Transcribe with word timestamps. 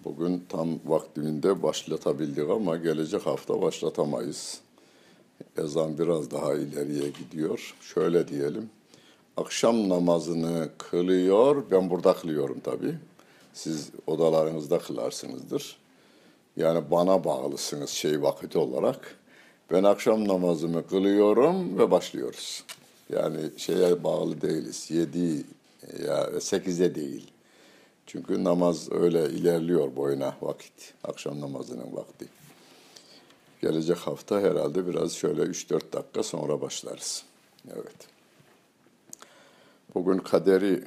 Bugün 0.05 0.45
tam 0.49 0.69
vaktinde 0.85 1.63
başlatabildik 1.63 2.51
ama 2.51 2.77
gelecek 2.77 3.27
hafta 3.27 3.63
başlatamayız. 3.63 4.65
Ezan 5.59 5.99
biraz 5.99 6.31
daha 6.31 6.55
ileriye 6.55 7.09
gidiyor. 7.09 7.75
Şöyle 7.81 8.29
diyelim. 8.29 8.71
Akşam 9.37 9.89
namazını 9.89 10.69
kılıyor. 10.79 11.65
Ben 11.71 11.91
burada 11.91 12.15
kılıyorum 12.15 12.61
tabii. 12.61 12.95
Siz 13.53 13.91
odalarınızda 14.07 14.79
kılarsınızdır. 14.79 15.77
Yani 16.57 16.91
bana 16.91 17.25
bağlısınız 17.25 17.91
şey 17.91 18.23
vakit 18.23 18.57
olarak. 18.57 19.17
Ben 19.71 19.85
akşam 19.85 20.29
namazımı 20.29 20.87
kılıyorum 20.87 21.79
ve 21.79 21.91
başlıyoruz. 21.91 22.65
Yani 23.11 23.41
şeye 23.57 24.05
bağlı 24.05 24.41
değiliz. 24.41 24.91
Yedi 24.91 25.45
ya 26.07 26.41
sekize 26.41 26.95
değil. 26.95 27.31
Çünkü 28.07 28.45
namaz 28.45 28.93
öyle 28.93 29.31
ilerliyor 29.31 29.97
boyuna 29.97 30.35
vakit. 30.43 30.95
Akşam 31.05 31.41
namazının 31.41 31.97
vakti. 31.97 32.27
Gelecek 33.65 33.97
hafta 33.97 34.41
herhalde 34.41 34.87
biraz 34.87 35.13
şöyle 35.13 35.43
3-4 35.43 35.93
dakika 35.93 36.23
sonra 36.23 36.61
başlarız. 36.61 37.25
Evet. 37.75 38.09
Bugün 39.95 40.19
kaderi 40.19 40.85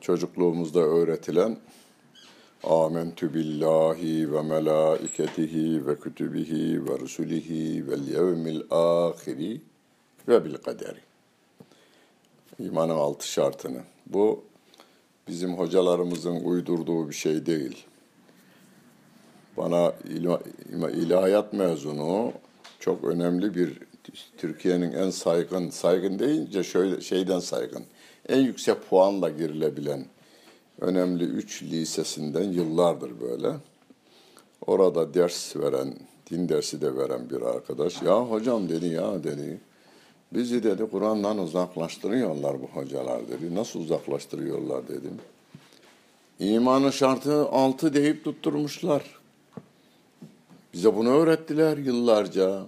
çocukluğumuzda 0.00 0.80
öğretilen 0.80 1.58
Âmentü 2.64 3.34
billahi 3.34 4.32
ve 4.32 4.42
melâiketihi 4.42 5.86
ve 5.86 6.00
kütübihi 6.00 6.86
ve 6.86 6.98
rusulihi 6.98 7.90
vel 7.90 8.08
yevmil 8.08 8.62
âhiri 8.70 9.60
ve 10.28 10.44
bil 10.44 10.54
kaderi. 10.54 11.00
İmanın 12.58 12.96
altı 12.96 13.28
şartını. 13.28 13.80
Bu 14.06 14.44
bizim 15.28 15.58
hocalarımızın 15.58 16.40
uydurduğu 16.44 17.08
bir 17.08 17.14
şey 17.14 17.46
değil. 17.46 17.86
Bana 19.58 19.92
il- 20.08 21.02
ilahiyat 21.02 21.52
mezunu 21.52 22.32
çok 22.80 23.04
önemli 23.04 23.54
bir 23.54 23.78
Türkiye'nin 24.38 24.92
en 24.92 25.10
saygın, 25.10 25.70
saygın 25.70 26.18
deyince 26.18 26.62
şöyle 26.62 27.00
şeyden 27.00 27.40
saygın, 27.40 27.84
en 28.28 28.40
yüksek 28.40 28.90
puanla 28.90 29.28
girilebilen 29.28 30.04
önemli 30.80 31.24
üç 31.24 31.62
lisesinden 31.62 32.52
yıllardır 32.52 33.20
böyle. 33.20 33.52
Orada 34.66 35.14
ders 35.14 35.56
veren, 35.56 35.94
din 36.30 36.48
dersi 36.48 36.80
de 36.80 36.96
veren 36.96 37.30
bir 37.30 37.42
arkadaş. 37.42 38.02
Ya 38.02 38.20
hocam 38.20 38.68
dedi 38.68 38.86
ya 38.86 39.24
dedi. 39.24 39.60
Bizi 40.32 40.62
dedi 40.62 40.86
Kur'an'dan 40.90 41.38
uzaklaştırıyorlar 41.38 42.56
bu 42.62 42.66
hocalar 42.66 43.28
dedi. 43.28 43.54
Nasıl 43.54 43.80
uzaklaştırıyorlar 43.80 44.88
dedim. 44.88 45.18
İmanın 46.38 46.90
şartı 46.90 47.48
altı 47.48 47.94
deyip 47.94 48.24
tutturmuşlar. 48.24 49.17
Bize 50.72 50.96
bunu 50.96 51.10
öğrettiler 51.10 51.76
yıllarca 51.76 52.66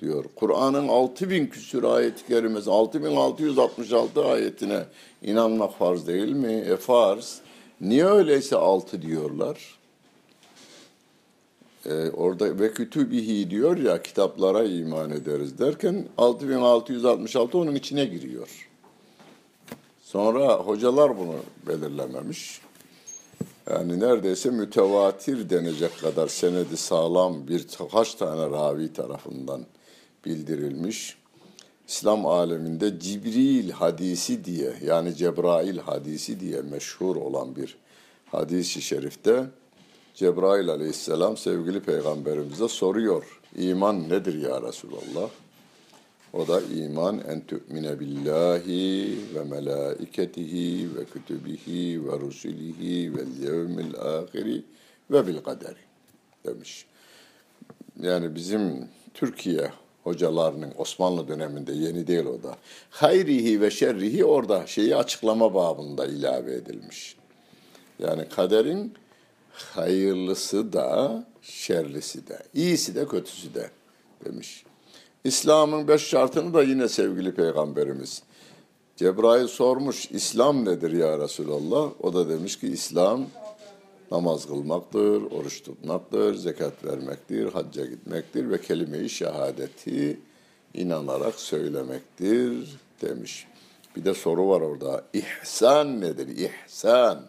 diyor. 0.00 0.24
Kur'an'ın 0.36 0.88
6000 0.88 1.46
küsur 1.46 1.84
ayet-i 1.84 2.26
kerimesi, 2.26 2.70
6666 2.70 4.24
ayetine 4.24 4.84
inanmak 5.22 5.78
farz 5.78 6.06
değil 6.06 6.32
mi? 6.32 6.52
E 6.52 6.76
farz. 6.76 7.40
Niye 7.80 8.04
öyleyse 8.04 8.56
altı 8.56 9.02
diyorlar? 9.02 9.78
Ee, 11.86 12.10
orada 12.10 12.58
ve 12.58 12.72
kütübihi 12.72 13.50
diyor 13.50 13.76
ya 13.76 14.02
kitaplara 14.02 14.64
iman 14.64 15.10
ederiz 15.10 15.58
derken 15.58 16.06
6666 16.18 17.58
onun 17.58 17.74
içine 17.74 18.04
giriyor. 18.04 18.68
Sonra 20.02 20.54
hocalar 20.54 21.18
bunu 21.18 21.36
belirlememiş. 21.66 22.60
Yani 23.70 24.00
neredeyse 24.00 24.50
mütevatir 24.50 25.50
denecek 25.50 26.00
kadar 26.00 26.28
senedi 26.28 26.76
sağlam 26.76 27.48
bir 27.48 27.66
kaç 27.92 28.14
tane 28.14 28.50
ravi 28.50 28.92
tarafından 28.92 29.66
bildirilmiş. 30.24 31.16
İslam 31.88 32.26
aleminde 32.26 33.00
Cibril 33.00 33.70
hadisi 33.70 34.44
diye 34.44 34.72
yani 34.84 35.14
Cebrail 35.14 35.78
hadisi 35.78 36.40
diye 36.40 36.62
meşhur 36.62 37.16
olan 37.16 37.56
bir 37.56 37.76
hadis-i 38.26 38.82
şerifte 38.82 39.46
Cebrail 40.14 40.68
aleyhisselam 40.68 41.36
sevgili 41.36 41.80
peygamberimize 41.80 42.68
soruyor. 42.68 43.40
İman 43.56 44.08
nedir 44.08 44.42
ya 44.42 44.62
Resulallah? 44.62 45.30
O 46.32 46.48
da 46.48 46.60
iman 46.60 47.22
en 47.28 47.40
tu'mine 47.40 48.00
billahi 48.00 49.18
ve 49.34 49.44
melaiketihi 49.44 50.96
ve 50.96 51.04
kütübihi 51.04 52.06
ve 52.06 52.20
rusulihi 52.20 53.14
ve 53.16 53.22
yevmil 53.46 53.94
ahiri 53.96 54.62
ve 55.10 55.26
bil 55.26 55.38
kaderi 55.38 55.78
demiş. 56.46 56.86
Yani 58.02 58.34
bizim 58.34 58.88
Türkiye 59.14 59.72
hocalarının 60.04 60.72
Osmanlı 60.78 61.28
döneminde 61.28 61.72
yeni 61.72 62.06
değil 62.06 62.24
o 62.24 62.42
da. 62.42 62.56
Hayrihi 62.90 63.60
ve 63.60 63.70
şerrihi 63.70 64.24
orada 64.24 64.66
şeyi 64.66 64.96
açıklama 64.96 65.54
babında 65.54 66.06
ilave 66.06 66.54
edilmiş. 66.54 67.16
Yani 67.98 68.28
kaderin 68.28 68.94
hayırlısı 69.52 70.72
da 70.72 71.24
şerlisi 71.42 72.28
de, 72.28 72.38
iyisi 72.54 72.94
de 72.94 73.06
kötüsü 73.06 73.54
de 73.54 73.70
demiş. 74.24 74.64
İslam'ın 75.24 75.88
beş 75.88 76.02
şartını 76.02 76.54
da 76.54 76.62
yine 76.62 76.88
sevgili 76.88 77.34
peygamberimiz. 77.34 78.22
Cebrail 78.96 79.46
sormuş 79.46 80.10
İslam 80.10 80.64
nedir 80.64 80.92
ya 80.92 81.18
Resulallah? 81.18 81.90
O 82.00 82.14
da 82.14 82.28
demiş 82.28 82.58
ki 82.58 82.68
İslam 82.68 83.26
namaz 84.10 84.46
kılmaktır, 84.46 85.22
oruç 85.22 85.62
tutmaktır, 85.62 86.34
zekat 86.34 86.84
vermektir, 86.84 87.52
hacca 87.52 87.84
gitmektir 87.84 88.50
ve 88.50 88.60
kelime-i 88.60 89.08
şehadeti 89.08 90.20
inanarak 90.74 91.34
söylemektir 91.34 92.78
demiş. 93.02 93.46
Bir 93.96 94.04
de 94.04 94.14
soru 94.14 94.48
var 94.48 94.60
orada. 94.60 95.04
İhsan 95.12 96.00
nedir? 96.00 96.28
İhsan. 96.28 97.22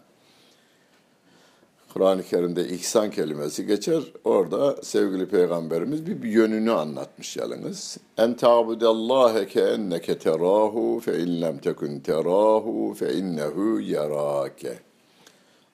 Kur'an-ı 1.92 2.22
Kerim'de 2.22 2.68
ihsan 2.68 3.10
kelimesi 3.10 3.66
geçer. 3.66 4.02
Orada 4.24 4.82
sevgili 4.82 5.28
peygamberimiz 5.28 6.06
bir, 6.06 6.22
bir 6.22 6.28
yönünü 6.28 6.72
anlatmış 6.72 7.36
yalnız. 7.36 7.98
En 8.18 8.34
ta'budallâhe 8.34 9.46
ke 9.46 9.60
enneke 9.60 10.18
terâhu 10.18 11.00
fe 11.04 11.18
in 11.18 11.40
lem 11.40 11.58
tekun 11.58 12.00
terâhu 12.00 12.94
fe 12.94 13.14
innehu 13.14 13.80
yarâke. 13.80 14.78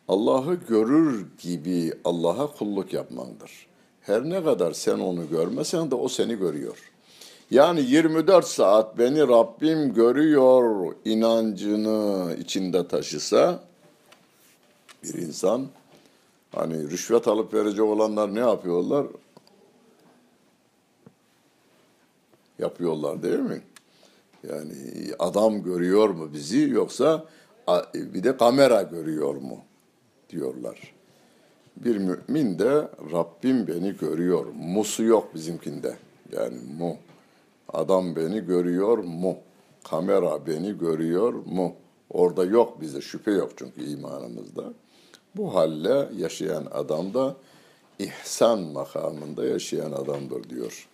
Allah'ı 0.08 0.54
görür 0.54 1.26
gibi 1.42 1.92
Allah'a 2.04 2.46
kulluk 2.46 2.92
yapmandır. 2.92 3.66
Her 4.00 4.24
ne 4.24 4.44
kadar 4.44 4.72
sen 4.72 4.98
onu 4.98 5.28
görmesen 5.28 5.90
de 5.90 5.94
o 5.94 6.08
seni 6.08 6.34
görüyor. 6.34 6.90
Yani 7.50 7.80
24 7.80 8.46
saat 8.46 8.98
beni 8.98 9.20
Rabbim 9.20 9.94
görüyor 9.94 10.94
inancını 11.04 12.34
içinde 12.40 12.88
taşısa 12.88 13.60
bir 15.04 15.14
insan 15.14 15.66
Hani 16.54 16.90
rüşvet 16.90 17.28
alıp 17.28 17.54
verecek 17.54 17.84
olanlar 17.84 18.34
ne 18.34 18.40
yapıyorlar? 18.40 19.06
Yapıyorlar 22.58 23.22
değil 23.22 23.38
mi? 23.38 23.62
Yani 24.48 24.74
adam 25.18 25.62
görüyor 25.62 26.08
mu 26.08 26.32
bizi 26.32 26.60
yoksa 26.60 27.24
bir 27.94 28.24
de 28.24 28.36
kamera 28.36 28.82
görüyor 28.82 29.34
mu 29.34 29.58
diyorlar. 30.30 30.94
Bir 31.76 31.96
mümin 31.96 32.58
de 32.58 32.88
Rabbim 33.12 33.66
beni 33.66 33.96
görüyor. 33.96 34.46
Musu 34.54 35.02
yok 35.02 35.34
bizimkinde. 35.34 35.96
Yani 36.32 36.56
mu. 36.78 36.96
Adam 37.72 38.16
beni 38.16 38.40
görüyor 38.40 38.98
mu? 38.98 39.36
Kamera 39.84 40.46
beni 40.46 40.78
görüyor 40.78 41.32
mu? 41.32 41.74
Orada 42.10 42.44
yok 42.44 42.80
bize 42.80 43.00
şüphe 43.00 43.30
yok 43.30 43.50
çünkü 43.56 43.84
imanımızda. 43.84 44.72
Bu 45.38 45.54
halle 45.54 46.08
yaşayan 46.18 46.66
adam 46.72 47.14
da 47.14 47.36
ihsan 47.98 48.60
makamında 48.60 49.44
yaşayan 49.44 49.92
adamdır 49.92 50.50
diyor. 50.50 50.88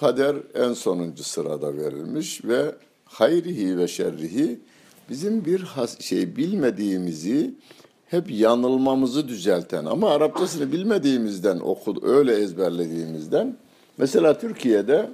Kader 0.00 0.36
en 0.54 0.72
sonuncu 0.72 1.24
sırada 1.24 1.76
verilmiş 1.76 2.44
ve 2.44 2.74
hayrihi 3.04 3.78
ve 3.78 3.88
şerrihi 3.88 4.60
bizim 5.10 5.44
bir 5.44 5.66
şey 6.00 6.36
bilmediğimizi 6.36 7.54
hep 8.06 8.30
yanılmamızı 8.30 9.28
düzelten 9.28 9.84
ama 9.84 10.10
Arapçasını 10.10 10.72
bilmediğimizden 10.72 11.58
okud 11.58 12.02
öyle 12.02 12.34
ezberlediğimizden 12.34 13.56
mesela 13.98 14.38
Türkiye'de 14.38 15.10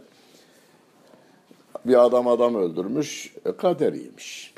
bir 1.84 2.04
adam 2.04 2.28
adam 2.28 2.54
öldürmüş, 2.54 3.34
e, 3.44 3.56
kaderiymiş. 3.56 4.51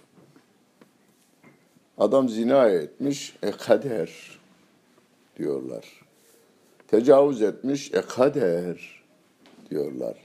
Adam 1.99 2.29
zina 2.29 2.69
etmiş, 2.69 3.37
e 3.43 3.50
kader 3.50 4.11
diyorlar. 5.38 5.85
Tecavüz 6.88 7.43
etmiş, 7.43 7.94
e 7.94 8.00
kader 8.00 9.02
diyorlar. 9.70 10.17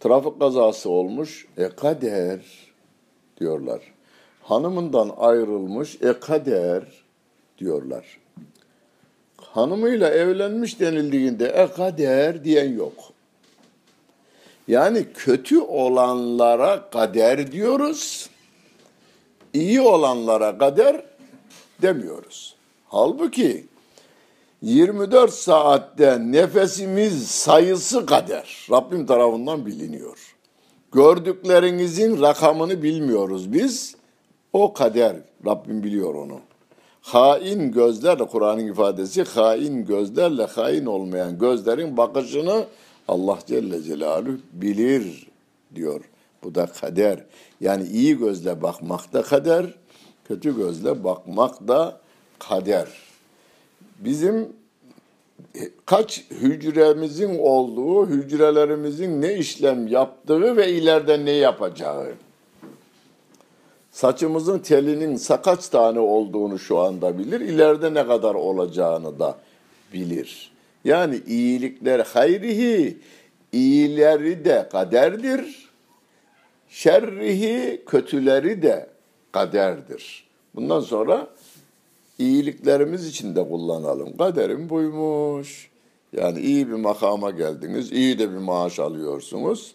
Trafik 0.00 0.40
kazası 0.40 0.90
olmuş, 0.90 1.46
e 1.58 1.68
kader 1.68 2.40
diyorlar. 3.40 3.80
Hanımından 4.42 5.12
ayrılmış, 5.16 5.98
e 6.02 6.20
kader 6.20 6.84
diyorlar. 7.58 8.18
Hanımıyla 9.36 10.10
evlenmiş 10.10 10.80
denildiğinde 10.80 11.46
e 11.46 11.72
kader 11.72 12.44
diyen 12.44 12.76
yok. 12.76 12.94
Yani 14.68 15.06
kötü 15.14 15.60
olanlara 15.60 16.90
kader 16.90 17.52
diyoruz. 17.52 18.30
İyi 19.54 19.80
olanlara 19.80 20.58
kader 20.58 21.04
demiyoruz. 21.82 22.56
Halbuki 22.88 23.66
24 24.62 25.32
saatte 25.32 26.18
nefesimiz 26.20 27.26
sayısı 27.28 28.06
kader. 28.06 28.66
Rabbim 28.70 29.06
tarafından 29.06 29.66
biliniyor. 29.66 30.36
Gördüklerinizin 30.92 32.22
rakamını 32.22 32.82
bilmiyoruz 32.82 33.52
biz. 33.52 33.96
O 34.52 34.72
kader. 34.72 35.16
Rabbim 35.46 35.82
biliyor 35.82 36.14
onu. 36.14 36.40
Hain 37.02 37.72
gözlerle 37.72 38.26
Kur'an'ın 38.26 38.66
ifadesi 38.66 39.22
hain 39.22 39.84
gözlerle 39.84 40.46
hain 40.46 40.86
olmayan 40.86 41.38
gözlerin 41.38 41.96
bakışını 41.96 42.64
Allah 43.08 43.38
Celle 43.46 43.82
Celaluhu 43.82 44.38
bilir 44.52 45.26
diyor. 45.74 46.00
Bu 46.44 46.54
da 46.54 46.66
kader. 46.66 47.24
Yani 47.60 47.88
iyi 47.88 48.18
gözle 48.18 48.62
bakmak 48.62 49.12
da 49.12 49.22
kader, 49.22 49.74
kötü 50.28 50.56
gözle 50.56 51.04
bakmak 51.04 51.68
da 51.68 52.00
kader. 52.38 52.88
Bizim 53.98 54.48
kaç 55.86 56.24
hücremizin 56.30 57.38
olduğu, 57.38 58.06
hücrelerimizin 58.06 59.22
ne 59.22 59.34
işlem 59.34 59.86
yaptığı 59.86 60.56
ve 60.56 60.72
ileride 60.72 61.24
ne 61.24 61.30
yapacağı. 61.30 62.12
Saçımızın 63.92 64.58
telinin 64.58 65.20
kaç 65.44 65.68
tane 65.68 66.00
olduğunu 66.00 66.58
şu 66.58 66.78
anda 66.78 67.18
bilir, 67.18 67.40
ileride 67.40 67.94
ne 67.94 68.06
kadar 68.06 68.34
olacağını 68.34 69.18
da 69.18 69.36
bilir. 69.92 70.52
Yani 70.84 71.20
iyilikler 71.26 72.00
hayrihi, 72.00 72.98
iyileri 73.52 74.44
de 74.44 74.68
kaderdir, 74.72 75.71
şerrihi, 76.72 77.82
kötüleri 77.86 78.62
de 78.62 78.88
kaderdir. 79.32 80.24
Bundan 80.54 80.80
sonra 80.80 81.28
iyiliklerimiz 82.18 83.06
için 83.06 83.36
de 83.36 83.48
kullanalım. 83.48 84.16
Kaderim 84.16 84.68
buymuş. 84.70 85.70
Yani 86.12 86.40
iyi 86.40 86.68
bir 86.68 86.74
makama 86.74 87.30
geldiniz, 87.30 87.92
iyi 87.92 88.18
de 88.18 88.30
bir 88.30 88.36
maaş 88.36 88.78
alıyorsunuz. 88.78 89.74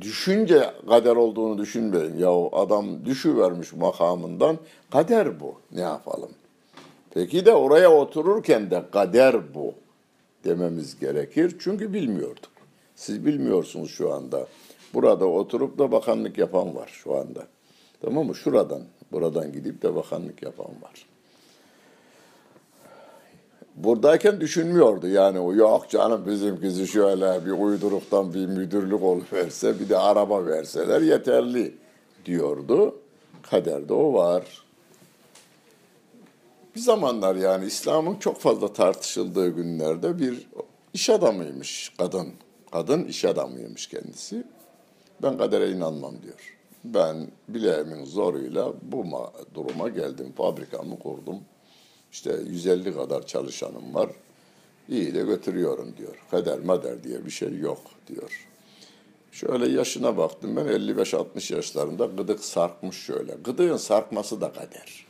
Düşünce 0.00 0.70
kader 0.88 1.16
olduğunu 1.16 1.58
düşünmeyin. 1.58 2.18
Ya 2.18 2.30
adam 2.52 3.04
düşüvermiş 3.04 3.72
makamından. 3.72 4.58
Kader 4.90 5.40
bu. 5.40 5.54
Ne 5.72 5.80
yapalım? 5.80 6.30
Peki 7.10 7.46
de 7.46 7.54
oraya 7.54 7.92
otururken 7.92 8.70
de 8.70 8.82
kader 8.92 9.54
bu 9.54 9.74
dememiz 10.44 10.98
gerekir. 10.98 11.56
Çünkü 11.58 11.92
bilmiyorduk. 11.92 12.50
Siz 12.96 13.26
bilmiyorsunuz 13.26 13.90
şu 13.90 14.12
anda. 14.12 14.46
Burada 14.94 15.26
oturup 15.26 15.78
da 15.78 15.92
bakanlık 15.92 16.38
yapan 16.38 16.74
var 16.74 16.90
şu 17.04 17.16
anda. 17.16 17.46
Tamam 18.00 18.26
mı? 18.26 18.34
Şuradan, 18.34 18.82
buradan 19.12 19.52
gidip 19.52 19.82
de 19.82 19.94
bakanlık 19.94 20.42
yapan 20.42 20.66
var. 20.66 21.06
Buradayken 23.76 24.40
düşünmüyordu 24.40 25.08
yani 25.08 25.38
o 25.38 25.54
yok 25.54 25.90
canım 25.90 26.26
bizimkisi 26.26 26.86
şöyle 26.86 27.46
bir 27.46 27.50
uyduruktan 27.50 28.34
bir 28.34 28.46
müdürlük 28.46 29.32
verse 29.32 29.80
bir 29.80 29.88
de 29.88 29.98
araba 29.98 30.46
verseler 30.46 31.00
yeterli 31.00 31.74
diyordu. 32.26 32.94
Kaderde 33.42 33.92
o 33.92 34.12
var. 34.14 34.42
Bir 36.74 36.80
zamanlar 36.80 37.36
yani 37.36 37.66
İslam'ın 37.66 38.16
çok 38.16 38.40
fazla 38.40 38.72
tartışıldığı 38.72 39.48
günlerde 39.48 40.18
bir 40.18 40.46
iş 40.94 41.10
adamıymış 41.10 41.92
kadın. 41.98 42.28
Kadın 42.72 43.04
iş 43.04 43.24
adamıymış 43.24 43.86
kendisi. 43.86 44.44
Ben 45.22 45.38
kadere 45.38 45.70
inanmam 45.70 46.22
diyor. 46.22 46.56
Ben 46.84 47.28
bileğimin 47.48 48.04
zoruyla 48.04 48.72
bu 48.82 49.06
duruma 49.54 49.88
geldim. 49.88 50.32
Fabrikamı 50.36 50.98
kurdum. 50.98 51.38
İşte 52.12 52.36
150 52.46 52.94
kadar 52.94 53.26
çalışanım 53.26 53.94
var. 53.94 54.10
İyi 54.88 55.14
de 55.14 55.22
götürüyorum 55.22 55.94
diyor. 55.98 56.14
Kader 56.30 56.58
mader 56.58 57.04
diye 57.04 57.26
bir 57.26 57.30
şey 57.30 57.58
yok 57.58 57.80
diyor. 58.06 58.46
Şöyle 59.32 59.68
yaşına 59.68 60.16
baktım 60.16 60.56
ben 60.56 60.66
55-60 60.66 61.54
yaşlarında 61.54 62.06
gıdık 62.06 62.44
sarkmış 62.44 62.96
şöyle. 62.96 63.32
Gıdığın 63.44 63.76
sarkması 63.76 64.40
da 64.40 64.52
kader. 64.52 65.06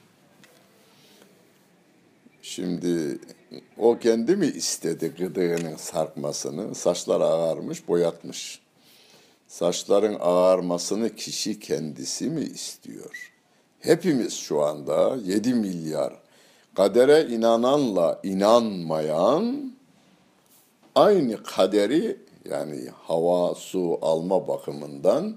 Şimdi 2.43 3.19
o 3.79 3.99
kendi 3.99 4.37
mi 4.37 4.47
istedi 4.47 5.13
gıdığının 5.19 5.77
sarkmasını? 5.77 6.75
Saçlar 6.75 7.21
ağarmış, 7.21 7.89
boyatmış. 7.89 8.61
Saçların 9.51 10.17
ağarmasını 10.21 11.15
kişi 11.15 11.61
kendisi 11.61 12.31
mi 12.31 12.41
istiyor? 12.41 13.33
Hepimiz 13.81 14.33
şu 14.33 14.63
anda 14.63 15.17
7 15.25 15.55
milyar 15.55 16.13
kadere 16.75 17.27
inananla 17.27 18.21
inanmayan 18.23 19.73
aynı 20.95 21.43
kaderi 21.43 22.17
yani 22.51 22.89
hava, 23.03 23.55
su 23.55 23.99
alma 24.03 24.49
bakımından 24.49 25.37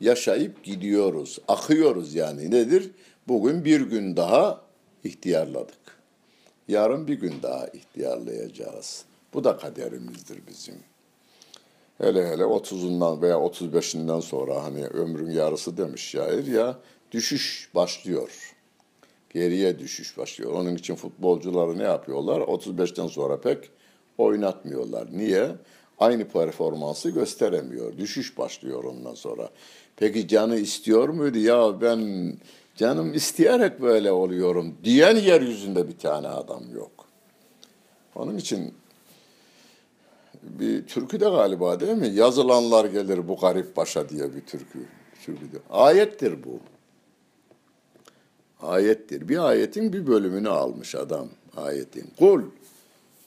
yaşayıp 0.00 0.64
gidiyoruz. 0.64 1.38
Akıyoruz 1.48 2.14
yani 2.14 2.50
nedir? 2.50 2.90
Bugün 3.28 3.64
bir 3.64 3.80
gün 3.80 4.16
daha 4.16 4.60
ihtiyarladık. 5.04 5.98
Yarın 6.68 7.06
bir 7.08 7.20
gün 7.20 7.34
daha 7.42 7.66
ihtiyarlayacağız. 7.66 9.04
Bu 9.34 9.44
da 9.44 9.56
kaderimizdir 9.56 10.38
bizim. 10.48 10.91
Hele 12.02 12.28
hele 12.28 12.42
30'undan 12.42 13.22
veya 13.22 13.34
35'inden 13.36 14.20
sonra 14.20 14.64
hani 14.64 14.86
ömrün 14.86 15.30
yarısı 15.30 15.76
demiş 15.76 16.10
şair 16.10 16.46
ya 16.46 16.78
düşüş 17.12 17.70
başlıyor. 17.74 18.54
Geriye 19.30 19.78
düşüş 19.78 20.18
başlıyor. 20.18 20.52
Onun 20.52 20.74
için 20.74 20.94
futbolcuları 20.94 21.78
ne 21.78 21.82
yapıyorlar? 21.82 22.40
35'ten 22.40 23.06
sonra 23.06 23.40
pek 23.40 23.70
oynatmıyorlar. 24.18 25.08
Niye? 25.12 25.48
Aynı 25.98 26.28
performansı 26.28 27.10
gösteremiyor. 27.10 27.98
Düşüş 27.98 28.38
başlıyor 28.38 28.84
ondan 28.84 29.14
sonra. 29.14 29.48
Peki 29.96 30.28
canı 30.28 30.56
istiyor 30.56 31.08
muydu? 31.08 31.38
Ya 31.38 31.80
ben 31.80 32.32
canım 32.76 33.14
isteyerek 33.14 33.82
böyle 33.82 34.12
oluyorum 34.12 34.74
diyen 34.84 35.16
yeryüzünde 35.16 35.88
bir 35.88 35.98
tane 35.98 36.28
adam 36.28 36.62
yok. 36.74 37.06
Onun 38.14 38.36
için 38.36 38.74
bir 40.42 40.86
türkü 40.86 41.20
de 41.20 41.24
galiba 41.24 41.80
değil 41.80 41.92
mi? 41.92 42.08
Yazılanlar 42.08 42.84
gelir 42.84 43.28
bu 43.28 43.36
garip 43.36 43.76
başa 43.76 44.08
diye 44.08 44.34
bir 44.34 44.40
türkü. 44.40 44.78
türkü 45.24 45.52
de. 45.52 45.56
Ayettir 45.70 46.44
bu. 46.44 46.60
Ayettir. 48.66 49.28
Bir 49.28 49.38
ayetin 49.38 49.92
bir 49.92 50.06
bölümünü 50.06 50.48
almış 50.48 50.94
adam 50.94 51.28
ayetin. 51.56 52.10
Kul 52.18 52.42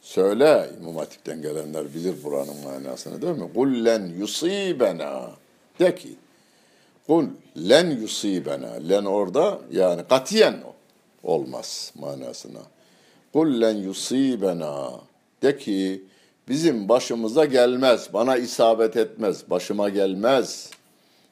söyle 0.01 0.69
İmam 0.81 0.95
Hatip'ten 0.95 1.41
gelenler 1.41 1.93
bilir 1.93 2.15
buranın 2.23 2.63
manasını 2.63 3.21
değil 3.21 3.37
mi? 3.37 3.49
Kul 3.53 3.85
len 3.85 4.05
yusibena 4.19 5.31
de 5.79 5.95
ki 5.95 6.15
kul 7.07 7.25
len 7.57 7.91
yusibena 7.91 8.71
len 8.71 9.05
orada 9.05 9.59
yani 9.71 10.01
katiyen 10.09 10.55
olmaz 11.23 11.93
manasına. 11.95 12.61
Kul 13.33 13.61
len 13.61 13.75
yusibena 13.75 14.91
de 15.43 15.57
ki 15.57 16.03
bizim 16.47 16.89
başımıza 16.89 17.45
gelmez, 17.45 18.09
bana 18.13 18.37
isabet 18.37 18.97
etmez, 18.97 19.49
başıma 19.49 19.89
gelmez. 19.89 20.69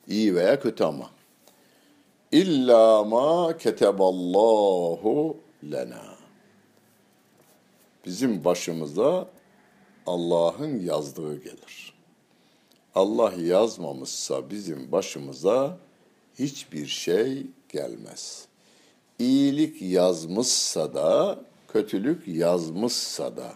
İyi 0.08 0.36
veya 0.36 0.60
kötü 0.60 0.84
ama. 0.84 1.10
İlla 2.32 3.03
ma 3.03 3.58
keteballahu 3.58 5.38
lena. 5.72 6.15
Bizim 8.05 8.43
başımıza 8.46 9.27
Allah'ın 10.08 10.79
yazdığı 10.79 11.38
gelir. 11.38 11.93
Allah 12.96 13.34
yazmamışsa 13.34 14.50
bizim 14.50 14.91
başımıza 14.91 15.77
hiçbir 16.39 16.88
şey 16.88 17.48
gelmez. 17.70 18.48
İyilik 19.20 19.82
yazmışsa 19.82 20.93
da, 20.93 21.39
kötülük 21.67 22.27
yazmışsa 22.27 23.38
da 23.38 23.53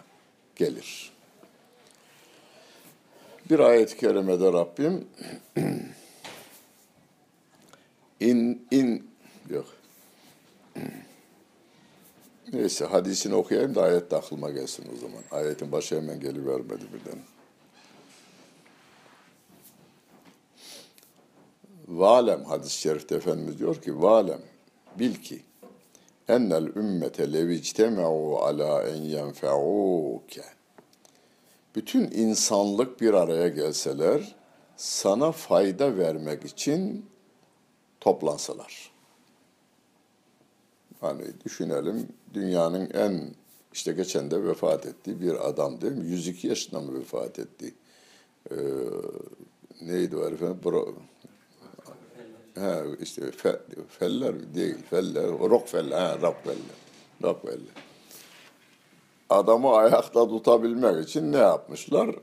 gelir. 0.56 1.17
Bir 3.50 3.58
ayet-i 3.58 3.96
kerimede 3.96 4.52
Rabbim 4.52 5.08
in 8.20 8.66
in 8.70 9.10
yok. 9.50 9.66
Neyse 12.52 12.84
hadisini 12.84 13.34
okuyayım 13.34 13.74
da 13.74 13.82
ayet 13.82 14.10
de 14.10 14.16
aklıma 14.16 14.50
gelsin 14.50 14.86
o 14.94 14.96
zaman. 14.96 15.22
Ayetin 15.30 15.72
başı 15.72 15.96
hemen 15.96 16.20
gelivermedi 16.20 16.84
birden. 16.92 17.18
Valem 21.88 22.44
hadis-i 22.44 22.80
şerifte 22.80 23.14
Efendimiz 23.14 23.58
diyor 23.58 23.82
ki 23.82 24.02
valem 24.02 24.40
bil 24.98 25.14
ki 25.14 25.42
ennel 26.28 26.66
ümmete 26.66 27.32
levicteme'u 27.32 28.36
ala 28.36 28.82
en 28.82 28.96
yenfe'uke 29.02 30.57
bütün 31.78 32.10
insanlık 32.10 33.00
bir 33.00 33.14
araya 33.14 33.48
gelseler 33.48 34.36
sana 34.76 35.32
fayda 35.32 35.96
vermek 35.96 36.44
için 36.44 37.06
toplansalar. 38.00 38.90
Hani 41.00 41.24
düşünelim 41.44 42.08
dünyanın 42.34 42.90
en 42.90 43.34
işte 43.72 43.92
geçen 43.92 44.30
de 44.30 44.44
vefat 44.44 44.86
ettiği 44.86 45.20
bir 45.20 45.48
adam 45.48 45.80
değil 45.80 45.92
mi? 45.92 46.08
102 46.08 46.46
yaşında 46.46 46.80
mı 46.80 47.00
vefat 47.00 47.38
etti? 47.38 47.74
Ee, 48.50 48.54
neydi 49.80 50.16
o 50.16 50.26
herifin? 50.26 50.64
Bro, 50.64 50.94
ha, 52.58 52.82
işte 53.00 53.30
fe, 53.30 53.60
Feller 53.88 54.54
değil, 54.54 54.76
Feller, 54.90 55.28
Rockefeller, 55.28 55.98
ha, 55.98 56.18
Rockefeller. 56.22 56.76
Rockefeller. 57.22 57.87
Adamı 59.30 59.72
ayakta 59.72 60.28
tutabilmek 60.28 61.08
için 61.08 61.32
ne 61.32 61.36
yapmışlar? 61.36 62.16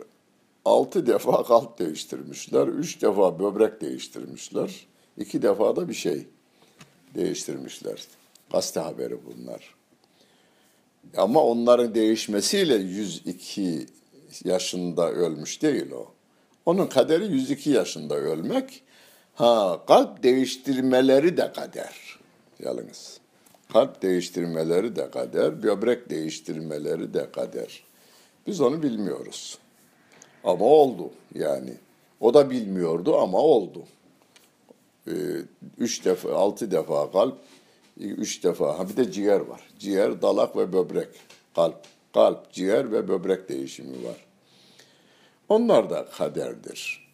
Altı 0.66 1.08
defa 1.08 1.44
kalp 1.44 1.80
değiştirmişler, 1.80 2.68
üç 2.68 3.02
defa 3.02 3.40
böbrek 3.40 3.82
değiştirmişler, 3.82 4.88
iki 5.18 5.42
defa 5.42 5.76
da 5.76 5.90
bir 5.90 5.94
şey 5.94 6.28
değiştirmişler. 7.16 8.04
Gazete 8.52 8.80
haberi 8.80 9.18
bunlar. 9.26 9.76
Ama 11.18 11.44
onların 11.44 11.96
değişmesiyle 11.96 12.76
102 12.76 13.86
yaşında 14.44 15.12
ölmüş 15.12 15.62
değil 15.62 15.92
o. 15.92 16.12
Onun 16.66 16.88
kaderi 16.88 17.26
102 17.26 17.70
yaşında 17.70 18.16
ölmek. 18.16 18.84
Ha 19.34 19.82
kalp 19.88 20.24
değiştirmeleri 20.24 21.38
de 21.38 21.54
kader. 21.54 22.20
Yalnız. 22.60 23.20
Kalp 23.74 24.02
değiştirmeleri 24.02 24.96
de 24.96 25.12
kader, 25.12 25.64
böbrek 25.64 26.10
değiştirmeleri 26.10 27.14
de 27.14 27.32
kader. 27.32 27.84
Biz 28.48 28.62
onu 28.62 28.84
bilmiyoruz. 28.84 29.58
Ama 30.44 30.66
oldu 30.66 31.12
yani. 31.34 31.74
O 32.20 32.34
da 32.34 32.50
bilmiyordu 32.50 33.18
ama 33.18 33.38
oldu. 33.38 33.84
Ee, 35.08 35.12
üç 35.78 36.06
defa, 36.06 36.34
altı 36.34 36.72
defa 36.72 37.12
kalp, 37.12 37.38
üç 37.98 38.44
defa. 38.44 38.80
Ha 38.80 38.90
bir 38.90 38.98
de 38.98 39.12
ciğer 39.12 39.40
var. 39.40 39.62
Ciğer, 39.80 40.22
dalak 40.22 40.58
ve 40.58 40.74
böbrek. 40.74 41.08
Kalp, 41.56 41.76
kalp, 42.14 42.54
ciğer 42.54 42.92
ve 42.92 43.08
böbrek 43.08 43.50
değişimi 43.50 44.06
var. 44.06 44.26
Onlar 45.50 45.90
da 45.90 46.06
kaderdir. 46.06 47.06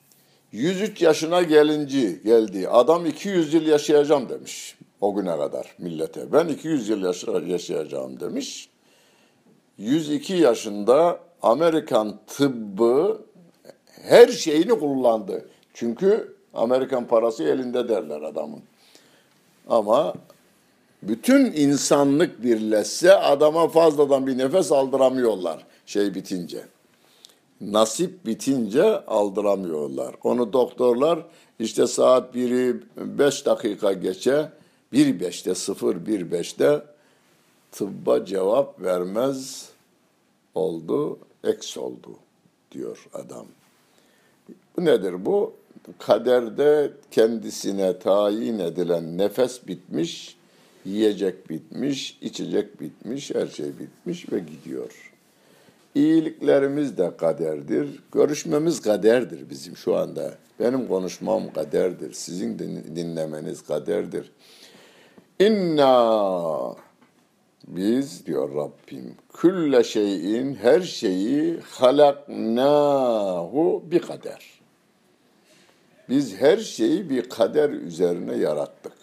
103 0.51 1.01
yaşına 1.01 1.41
gelince 1.41 2.12
geldi. 2.12 2.70
Adam 2.70 3.05
200 3.05 3.53
yıl 3.53 3.65
yaşayacağım 3.65 4.29
demiş 4.29 4.75
o 5.01 5.15
güne 5.15 5.38
kadar 5.38 5.75
millete. 5.77 6.34
Ben 6.34 6.48
200 6.48 6.89
yıl 6.89 7.01
yaşayacağım 7.48 8.20
demiş. 8.20 8.70
102 9.77 10.34
yaşında 10.34 11.20
Amerikan 11.41 12.20
tıbbı 12.27 13.22
her 14.01 14.27
şeyini 14.27 14.79
kullandı. 14.79 15.46
Çünkü 15.74 16.36
Amerikan 16.53 17.08
parası 17.08 17.43
elinde 17.43 17.89
derler 17.89 18.22
adamın. 18.22 18.60
Ama 19.70 20.13
bütün 21.03 21.46
insanlık 21.46 22.43
birleşse 22.43 23.13
adama 23.13 23.67
fazladan 23.67 24.27
bir 24.27 24.38
nefes 24.38 24.72
aldıramıyorlar 24.72 25.65
şey 25.86 26.15
bitince. 26.15 26.62
Nasip 27.62 28.25
bitince 28.25 29.05
aldıramıyorlar. 29.05 30.15
Onu 30.24 30.53
doktorlar 30.53 31.20
işte 31.60 31.88
saat 31.88 32.36
biri 32.36 32.75
beş 32.98 33.46
dakika 33.46 33.93
geçe 33.93 34.50
bir 34.93 35.19
beşte 35.19 35.55
sıfır 35.55 36.05
bir 36.05 36.31
beşte 36.31 36.81
tıbba 37.71 38.25
cevap 38.25 38.81
vermez 38.81 39.69
oldu, 40.55 41.19
eks 41.43 41.77
oldu 41.77 42.15
diyor 42.71 43.07
adam. 43.13 43.45
Bu 44.77 44.86
nedir 44.86 45.25
bu? 45.25 45.53
Kaderde 46.00 46.91
kendisine 47.12 48.00
tayin 48.00 48.60
edilen 48.60 49.17
nefes 49.17 49.67
bitmiş, 49.67 50.38
yiyecek 50.86 51.50
bitmiş, 51.50 52.17
içecek 52.21 52.81
bitmiş, 52.81 53.36
her 53.36 53.48
şey 53.48 53.67
bitmiş 53.79 54.31
ve 54.31 54.39
gidiyor. 54.39 55.12
İyiliklerimiz 55.95 56.98
de 56.98 57.17
kaderdir. 57.17 58.00
Görüşmemiz 58.12 58.81
kaderdir 58.81 59.50
bizim 59.50 59.77
şu 59.77 59.95
anda. 59.95 60.38
Benim 60.60 60.88
konuşmam 60.88 61.53
kaderdir. 61.53 62.13
Sizin 62.13 62.60
dinlemeniz 62.95 63.62
kaderdir. 63.62 64.31
İnna 65.41 66.75
biz 67.67 68.25
diyor 68.25 68.55
Rabbim 68.55 69.15
külle 69.33 69.83
şeyin 69.83 70.55
her 70.55 70.81
şeyi 70.81 71.60
halaknahu 71.60 73.03
bir 73.86 74.00
kader. 74.00 74.45
Biz 76.10 76.36
her 76.36 76.57
şeyi 76.57 77.10
bir 77.10 77.29
kader 77.29 77.69
üzerine 77.69 78.38
yarattık. 78.38 78.93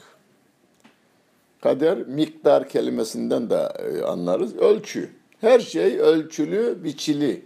Kader 1.60 1.98
miktar 1.98 2.68
kelimesinden 2.68 3.50
de 3.50 3.72
e, 3.78 4.02
anlarız. 4.02 4.56
Ölçü. 4.56 5.10
Her 5.40 5.60
şey 5.60 5.98
ölçülü, 5.98 6.84
biçili. 6.84 7.42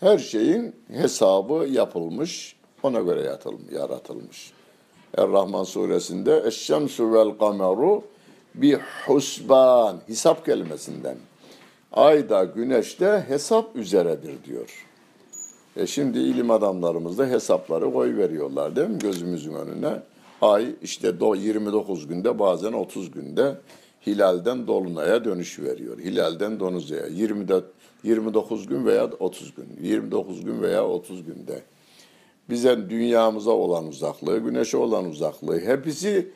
Her 0.00 0.18
şeyin 0.18 0.74
hesabı 0.92 1.66
yapılmış, 1.68 2.56
ona 2.82 3.00
göre 3.00 3.38
yaratılmış. 3.72 4.55
Er-Rahman 5.16 5.64
suresinde 5.64 6.42
Eşşemsu 6.46 7.12
vel 7.12 7.38
kameru 7.38 8.02
bir 8.54 8.78
husban, 9.06 9.96
hesap 10.06 10.44
kelimesinden. 10.44 11.16
Ay 11.92 12.28
da 12.28 12.44
güneş 12.44 13.00
de 13.00 13.24
hesap 13.28 13.76
üzeredir 13.76 14.44
diyor. 14.44 14.86
E 15.76 15.86
şimdi 15.86 16.18
ilim 16.18 16.50
adamlarımız 16.50 17.18
da 17.18 17.26
hesapları 17.26 17.92
koy 17.92 18.16
veriyorlar 18.16 18.76
değil 18.76 18.88
mi 18.88 18.98
gözümüzün 18.98 19.54
önüne? 19.54 20.02
Ay 20.42 20.74
işte 20.82 21.20
29 21.20 22.06
günde 22.06 22.38
bazen 22.38 22.72
30 22.72 23.10
günde 23.10 23.54
hilalden 24.06 24.66
dolunaya 24.66 25.24
dönüş 25.24 25.58
veriyor. 25.58 25.98
Hilalden 25.98 26.60
donuzaya 26.60 27.06
24 27.06 27.64
29 28.02 28.66
gün 28.66 28.86
veya 28.86 29.04
30 29.04 29.54
gün. 29.54 29.66
29 29.82 30.44
gün 30.44 30.62
veya 30.62 30.86
30 30.86 31.24
günde 31.24 31.62
bize 32.50 32.90
dünyamıza 32.90 33.50
olan 33.50 33.86
uzaklığı, 33.86 34.38
güneşe 34.38 34.76
olan 34.76 35.04
uzaklığı 35.04 35.60
hepsi 35.60 36.30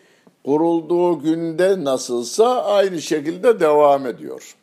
kurulduğu 0.44 1.20
günde 1.20 1.84
nasılsa 1.84 2.64
aynı 2.64 3.02
şekilde 3.02 3.60
devam 3.60 4.06
ediyor. 4.06 4.56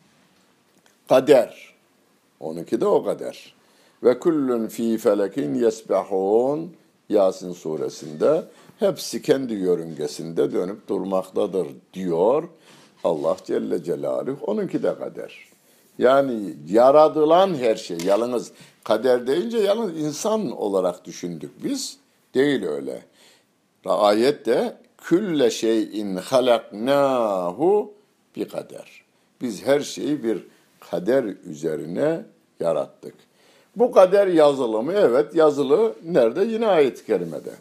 Kader. 1.10 1.76
Onunki 2.40 2.82
de 2.82 2.86
o 2.86 3.04
kader. 3.04 3.54
Ve 4.04 4.20
kullun 4.20 4.68
fi 4.68 4.98
felekin 4.98 5.54
yesbehun 5.54 6.76
Yasin 7.10 7.52
suresinde 7.54 8.44
hepsi 8.80 9.22
kendi 9.22 9.54
yörüngesinde 9.54 10.52
dönüp 10.52 10.88
durmaktadır 10.88 11.68
diyor 11.94 12.44
Allah 13.04 13.38
Celle 13.46 13.84
Celaluhu. 13.84 14.46
Onunki 14.46 14.84
de 14.84 14.96
kader. 14.96 15.48
Yani 16.00 16.54
yaradılan 16.68 17.56
her 17.56 17.76
şey 17.76 17.98
yalnız 18.06 18.52
kader 18.84 19.28
deyince 19.28 19.58
yalnız 19.58 20.00
insan 20.00 20.52
olarak 20.52 21.06
düşündük 21.06 21.64
biz. 21.64 21.98
Değil 22.34 22.66
öyle. 22.66 23.02
Ayet 23.86 24.46
de 24.46 24.78
külle 24.98 25.52
şeyin 25.52 26.16
halaknahu 26.16 27.94
bir 28.36 28.50
kader. 28.50 29.02
Biz 29.42 29.66
her 29.66 29.80
şeyi 29.80 30.24
bir 30.24 30.44
kader 30.80 31.24
üzerine 31.24 32.26
yarattık. 32.60 33.14
Bu 33.76 33.92
kader 33.92 34.28
yazılı 34.28 34.84
mı? 34.84 34.94
Evet 34.94 35.36
yazılı. 35.36 35.96
Nerede? 36.06 36.46
Yine 36.46 36.68
ayet-i 36.68 37.06
kerimede. 37.06 37.52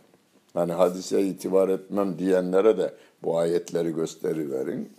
Hani 0.55 0.73
hadise 0.73 1.23
itibar 1.23 1.69
etmem 1.69 2.19
diyenlere 2.19 2.79
de 2.79 2.95
bu 3.23 3.39
ayetleri 3.39 3.95
gösteriverin. 3.95 4.93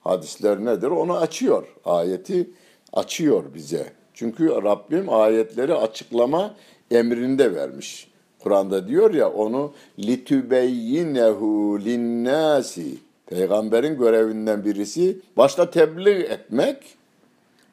Hadisler 0.00 0.64
nedir? 0.64 0.86
Onu 0.86 1.16
açıyor. 1.16 1.64
Ayeti 1.84 2.50
açıyor 2.94 3.44
bize. 3.54 3.92
Çünkü 4.14 4.48
Rabbim 4.48 5.08
ayetleri 5.08 5.74
açıklama 5.74 6.54
emrinde 6.90 7.54
vermiş. 7.54 8.08
Kur'an'da 8.38 8.88
diyor 8.88 9.14
ya 9.14 9.30
onu 9.30 9.72
litübeyyinehu 9.98 11.80
linnasi. 11.84 12.94
Peygamberin 13.26 13.98
görevinden 13.98 14.64
birisi 14.64 15.18
başta 15.36 15.70
tebliğ 15.70 16.22
etmek. 16.22 16.76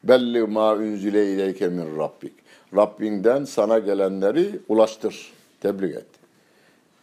Belli 0.03 0.41
ma 0.41 0.73
unzile 0.73 1.33
ileyke 1.33 1.67
min 1.67 1.97
rabbik. 1.97 2.33
Rabbinden 2.75 3.43
sana 3.43 3.79
gelenleri 3.79 4.49
ulaştır, 4.69 5.31
tebliğ 5.61 5.93
et. 5.93 6.05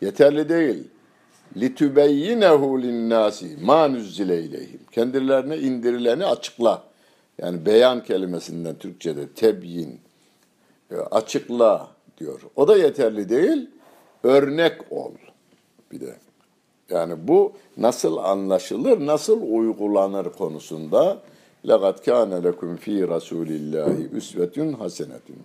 Yeterli 0.00 0.48
değil. 0.48 0.84
Litübeyyinehu 1.56 2.82
linnasi 2.82 3.56
ma 3.62 3.88
nüzzile 3.88 4.42
ileyhim. 4.42 4.80
Kendilerine 4.92 5.58
indirileni 5.58 6.24
açıkla. 6.24 6.87
Yani 7.37 7.65
beyan 7.65 8.03
kelimesinden 8.03 8.75
Türkçe'de 8.75 9.27
tebyin, 9.27 9.99
e, 10.91 10.95
açıkla 10.95 11.87
diyor. 12.17 12.41
O 12.55 12.67
da 12.67 12.77
yeterli 12.77 13.29
değil, 13.29 13.69
örnek 14.23 14.91
ol 14.91 15.11
bir 15.91 16.01
de. 16.01 16.15
Yani 16.89 17.27
bu 17.27 17.51
nasıl 17.77 18.17
anlaşılır, 18.17 19.05
nasıl 19.05 19.41
uygulanır 19.41 20.25
konusunda 20.25 21.21
لَقَدْ 21.65 21.97
كَانَ 22.03 22.31
لَكُمْ 22.47 22.77
ف۪ي 22.77 23.05
رَسُولِ 23.07 23.47
اللّٰهِ 23.47 24.09
üsvetün 24.11 24.73
hasenetün. 24.73 25.37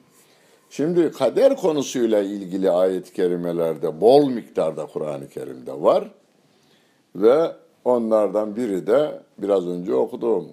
Şimdi 0.70 1.12
kader 1.12 1.56
konusuyla 1.56 2.22
ilgili 2.22 2.70
ayet-i 2.70 3.12
kerimelerde 3.12 4.00
bol 4.00 4.28
miktarda 4.28 4.86
Kur'an-ı 4.86 5.28
Kerim'de 5.28 5.82
var. 5.82 6.10
Ve 7.16 7.52
onlardan 7.84 8.56
biri 8.56 8.86
de 8.86 9.22
biraz 9.38 9.66
önce 9.66 9.94
okuduğum. 9.94 10.48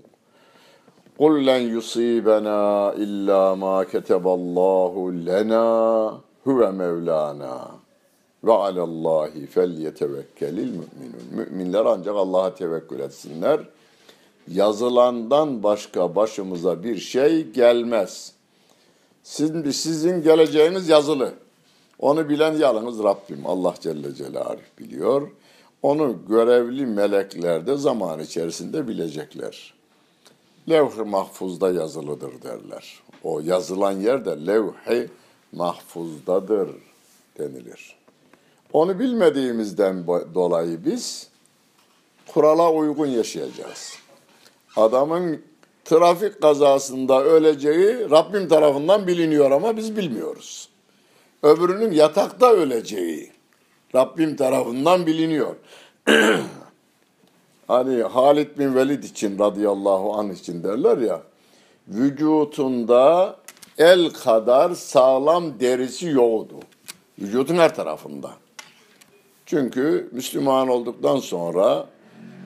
قُلْ 1.20 1.34
لَنْ 1.50 1.62
يُصِيبَنَا 1.76 2.62
اِلَّا 3.06 3.44
مَا 3.64 3.76
كَتَبَ 3.92 4.26
اللّٰهُ 4.38 4.94
لَنَا 5.30 5.68
هُوَ 6.46 6.60
مَوْلَانَا 6.82 7.56
ve 8.46 8.52
alallahi 8.52 9.48
fel 9.48 9.78
yetevekkelil 9.78 10.70
müminun. 10.70 11.24
Müminler 11.32 11.86
ancak 11.86 12.16
Allah'a 12.16 12.56
tevekkül 12.56 13.00
etsinler. 13.00 13.60
Yazılandan 14.48 15.64
başka 15.64 16.16
başımıza 16.16 16.84
bir 16.84 16.98
şey 16.98 17.44
gelmez. 17.44 18.34
Şimdi 19.24 19.74
sizin 19.74 20.24
geleceğiniz 20.24 20.90
yazılı. 20.90 21.34
Onu 22.00 22.30
bilen 22.30 22.54
yalnız 22.54 23.04
Rabbim 23.04 23.46
Allah 23.46 23.74
Celle 23.80 24.16
Celaluhu 24.16 24.62
biliyor. 24.80 25.32
Onu 25.82 26.16
görevli 26.30 26.86
melekler 26.86 27.68
de 27.68 27.78
zaman 27.78 28.20
içerisinde 28.20 28.88
bilecekler. 28.88 29.74
Levh-i 30.71 31.03
mahfuzda 31.03 31.73
yazılıdır 31.73 32.43
derler. 32.43 33.03
O 33.25 33.41
yazılan 33.41 33.93
yer 33.93 34.25
de 34.25 34.47
levh-i 34.47 35.09
mahfuzdadır 35.53 36.71
denilir. 37.39 37.97
Onu 38.73 38.99
bilmediğimizden 38.99 40.07
dolayı 40.07 40.85
biz 40.85 41.29
kurala 42.27 42.73
uygun 42.73 43.07
yaşayacağız. 43.07 43.99
Adamın 44.77 45.43
trafik 45.85 46.43
kazasında 46.43 47.25
öleceği 47.25 48.11
Rabbim 48.11 48.49
tarafından 48.49 49.07
biliniyor 49.07 49.51
ama 49.51 49.77
biz 49.77 49.97
bilmiyoruz. 49.97 50.69
Öbürünün 51.43 51.93
yatakta 51.93 52.53
öleceği 52.53 53.33
Rabbim 53.95 54.37
tarafından 54.37 55.07
biliniyor. 55.07 55.57
hani 57.71 58.03
Halid 58.03 58.59
bin 58.59 58.75
Velid 58.75 59.03
için 59.03 59.39
radıyallahu 59.39 60.15
anh 60.15 60.33
için 60.33 60.63
derler 60.63 60.99
ya, 60.99 61.21
vücutunda 61.89 63.37
el 63.79 64.11
kadar 64.11 64.71
sağlam 64.71 65.61
derisi 65.61 66.07
yoktu. 66.07 66.57
Vücudun 67.19 67.55
her 67.55 67.75
tarafında. 67.75 68.31
Çünkü 69.47 70.09
Müslüman 70.13 70.69
olduktan 70.69 71.17
sonra 71.17 71.87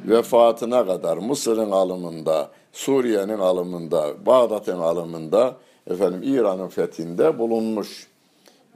vefatına 0.06 0.86
kadar 0.86 1.16
Mısır'ın 1.16 1.70
alımında, 1.70 2.50
Suriye'nin 2.72 3.38
alımında, 3.38 4.26
Bağdat'ın 4.26 4.78
alımında, 4.78 5.56
efendim 5.90 6.20
İran'ın 6.22 6.68
fethinde 6.68 7.38
bulunmuş. 7.38 8.06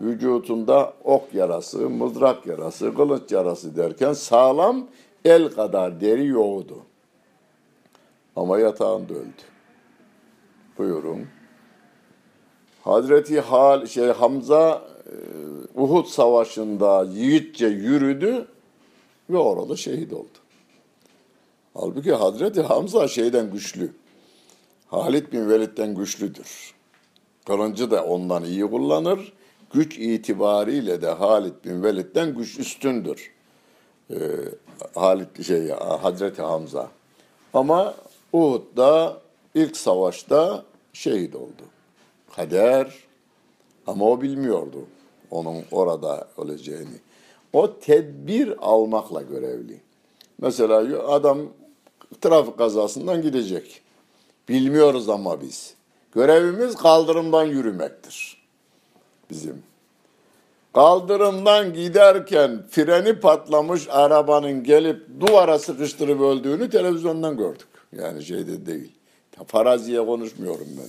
Vücutunda 0.00 0.92
ok 1.04 1.34
yarası, 1.34 1.90
mızrak 1.90 2.46
yarası, 2.46 2.94
kılıç 2.94 3.32
yarası 3.32 3.76
derken 3.76 4.12
sağlam 4.12 4.86
el 5.24 5.48
kadar 5.48 6.00
deri 6.00 6.26
yoğdu. 6.26 6.82
Ama 8.36 8.58
yatağında 8.58 9.14
öldü. 9.14 9.42
Buyurun. 10.78 11.26
Hazreti 12.82 13.40
Hal, 13.40 13.86
şey 13.86 14.06
Hamza 14.06 14.82
e, 15.06 15.14
Uhud 15.80 16.06
Savaşı'nda 16.06 17.04
yiğitçe 17.04 17.66
yürüdü 17.66 18.48
ve 19.30 19.36
orada 19.36 19.76
şehit 19.76 20.12
oldu. 20.12 20.38
Halbuki 21.74 22.12
Hazreti 22.12 22.62
Hamza 22.62 23.08
şeyden 23.08 23.52
güçlü. 23.52 23.92
Halid 24.86 25.32
bin 25.32 25.48
Velid'den 25.48 25.94
güçlüdür. 25.94 26.74
Kılıncı 27.46 27.90
da 27.90 28.04
ondan 28.04 28.44
iyi 28.44 28.70
kullanır. 28.70 29.32
Güç 29.72 29.98
itibariyle 29.98 31.02
de 31.02 31.08
Halid 31.08 31.54
bin 31.64 31.82
Velid'den 31.82 32.34
güç 32.34 32.58
üstündür. 32.58 33.32
Ee, 34.10 34.16
Halid 34.94 35.42
şey 35.42 35.68
Hazreti 35.70 36.42
Hamza. 36.42 36.88
Ama 37.54 37.94
Uhud'da 38.32 39.20
ilk 39.54 39.76
savaşta 39.76 40.64
şehit 40.92 41.34
oldu. 41.36 41.62
Kader 42.36 42.94
ama 43.86 44.04
o 44.04 44.20
bilmiyordu 44.20 44.86
onun 45.30 45.64
orada 45.70 46.28
öleceğini. 46.38 46.98
O 47.52 47.78
tedbir 47.78 48.54
almakla 48.58 49.22
görevli. 49.22 49.80
Mesela 50.40 51.04
adam 51.08 51.38
trafik 52.20 52.58
kazasından 52.58 53.22
gidecek. 53.22 53.82
Bilmiyoruz 54.48 55.08
ama 55.08 55.40
biz. 55.40 55.74
Görevimiz 56.12 56.76
kaldırımdan 56.76 57.44
yürümektir. 57.44 58.42
Bizim. 59.30 59.62
Kaldırımdan 60.78 61.72
giderken 61.72 62.62
freni 62.70 63.20
patlamış 63.20 63.88
arabanın 63.90 64.64
gelip 64.64 65.20
duvara 65.20 65.58
sıkıştırıp 65.58 66.20
öldüğünü 66.20 66.70
televizyondan 66.70 67.36
gördük. 67.36 67.68
Yani 67.92 68.24
şeyde 68.24 68.66
değil. 68.66 68.92
Faraziye 69.46 70.06
konuşmuyorum 70.06 70.66
ben. 70.78 70.86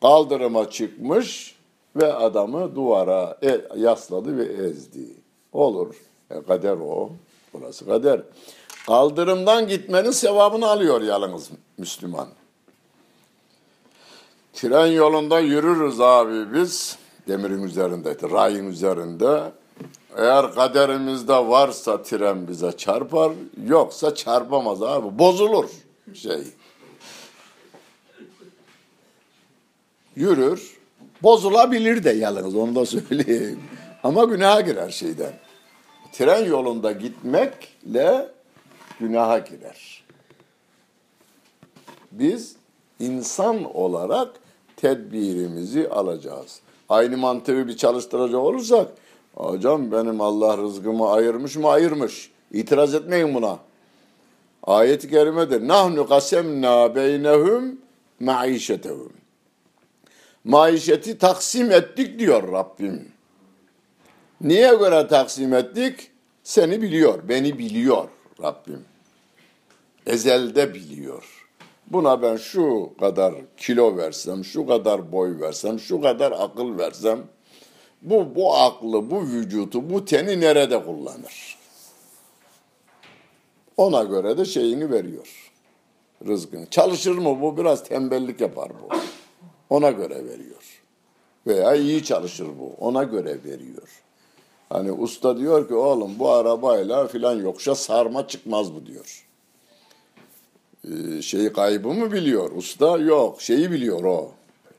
Kaldırıma 0.00 0.70
çıkmış 0.70 1.56
ve 1.96 2.12
adamı 2.12 2.74
duvara 2.74 3.38
e, 3.42 3.60
yasladı 3.76 4.36
ve 4.36 4.44
ezdi. 4.44 5.06
Olur. 5.52 5.94
E, 6.30 6.42
kader 6.42 6.76
o. 6.76 7.10
Burası 7.52 7.86
kader. 7.86 8.20
Kaldırımdan 8.86 9.68
gitmenin 9.68 10.10
sevabını 10.10 10.66
alıyor 10.66 11.02
yalnız 11.02 11.50
Müslüman. 11.78 12.28
Tren 14.52 14.86
yolunda 14.86 15.40
yürürüz 15.40 16.00
abi 16.00 16.54
biz. 16.54 16.98
Demirin 17.28 17.62
üzerinde, 17.62 18.16
rayın 18.30 18.66
üzerinde. 18.66 19.52
Eğer 20.16 20.54
kaderimizde 20.54 21.32
varsa 21.32 22.02
tren 22.02 22.48
bize 22.48 22.72
çarpar, 22.72 23.32
yoksa 23.66 24.14
çarpamaz 24.14 24.82
abi. 24.82 25.18
Bozulur 25.18 25.70
şey. 26.14 26.42
Yürür, 30.16 30.78
bozulabilir 31.22 32.04
de 32.04 32.10
yalnız 32.10 32.56
onu 32.56 32.74
da 32.74 32.86
söyleyeyim. 32.86 33.60
Ama 34.02 34.24
günaha 34.24 34.66
girer 34.66 34.90
şeyden. 34.90 35.32
Tren 36.12 36.44
yolunda 36.44 36.92
gitmekle 36.92 38.28
günaha 39.00 39.46
girer. 39.48 40.04
Biz 42.12 42.56
insan 43.00 43.76
olarak 43.76 44.28
tedbirimizi 44.76 45.88
alacağız. 45.88 46.60
Aynı 46.88 47.16
mantığı 47.16 47.68
bir 47.68 47.76
çalıştıracak 47.76 48.40
olursak, 48.40 48.88
hocam 49.34 49.92
benim 49.92 50.20
Allah 50.20 50.58
rızkımı 50.58 51.10
ayırmış 51.10 51.56
mı 51.56 51.68
ayırmış. 51.68 52.30
İtiraz 52.52 52.94
etmeyin 52.94 53.34
buna. 53.34 53.58
Ayet-i 54.62 55.10
kerimedir. 55.10 55.68
Nahnu 55.68 56.08
kasemna 56.08 56.94
beynehum 56.94 57.78
maişetehum. 58.20 59.12
Maişeti 60.44 61.18
taksim 61.18 61.70
ettik 61.72 62.18
diyor 62.18 62.52
Rabbim. 62.52 63.08
Niye 64.40 64.74
göre 64.74 65.06
taksim 65.08 65.54
ettik? 65.54 66.10
Seni 66.44 66.82
biliyor, 66.82 67.28
beni 67.28 67.58
biliyor 67.58 68.08
Rabbim. 68.42 68.84
Ezelde 70.06 70.74
biliyor. 70.74 71.37
Buna 71.90 72.22
ben 72.22 72.36
şu 72.36 72.90
kadar 73.00 73.34
kilo 73.56 73.96
versem, 73.96 74.44
şu 74.44 74.66
kadar 74.66 75.12
boy 75.12 75.40
versem, 75.40 75.78
şu 75.78 76.00
kadar 76.00 76.32
akıl 76.32 76.78
versem, 76.78 77.18
bu, 78.02 78.34
bu 78.34 78.56
aklı, 78.56 79.10
bu 79.10 79.22
vücutu, 79.22 79.90
bu 79.90 80.04
teni 80.04 80.40
nerede 80.40 80.84
kullanır? 80.84 81.58
Ona 83.76 84.02
göre 84.02 84.38
de 84.38 84.44
şeyini 84.44 84.90
veriyor. 84.90 85.52
Rızkını. 86.26 86.66
Çalışır 86.70 87.18
mı 87.18 87.40
bu? 87.40 87.56
Biraz 87.56 87.84
tembellik 87.84 88.40
yapar 88.40 88.68
bu. 88.68 88.94
Ona 89.70 89.90
göre 89.90 90.24
veriyor. 90.24 90.82
Veya 91.46 91.74
iyi 91.74 92.04
çalışır 92.04 92.48
bu. 92.58 92.84
Ona 92.86 93.02
göre 93.02 93.44
veriyor. 93.44 94.02
Hani 94.68 94.92
usta 94.92 95.38
diyor 95.38 95.68
ki 95.68 95.74
oğlum 95.74 96.18
bu 96.18 96.30
arabayla 96.30 97.06
filan 97.06 97.36
yokuşa 97.36 97.74
sarma 97.74 98.28
çıkmaz 98.28 98.74
bu 98.74 98.86
diyor. 98.86 99.27
Ee, 100.84 101.22
şeyi 101.22 101.52
kaybı 101.52 101.88
mı 101.88 102.12
biliyor? 102.12 102.50
Usta 102.56 102.98
yok. 102.98 103.42
Şeyi 103.42 103.70
biliyor 103.70 104.04
o. 104.04 104.32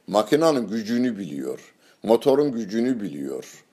Makinenin 0.08 0.68
gücünü 0.68 1.18
biliyor. 1.18 1.74
Motorun 2.04 2.52
gücünü 2.52 3.02
biliyor. 3.02 3.64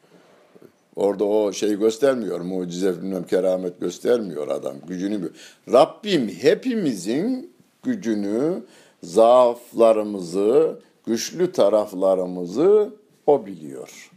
Orada 0.96 1.24
o 1.24 1.52
şey 1.52 1.78
göstermiyor, 1.78 2.40
mucize 2.40 3.02
bilmem 3.02 3.24
keramet 3.24 3.80
göstermiyor 3.80 4.48
adam. 4.48 4.76
Gücünü 4.88 5.16
biliyor. 5.16 5.34
Rabbim 5.72 6.28
hepimizin 6.28 7.52
gücünü, 7.82 8.62
zaaflarımızı, 9.02 10.80
güçlü 11.06 11.52
taraflarımızı 11.52 12.90
o 13.26 13.46
biliyor. 13.46 14.10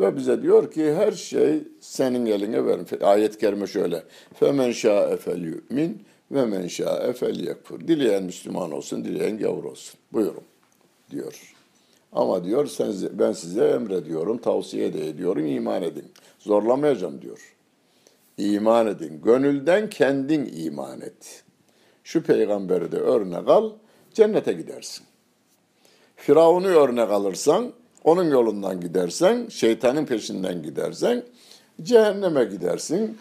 Ve 0.00 0.16
bize 0.16 0.42
diyor 0.42 0.70
ki 0.70 0.94
her 0.94 1.12
şey 1.12 1.62
senin 1.80 2.26
eline 2.26 2.66
verin. 2.66 2.86
Ayet-i 3.02 3.38
kerime 3.38 3.66
şöyle. 3.66 4.02
Femen 4.40 4.72
şa'e 4.72 5.16
fel 5.16 5.42
yu'min 5.42 6.02
ve 6.30 6.46
men 6.46 6.66
şa'e 6.66 7.12
fel 7.12 7.40
yekfur. 7.40 7.80
Dileyen 7.80 8.22
Müslüman 8.22 8.72
olsun, 8.72 9.04
dileyen 9.04 9.38
gavur 9.38 9.64
olsun. 9.64 10.00
Buyurun 10.12 10.44
diyor. 11.10 11.54
Ama 12.12 12.44
diyor 12.44 12.66
sen, 12.66 12.92
ben 13.12 13.32
size 13.32 13.64
emrediyorum, 13.64 14.38
tavsiye 14.38 14.92
de 14.92 15.08
ediyorum, 15.08 15.46
iman 15.46 15.82
edin. 15.82 16.04
Zorlamayacağım 16.38 17.22
diyor. 17.22 17.56
İman 18.38 18.86
edin. 18.86 19.20
Gönülden 19.24 19.90
kendin 19.90 20.50
iman 20.56 21.00
et. 21.00 21.44
Şu 22.04 22.22
peygamberi 22.22 22.92
de 22.92 22.96
örnek 22.96 23.48
al, 23.48 23.72
cennete 24.14 24.52
gidersin. 24.52 25.06
Firavun'u 26.16 26.66
örnek 26.66 27.10
alırsan, 27.10 27.72
onun 28.04 28.24
yolundan 28.30 28.80
gidersen, 28.80 29.46
şeytanın 29.48 30.06
peşinden 30.06 30.62
gidersen, 30.62 31.22
cehenneme 31.82 32.44
gidersin. 32.44 33.18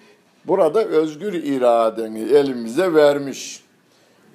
Burada 0.48 0.86
özgür 0.86 1.34
iradeni 1.34 2.20
elimize 2.20 2.94
vermiş. 2.94 3.64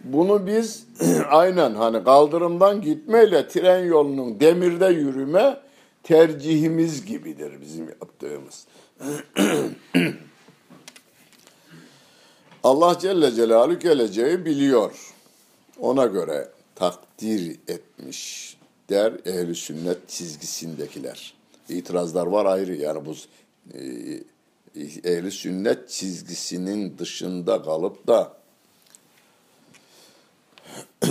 Bunu 0.05 0.47
biz 0.47 0.87
aynen 1.31 1.75
hani 1.75 2.05
kaldırımdan 2.05 2.81
gitmeyle 2.81 3.49
tren 3.49 3.85
yolunun 3.85 4.41
demirde 4.41 4.87
yürüme 4.87 5.61
tercihimiz 6.03 7.05
gibidir 7.05 7.61
bizim 7.61 7.89
yaptığımız. 7.89 8.67
Allah 12.63 12.99
Celle 12.99 13.33
Celaluhu 13.33 13.79
geleceği 13.79 14.45
biliyor. 14.45 15.15
Ona 15.81 16.07
göre 16.07 16.49
takdir 16.75 17.59
etmiş 17.69 18.57
der 18.91 19.13
ehli 19.25 19.55
sünnet 19.55 20.09
çizgisindekiler. 20.09 21.35
İtirazlar 21.69 22.27
var 22.27 22.47
ayrı 22.47 22.75
yani 22.75 23.07
bu 23.07 23.15
e, 23.75 23.81
ehli 25.05 25.31
sünnet 25.31 25.89
çizgisinin 25.89 26.99
dışında 26.99 27.63
kalıp 27.63 28.07
da 28.07 28.37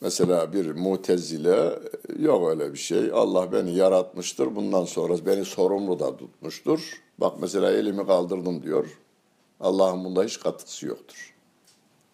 Mesela 0.00 0.52
bir 0.52 0.70
mutezile 0.70 1.78
yok 2.18 2.50
öyle 2.50 2.72
bir 2.72 2.78
şey. 2.78 3.10
Allah 3.12 3.52
beni 3.52 3.74
yaratmıştır. 3.74 4.56
Bundan 4.56 4.84
sonra 4.84 5.26
beni 5.26 5.44
sorumlu 5.44 5.98
da 5.98 6.16
tutmuştur. 6.16 7.02
Bak 7.18 7.36
mesela 7.40 7.72
elimi 7.72 8.06
kaldırdım 8.06 8.62
diyor. 8.62 8.98
Allah'ın 9.60 10.04
bunda 10.04 10.24
hiç 10.24 10.40
katkısı 10.40 10.86
yoktur. 10.86 11.34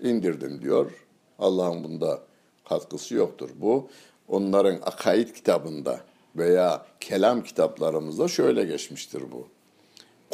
İndirdim 0.00 0.62
diyor. 0.62 0.90
Allah'ın 1.38 1.84
bunda 1.84 2.20
katkısı 2.68 3.14
yoktur. 3.14 3.50
Bu 3.56 3.88
onların 4.28 4.78
akaid 4.82 5.28
kitabında 5.28 6.00
veya 6.36 6.86
kelam 7.00 7.42
kitaplarımızda 7.42 8.28
şöyle 8.28 8.64
geçmiştir 8.64 9.22
bu. 9.32 9.53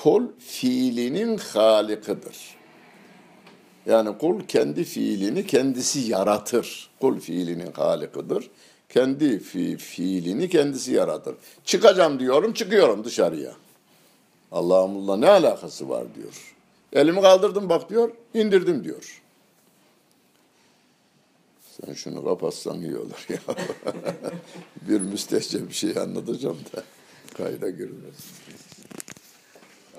Kul 0.03 0.25
fiilinin 0.39 1.39
halikidir. 1.39 2.57
Yani 3.87 4.19
kul 4.19 4.41
kendi 4.49 4.85
fiilini 4.85 5.47
kendisi 5.47 6.01
yaratır. 6.01 6.91
Kul 7.01 7.21
fiilinin 7.21 7.73
halikidir. 7.73 8.51
Kendi 8.89 9.39
fi, 9.39 9.77
fiilini 9.77 10.49
kendisi 10.49 10.93
yaratır. 10.93 11.35
Çıkacağım 11.65 12.21
diyorum, 12.21 12.53
çıkıyorum 12.53 13.05
dışarıya. 13.05 13.53
Allah'ımla 14.53 15.17
ne 15.17 15.29
alakası 15.29 15.89
var 15.89 16.05
diyor. 16.15 16.55
Elimi 16.93 17.21
kaldırdım 17.21 17.69
bak 17.69 17.91
diyor, 17.91 18.11
indirdim 18.35 18.85
diyor. 18.85 19.23
Sen 21.71 21.95
şunu 21.95 22.25
kapatsan 22.25 22.83
iyi 22.83 22.97
olur 22.97 23.27
ya. 23.29 23.39
bir 24.89 25.01
müstehcen 25.01 25.69
bir 25.69 25.75
şey 25.75 25.99
anlatacağım 25.99 26.59
da 26.77 26.83
kayda 27.37 27.71
girmez. 27.71 28.15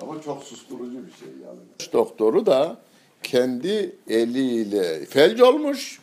Ama 0.02 0.22
çok 0.22 0.44
susturucu 0.44 0.98
bir 1.08 1.12
şey 1.20 1.28
yani. 1.46 1.60
Doktoru 1.94 2.46
da 2.46 2.78
kendi 3.24 3.96
eliyle 4.08 5.06
felç 5.06 5.42
olmuş. 5.42 6.00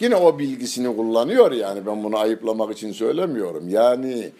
Yine 0.00 0.16
o 0.16 0.38
bilgisini 0.38 0.96
kullanıyor 0.96 1.52
yani 1.52 1.86
ben 1.86 2.04
bunu 2.04 2.18
ayıplamak 2.18 2.76
için 2.76 2.92
söylemiyorum. 2.92 3.68
Yani 3.68 4.30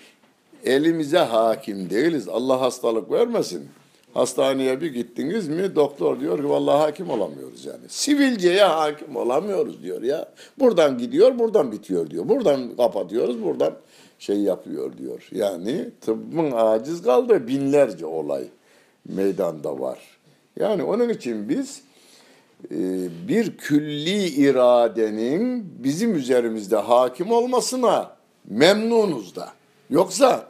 elimize 0.64 1.18
hakim 1.18 1.90
değiliz. 1.90 2.28
Allah 2.28 2.60
hastalık 2.60 3.10
vermesin. 3.10 3.68
Hastaneye 4.14 4.80
bir 4.80 4.92
gittiniz 4.92 5.48
mi 5.48 5.74
doktor 5.76 6.20
diyor 6.20 6.38
ki 6.38 6.48
vallahi 6.48 6.78
hakim 6.78 7.10
olamıyoruz 7.10 7.64
yani. 7.64 7.84
Sivilceye 7.88 8.64
hakim 8.64 9.16
olamıyoruz 9.16 9.82
diyor 9.82 10.02
ya. 10.02 10.28
Buradan 10.58 10.98
gidiyor 10.98 11.38
buradan 11.38 11.72
bitiyor 11.72 12.10
diyor. 12.10 12.28
Buradan 12.28 12.76
kapatıyoruz 12.76 13.42
buradan 13.42 13.74
şey 14.20 14.36
yapıyor 14.36 14.98
diyor. 14.98 15.28
Yani 15.32 15.90
tıbbın 16.00 16.50
aciz 16.50 17.02
kaldığı 17.02 17.48
binlerce 17.48 18.06
olay 18.06 18.44
meydanda 19.08 19.80
var. 19.80 19.98
Yani 20.58 20.82
onun 20.82 21.08
için 21.08 21.48
biz 21.48 21.82
e, 22.70 22.78
bir 23.28 23.56
külli 23.56 24.26
iradenin 24.26 25.74
bizim 25.84 26.14
üzerimizde 26.14 26.76
hakim 26.76 27.32
olmasına 27.32 28.16
memnunuz 28.44 29.36
da. 29.36 29.52
Yoksa 29.90 30.48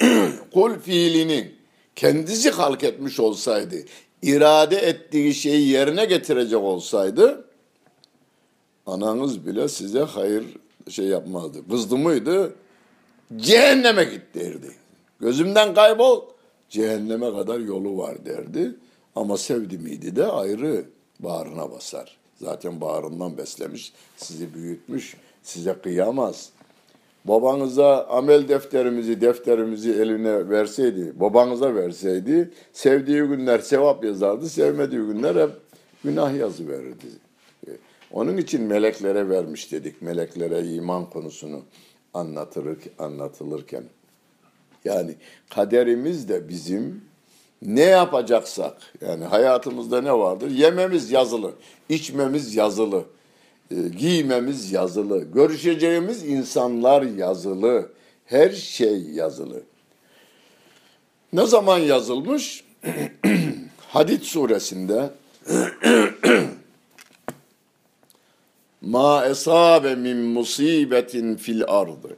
kul 0.54 0.78
fiilinin 0.78 1.54
kendisi 1.96 2.50
halk 2.50 2.84
etmiş 2.84 3.20
olsaydı, 3.20 3.74
irade 4.22 4.76
ettiği 4.76 5.34
şeyi 5.34 5.68
yerine 5.68 6.04
getirecek 6.04 6.58
olsaydı, 6.58 7.44
ananız 8.86 9.46
bile 9.46 9.68
size 9.68 10.00
hayır 10.00 10.44
şey 10.88 11.06
yapmazdı. 11.06 11.68
Kızdı 11.70 11.96
mıydı? 11.96 12.54
Cehenneme 13.36 14.04
git 14.04 14.34
derdi. 14.34 14.70
Gözümden 15.20 15.74
kaybol, 15.74 16.22
cehenneme 16.68 17.32
kadar 17.32 17.58
yolu 17.60 17.98
var 17.98 18.26
derdi. 18.26 18.74
Ama 19.16 19.36
sevdi 19.36 19.78
miydi 19.78 20.16
de 20.16 20.26
ayrı 20.26 20.84
bağrına 21.20 21.70
basar. 21.70 22.16
Zaten 22.36 22.80
bağrından 22.80 23.38
beslemiş, 23.38 23.92
sizi 24.16 24.54
büyütmüş, 24.54 25.16
size 25.42 25.76
kıyamaz. 25.82 26.50
Babanıza 27.24 28.06
amel 28.06 28.48
defterimizi, 28.48 29.20
defterimizi 29.20 29.92
eline 29.92 30.48
verseydi, 30.48 31.12
babanıza 31.20 31.74
verseydi, 31.74 32.50
sevdiği 32.72 33.22
günler 33.22 33.58
sevap 33.58 34.04
yazardı, 34.04 34.48
sevmediği 34.48 35.00
günler 35.00 35.36
hep 35.36 35.50
günah 36.04 36.38
yazı 36.38 36.68
verirdi. 36.68 37.06
Onun 38.12 38.36
için 38.36 38.62
meleklere 38.62 39.28
vermiş 39.28 39.72
dedik, 39.72 40.02
meleklere 40.02 40.68
iman 40.68 41.10
konusunu 41.10 41.62
anlatılır, 42.14 42.78
anlatılırken. 42.98 43.84
Yani 44.84 45.14
kaderimiz 45.50 46.28
de 46.28 46.48
bizim 46.48 47.04
ne 47.62 47.82
yapacaksak 47.82 48.76
yani 49.00 49.24
hayatımızda 49.24 50.02
ne 50.02 50.12
vardır? 50.12 50.50
Yememiz 50.50 51.10
yazılı, 51.10 51.52
içmemiz 51.88 52.56
yazılı, 52.56 53.04
e, 53.70 53.88
giymemiz 53.98 54.72
yazılı, 54.72 55.24
görüşeceğimiz 55.24 56.24
insanlar 56.24 57.02
yazılı, 57.02 57.88
her 58.26 58.50
şey 58.50 59.00
yazılı. 59.00 59.62
Ne 61.32 61.46
zaman 61.46 61.78
yazılmış? 61.78 62.64
Hadid 63.88 64.22
suresinde 64.22 65.10
Ma 68.82 69.26
esabe 69.26 69.94
min 69.94 70.16
musibetin 70.16 71.36
fil 71.36 71.64
ardı 71.66 72.16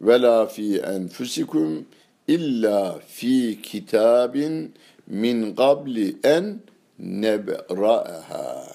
ve 0.00 0.22
la 0.22 0.46
fi 0.46 0.78
enfusikum 0.78 1.86
illa 2.28 2.98
fi 3.06 3.62
kitabin 3.62 4.74
min 5.06 5.54
qabli 5.54 6.16
en 6.24 6.60
nebra'aha. 6.98 8.66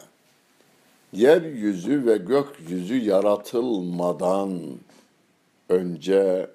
Yeryüzü 1.13 2.06
ve 2.06 2.17
gökyüzü 2.17 2.97
yaratılmadan 2.97 4.62
önce 5.69 6.47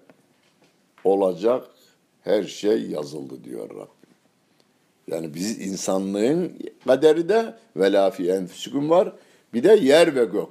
olacak 1.04 1.66
her 2.24 2.42
şey 2.44 2.90
yazıldı 2.90 3.44
diyor 3.44 3.70
Rabbim. 3.70 3.88
Yani 5.08 5.34
biz 5.34 5.60
insanlığın 5.60 6.52
kaderi 6.86 7.28
de 7.28 7.54
vela 7.76 8.10
fi 8.10 8.30
enfüsüküm 8.30 8.90
var. 8.90 9.12
Bir 9.54 9.62
de 9.62 9.72
yer 9.72 10.16
ve 10.16 10.24
gök. 10.24 10.48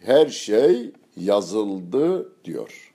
Her 0.00 0.26
şey 0.26 0.90
yazıldı 1.16 2.28
diyor. 2.44 2.92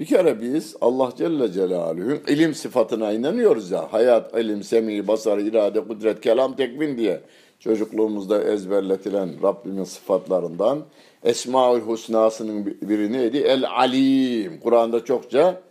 Bir 0.00 0.04
kere 0.04 0.40
biz 0.40 0.76
Allah 0.80 1.12
Celle 1.18 1.52
Celaluhu'nun 1.52 2.20
ilim 2.28 2.54
sıfatına 2.54 3.12
inanıyoruz 3.12 3.70
ya. 3.70 3.92
Hayat, 3.92 4.38
ilim, 4.38 4.62
semi, 4.62 5.08
basar, 5.08 5.38
irade, 5.38 5.80
kudret, 5.80 6.20
kelam, 6.20 6.56
tekvin 6.56 6.98
diye. 6.98 7.20
çocukluğumuzda 7.60 8.44
ezberletilen 8.44 9.42
Rabbimin 9.42 9.84
sıfatlarından 9.84 10.84
Esmaül 11.24 11.80
Husna'sının 11.80 12.66
biri 12.82 13.12
neydi? 13.12 13.36
El 13.36 13.68
Alim. 13.68 14.60
Kur'an'da 14.60 15.04
çokça 15.04 15.62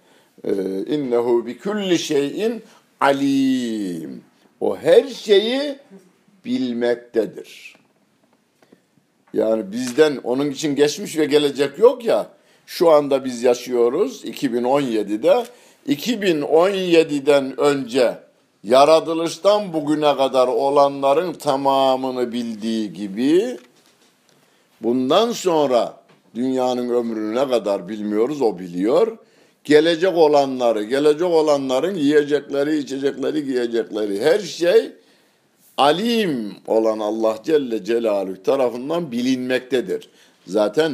e, 0.44 0.52
innehu 0.86 1.46
bi 1.46 1.60
kulli 1.60 2.00
şeyin 2.00 2.64
alim. 3.04 4.22
O 4.62 4.78
her 4.78 5.08
şeyi 5.08 5.76
bilmektedir. 6.46 7.76
Yani 9.34 9.72
bizden 9.72 10.18
onun 10.24 10.52
için 10.52 10.76
geçmiş 10.76 11.18
ve 11.18 11.26
gelecek 11.26 11.80
yok 11.80 12.06
ya. 12.06 12.28
Şu 12.66 12.90
anda 12.90 13.26
biz 13.26 13.44
yaşıyoruz 13.44 14.26
2017'de. 14.26 15.46
2017'den 15.88 17.60
önce 17.60 18.18
yaratılıştan 18.64 19.74
bugüne 19.74 20.16
kadar 20.16 20.48
olanların 20.48 21.34
tamamını 21.34 22.32
bildiği 22.32 22.94
gibi 22.94 23.58
bundan 24.82 25.32
sonra 25.32 25.94
dünyanın 26.36 26.90
ömrünü 26.90 27.36
ne 27.36 27.50
kadar 27.50 27.90
bilmiyoruz 27.90 28.42
o 28.42 28.60
biliyor. 28.60 29.18
Gelecek 29.64 30.18
olanları, 30.18 30.84
gelecek 30.84 31.28
olanların 31.28 31.96
yiyecekleri, 31.96 32.78
içecekleri, 32.78 33.46
giyecekleri 33.46 34.22
her 34.22 34.40
şey 34.40 34.92
alim 35.78 36.56
olan 36.68 37.00
Allah 37.00 37.38
Celle 37.44 37.84
Celaluhu 37.84 38.44
tarafından 38.44 39.12
bilinmektedir. 39.12 40.10
Zaten 40.48 40.94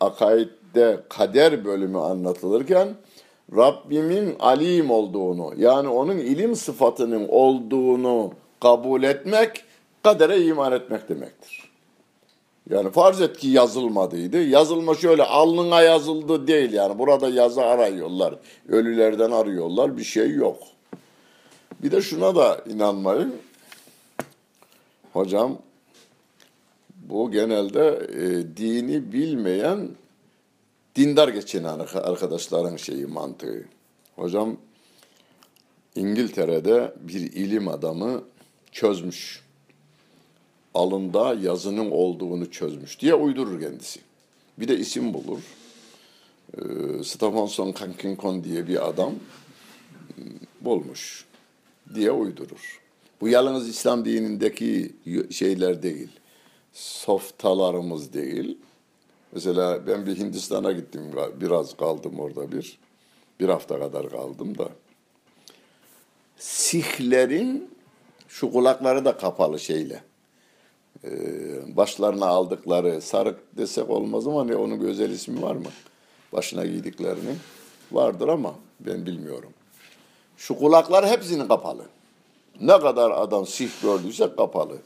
akaidde 0.00 1.00
kader 1.08 1.64
bölümü 1.64 1.98
anlatılırken 1.98 2.88
Rabbimin 3.56 4.36
alim 4.40 4.90
olduğunu 4.90 5.52
yani 5.56 5.88
onun 5.88 6.18
ilim 6.18 6.56
sıfatının 6.56 7.28
olduğunu 7.28 8.32
kabul 8.60 9.02
etmek 9.02 9.64
kadere 10.02 10.42
iman 10.42 10.72
etmek 10.72 11.08
demektir. 11.08 11.70
Yani 12.70 12.90
farz 12.90 13.20
et 13.20 13.38
ki 13.38 13.48
yazılmadıydı. 13.48 14.42
Yazılma 14.42 14.94
şöyle 14.94 15.24
alnına 15.24 15.82
yazıldı 15.82 16.46
değil 16.46 16.72
yani. 16.72 16.98
Burada 16.98 17.28
yazı 17.28 17.62
arıyorlar. 17.62 18.34
Ölülerden 18.68 19.30
arıyorlar. 19.30 19.96
Bir 19.96 20.04
şey 20.04 20.30
yok. 20.30 20.58
Bir 21.82 21.90
de 21.90 22.02
şuna 22.02 22.36
da 22.36 22.60
inanmayın. 22.68 23.34
Hocam 25.12 25.58
bu 26.94 27.30
genelde 27.30 28.08
e, 28.12 28.56
dini 28.56 29.12
bilmeyen 29.12 29.88
dindar 30.96 31.28
geçinen 31.28 31.78
arkadaşların 31.94 32.76
şeyi 32.76 33.06
mantığı. 33.06 33.64
Hocam 34.16 34.56
İngiltere'de 35.94 36.94
bir 37.00 37.20
ilim 37.20 37.68
adamı 37.68 38.24
çözmüş. 38.72 39.42
Alında 40.74 41.34
yazının 41.34 41.90
olduğunu 41.90 42.50
çözmüş 42.50 43.00
diye 43.00 43.14
uydurur 43.14 43.60
kendisi. 43.60 44.00
Bir 44.58 44.68
de 44.68 44.78
isim 44.78 45.14
bulur. 45.14 45.40
Ee, 46.58 47.04
Stephenson 47.04 47.72
Kankinkon 47.72 48.44
diye 48.44 48.68
bir 48.68 48.88
adam 48.88 49.10
ıı, 49.10 50.24
bulmuş 50.60 51.24
diye 51.94 52.10
uydurur. 52.10 52.79
Bu 53.20 53.28
yalnız 53.28 53.68
İslam 53.68 54.04
dinindeki 54.04 54.96
şeyler 55.30 55.82
değil. 55.82 56.08
Softalarımız 56.72 58.12
değil. 58.12 58.58
Mesela 59.32 59.86
ben 59.86 60.06
bir 60.06 60.18
Hindistan'a 60.18 60.72
gittim. 60.72 61.02
Biraz 61.40 61.76
kaldım 61.76 62.20
orada 62.20 62.52
bir. 62.52 62.78
Bir 63.40 63.48
hafta 63.48 63.78
kadar 63.78 64.10
kaldım 64.10 64.58
da. 64.58 64.68
Sihlerin 66.38 67.70
şu 68.28 68.52
kulakları 68.52 69.04
da 69.04 69.16
kapalı 69.16 69.58
şeyle. 69.60 70.02
Ee, 71.04 71.76
başlarına 71.76 72.26
aldıkları 72.26 73.00
sarık 73.00 73.56
desek 73.56 73.90
olmaz 73.90 74.26
ama 74.26 74.44
ne 74.44 74.56
onun 74.56 74.80
özel 74.80 75.10
ismi 75.10 75.42
var 75.42 75.54
mı? 75.54 75.68
Başına 76.32 76.66
giydiklerinin 76.66 77.38
vardır 77.92 78.28
ama 78.28 78.54
ben 78.80 79.06
bilmiyorum. 79.06 79.52
Şu 80.36 80.58
kulaklar 80.58 81.08
hepsinin 81.08 81.48
kapalı. 81.48 81.86
Ne 82.60 82.80
kadar 82.80 83.10
adam 83.10 83.46
sih 83.46 83.68
gördüyse 83.82 84.30
kapalı. 84.36 84.76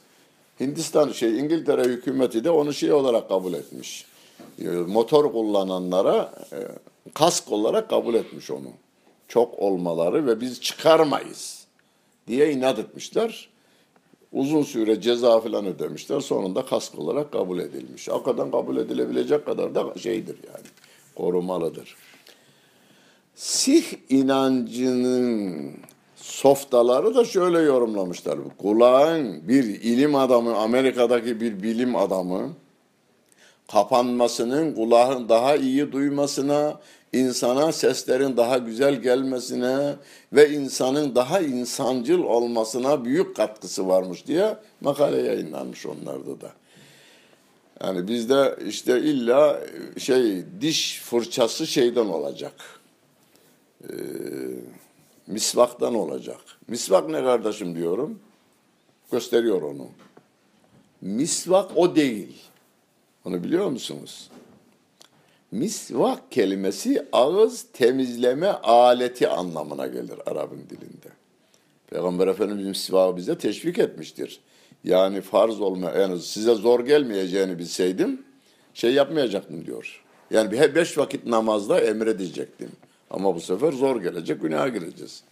Hindistan 0.61 1.13
şey 1.13 1.39
İngiltere 1.39 1.85
hükümeti 1.85 2.45
de 2.45 2.51
onu 2.51 2.73
şey 2.75 2.93
olarak 2.93 3.29
kabul 3.29 3.53
etmiş. 3.53 4.07
Ee, 4.63 4.69
motor 4.69 5.33
kullananlara 5.33 6.35
e, 6.53 6.59
kask 7.15 7.53
olarak 7.53 7.91
kabul 7.91 8.15
etmiş 8.15 8.51
onu. 8.51 8.69
Çok 9.29 9.59
olmaları 9.59 10.27
ve 10.27 10.41
biz 10.41 10.61
çıkarmayız 10.61 11.67
diye 12.29 12.53
inat 12.53 12.79
etmişler. 12.79 13.49
Uzun 14.33 14.63
süre 14.63 15.01
ceza 15.01 15.41
falan 15.41 15.67
ödemişler. 15.67 16.21
Sonunda 16.21 16.67
kask 16.67 16.99
olarak 16.99 17.33
kabul 17.33 17.59
edilmiş. 17.59 18.09
Hakikaten 18.09 18.51
kabul 18.51 18.77
edilebilecek 18.77 19.47
kadar 19.47 19.75
da 19.75 19.95
şeydir 19.99 20.37
yani. 20.47 20.67
Korumalıdır. 21.15 21.97
Sih 23.35 23.85
inancının 24.09 25.77
softaları 26.25 27.15
da 27.15 27.25
şöyle 27.25 27.59
yorumlamışlar. 27.59 28.39
Kulağın 28.59 29.49
bir 29.49 29.65
ilim 29.65 30.15
adamı, 30.15 30.57
Amerika'daki 30.57 31.41
bir 31.41 31.63
bilim 31.63 31.97
adamı 31.97 32.51
kapanmasının 33.73 34.75
kulağın 34.75 35.29
daha 35.29 35.57
iyi 35.57 35.93
duymasına, 35.93 36.81
insana 37.13 37.73
seslerin 37.73 38.37
daha 38.37 38.59
güzel 38.59 38.95
gelmesine 38.95 39.95
ve 40.33 40.51
insanın 40.51 41.15
daha 41.15 41.41
insancıl 41.41 42.23
olmasına 42.23 43.05
büyük 43.05 43.37
katkısı 43.37 43.89
varmış 43.89 44.27
diye 44.27 44.57
makale 44.81 45.23
yayınlanmış 45.23 45.87
onlarda 45.87 46.41
da. 46.41 46.51
Yani 47.85 48.09
bizde 48.09 48.57
işte 48.69 49.01
illa 49.01 49.61
şey 49.99 50.45
diş 50.61 51.01
fırçası 51.01 51.67
şeyden 51.67 52.07
olacak. 52.07 52.55
Ee, 53.83 53.95
misvaktan 55.27 55.95
olacak. 55.95 56.41
Misvak 56.69 57.09
ne 57.09 57.23
kardeşim 57.23 57.77
diyorum. 57.77 58.19
Gösteriyor 59.13 59.63
onu. 59.63 59.89
Misvak 61.01 61.71
o 61.77 61.97
değil. 61.97 62.43
Onu 63.25 63.45
biliyor 63.45 63.67
musunuz? 63.67 64.31
Misvak 65.51 66.33
kelimesi 66.33 67.07
ağız 67.13 67.67
temizleme 67.73 68.49
aleti 68.49 69.29
anlamına 69.29 69.87
gelir 69.87 70.19
Arap'ın 70.27 70.63
dilinde. 70.71 71.09
Peygamber 71.87 72.29
Efendimiz 72.29 72.67
misvakı 72.67 73.17
bize 73.17 73.39
teşvik 73.39 73.79
etmiştir. 73.79 74.41
Yani 74.85 75.21
farz 75.21 75.61
olma, 75.61 75.91
yani 75.91 76.21
size 76.21 76.55
zor 76.55 76.81
gelmeyeceğini 76.81 77.59
bilseydim 77.59 78.23
şey 78.75 78.95
yapmayacaktım 78.95 79.67
diyor. 79.67 80.05
Yani 80.31 80.51
bir 80.51 80.75
beş 80.75 80.99
vakit 80.99 81.27
namazda 81.27 81.81
emredecektim. 81.81 82.71
Ama 83.11 83.35
bu 83.35 83.41
sefer 83.41 83.73
zor 83.73 84.03
gelecek, 84.03 84.43
günah 84.43 84.75
gireceğiz. 84.75 85.23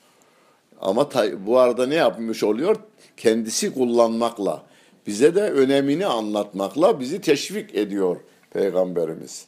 Ama 0.80 1.10
bu 1.46 1.58
arada 1.58 1.86
ne 1.86 1.94
yapmış 1.94 2.44
oluyor? 2.44 2.76
Kendisi 3.16 3.74
kullanmakla, 3.74 4.62
bize 5.06 5.34
de 5.34 5.50
önemini 5.50 6.06
anlatmakla 6.06 7.00
bizi 7.00 7.20
teşvik 7.20 7.74
ediyor 7.74 8.16
Peygamberimiz. 8.50 9.46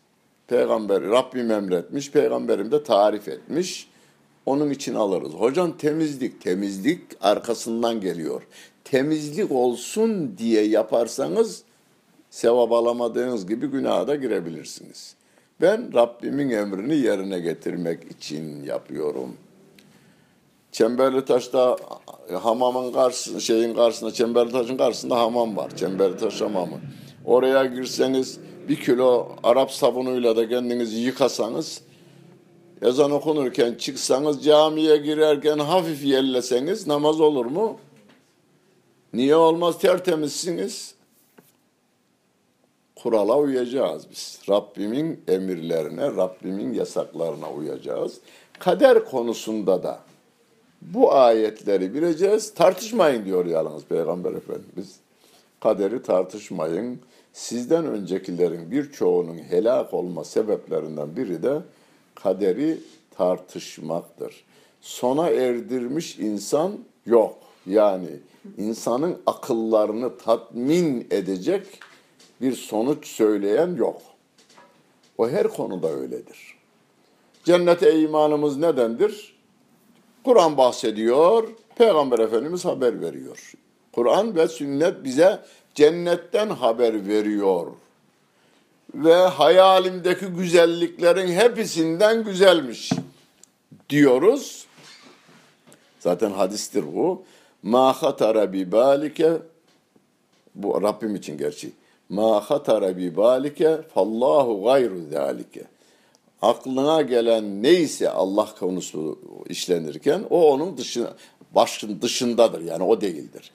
peygamber 0.48 1.04
Rabbim 1.04 1.52
emretmiş, 1.52 2.12
peygamberim 2.12 2.72
de 2.72 2.84
tarif 2.84 3.28
etmiş. 3.28 3.88
Onun 4.46 4.70
için 4.70 4.96
alırız. 4.96 5.34
Hocam 5.34 5.78
temizlik, 5.78 6.42
temizlik 6.42 7.02
arkasından 7.22 8.02
geliyor. 8.02 8.42
Temizlik 8.84 9.52
olsun 9.52 10.38
diye 10.38 10.64
yaparsanız 10.64 11.64
Sevap 12.30 12.72
alamadığınız 12.72 13.48
gibi 13.48 13.68
günaha 13.68 14.08
da 14.08 14.16
girebilirsiniz. 14.16 15.16
Ben 15.62 15.94
Rabbimin 15.94 16.50
emrini 16.50 16.96
yerine 16.96 17.40
getirmek 17.40 18.12
için 18.12 18.64
yapıyorum. 18.64 19.36
Çemberli 20.72 21.26
taşta 21.26 21.78
hamamın 22.42 22.94
karşısında, 22.94 23.40
şeyin 23.40 23.76
karşısında, 23.76 24.14
Çemberli 24.14 24.52
taşın 24.52 24.78
karşısında 24.78 25.20
hamam 25.20 25.58
var. 25.58 25.76
Çemberli 25.76 26.18
taş 26.18 26.42
hamamı. 26.42 26.76
Oraya 27.26 27.66
girseniz 27.66 28.40
bir 28.70 28.76
kilo 28.76 29.28
Arap 29.44 29.72
sabunuyla 29.72 30.36
da 30.36 30.50
kendinizi 30.50 30.98
yıkasanız, 30.98 31.82
ezan 32.82 33.12
okunurken 33.12 33.74
çıksanız, 33.74 34.44
camiye 34.44 34.98
girerken 34.98 35.60
hafif 35.60 36.06
yelleseniz 36.06 36.88
namaz 36.88 37.22
olur 37.22 37.46
mu? 37.46 37.78
Niye 39.14 39.36
olmaz 39.36 39.80
tertemizsiniz? 39.80 40.97
Kurala 43.04 43.38
uyacağız 43.38 44.04
biz. 44.12 44.40
Rabbimin 44.50 45.22
emirlerine, 45.28 46.02
Rabbimin 46.02 46.74
yasaklarına 46.74 47.52
uyacağız. 47.52 48.20
Kader 48.60 49.06
konusunda 49.06 49.84
da 49.84 50.00
bu 50.82 51.14
ayetleri 51.14 51.94
bileceğiz. 51.94 52.54
Tartışmayın 52.54 53.26
diyor 53.26 53.46
yalnız 53.46 53.84
Peygamber 53.84 54.34
Efendimiz. 54.34 54.96
Kaderi 55.60 56.04
tartışmayın. 56.04 57.00
Sizden 57.34 57.86
öncekilerin 57.86 58.72
birçoğunun 58.72 59.38
helak 59.38 59.94
olma 59.94 60.24
sebeplerinden 60.24 61.16
biri 61.16 61.44
de 61.44 61.60
kaderi 62.16 62.78
tartışmaktır. 63.18 64.44
Sona 64.82 65.30
erdirmiş 65.30 66.20
insan 66.20 66.78
yok. 67.06 67.36
Yani 67.66 68.10
insanın 68.58 69.18
akıllarını 69.26 70.18
tatmin 70.18 71.08
edecek 71.12 71.68
bir 72.42 72.56
sonuç 72.56 73.08
söyleyen 73.08 73.76
yok. 73.76 74.02
O 75.18 75.30
her 75.30 75.48
konuda 75.48 75.90
öyledir. 75.90 76.58
Cennete 77.44 78.00
imanımız 78.00 78.58
nedendir? 78.58 79.38
Kur'an 80.24 80.58
bahsediyor, 80.58 81.48
Peygamber 81.76 82.20
Efendimiz 82.20 82.66
haber 82.66 83.02
veriyor. 83.02 83.52
Kur'an 83.92 84.36
ve 84.36 84.48
sünnet 84.48 85.04
bize 85.04 85.40
cennetten 85.76 86.50
haber 86.50 87.08
veriyor. 87.08 87.68
Ve 88.94 89.16
hayalimdeki 89.16 90.26
güzelliklerin 90.26 91.28
hepsinden 91.28 92.24
güzelmiş 92.24 92.92
diyoruz. 93.90 94.66
Zaten 96.00 96.32
hadistir 96.32 96.84
bu. 96.96 97.24
Ma 97.64 97.94
hatara 97.94 98.54
bi 98.54 98.72
balike 98.72 99.34
bu 100.56 100.82
Rabbim 100.82 101.16
için 101.16 101.38
gerçi. 101.38 101.72
Ma 102.10 102.42
hatara 102.42 102.98
bi 102.98 103.18
balike 103.18 103.82
fallahu 103.94 104.64
gayru 104.64 105.00
zalike. 105.12 105.64
Aklına 106.42 107.02
gelen 107.02 107.64
neyse 107.64 108.10
Allah 108.10 108.50
konusu 108.60 109.20
işlenirken 109.50 110.24
o 110.30 110.52
onun 110.52 110.78
dışına 110.78 111.14
başın 111.56 112.02
dışındadır 112.02 112.62
yani 112.62 112.84
o 112.84 113.02
değildir. 113.02 113.52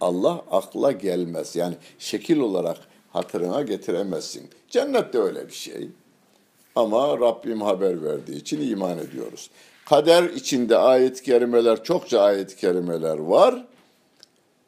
Allah 0.00 0.44
akla 0.50 0.92
gelmez. 0.92 1.56
Yani 1.56 1.74
şekil 1.98 2.38
olarak 2.38 2.78
hatırına 3.12 3.62
getiremezsin. 3.62 4.50
Cennet 4.68 5.12
de 5.12 5.18
öyle 5.18 5.48
bir 5.48 5.54
şey. 5.54 5.88
Ama 6.76 7.20
Rabbim 7.20 7.60
haber 7.60 8.04
verdiği 8.04 8.36
için 8.36 8.70
iman 8.70 8.98
ediyoruz. 8.98 9.50
Kader 9.84 10.22
içinde 10.24 10.78
ayet-i 10.78 11.22
kerimeler, 11.22 11.84
çokça 11.84 12.20
ayet-i 12.20 12.56
kerimeler 12.56 13.18
var. 13.18 13.66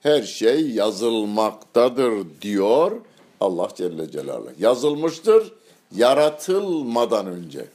Her 0.00 0.22
şey 0.22 0.70
yazılmaktadır 0.70 2.26
diyor 2.42 2.92
Allah 3.40 3.68
Celle 3.76 4.10
Celaluhu. 4.10 4.50
Yazılmıştır 4.58 5.52
yaratılmadan 5.94 7.26
önce. 7.26 7.66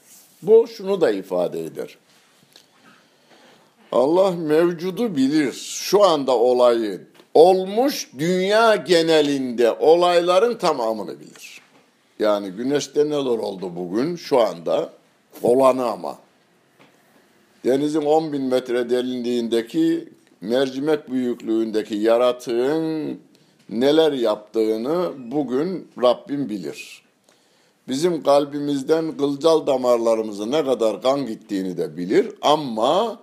Bu 0.41 0.67
şunu 0.67 1.01
da 1.01 1.11
ifade 1.11 1.65
eder. 1.65 1.97
Allah 3.91 4.31
mevcudu 4.31 5.15
bilir. 5.15 5.53
Şu 5.53 6.03
anda 6.03 6.37
olayı 6.37 7.01
olmuş 7.33 8.09
dünya 8.19 8.75
genelinde 8.75 9.71
olayların 9.71 10.57
tamamını 10.57 11.19
bilir. 11.19 11.61
Yani 12.19 12.51
güneşte 12.51 13.05
neler 13.05 13.39
oldu 13.39 13.71
bugün 13.75 14.15
şu 14.15 14.39
anda 14.39 14.93
olanı 15.43 15.85
ama. 15.85 16.17
Denizin 17.65 18.01
10 18.01 18.33
bin 18.33 18.41
metre 18.41 18.89
derinliğindeki 18.89 20.09
mercimek 20.41 21.11
büyüklüğündeki 21.11 21.95
yaratığın 21.95 23.19
neler 23.71 24.11
yaptığını 24.11 25.11
bugün 25.31 25.87
Rabbim 26.01 26.49
bilir. 26.49 27.01
Bizim 27.87 28.23
kalbimizden 28.23 29.17
kılcal 29.17 29.67
damarlarımıza 29.67 30.45
ne 30.45 30.65
kadar 30.65 31.01
kan 31.01 31.25
gittiğini 31.25 31.77
de 31.77 31.97
bilir 31.97 32.27
ama 32.41 33.19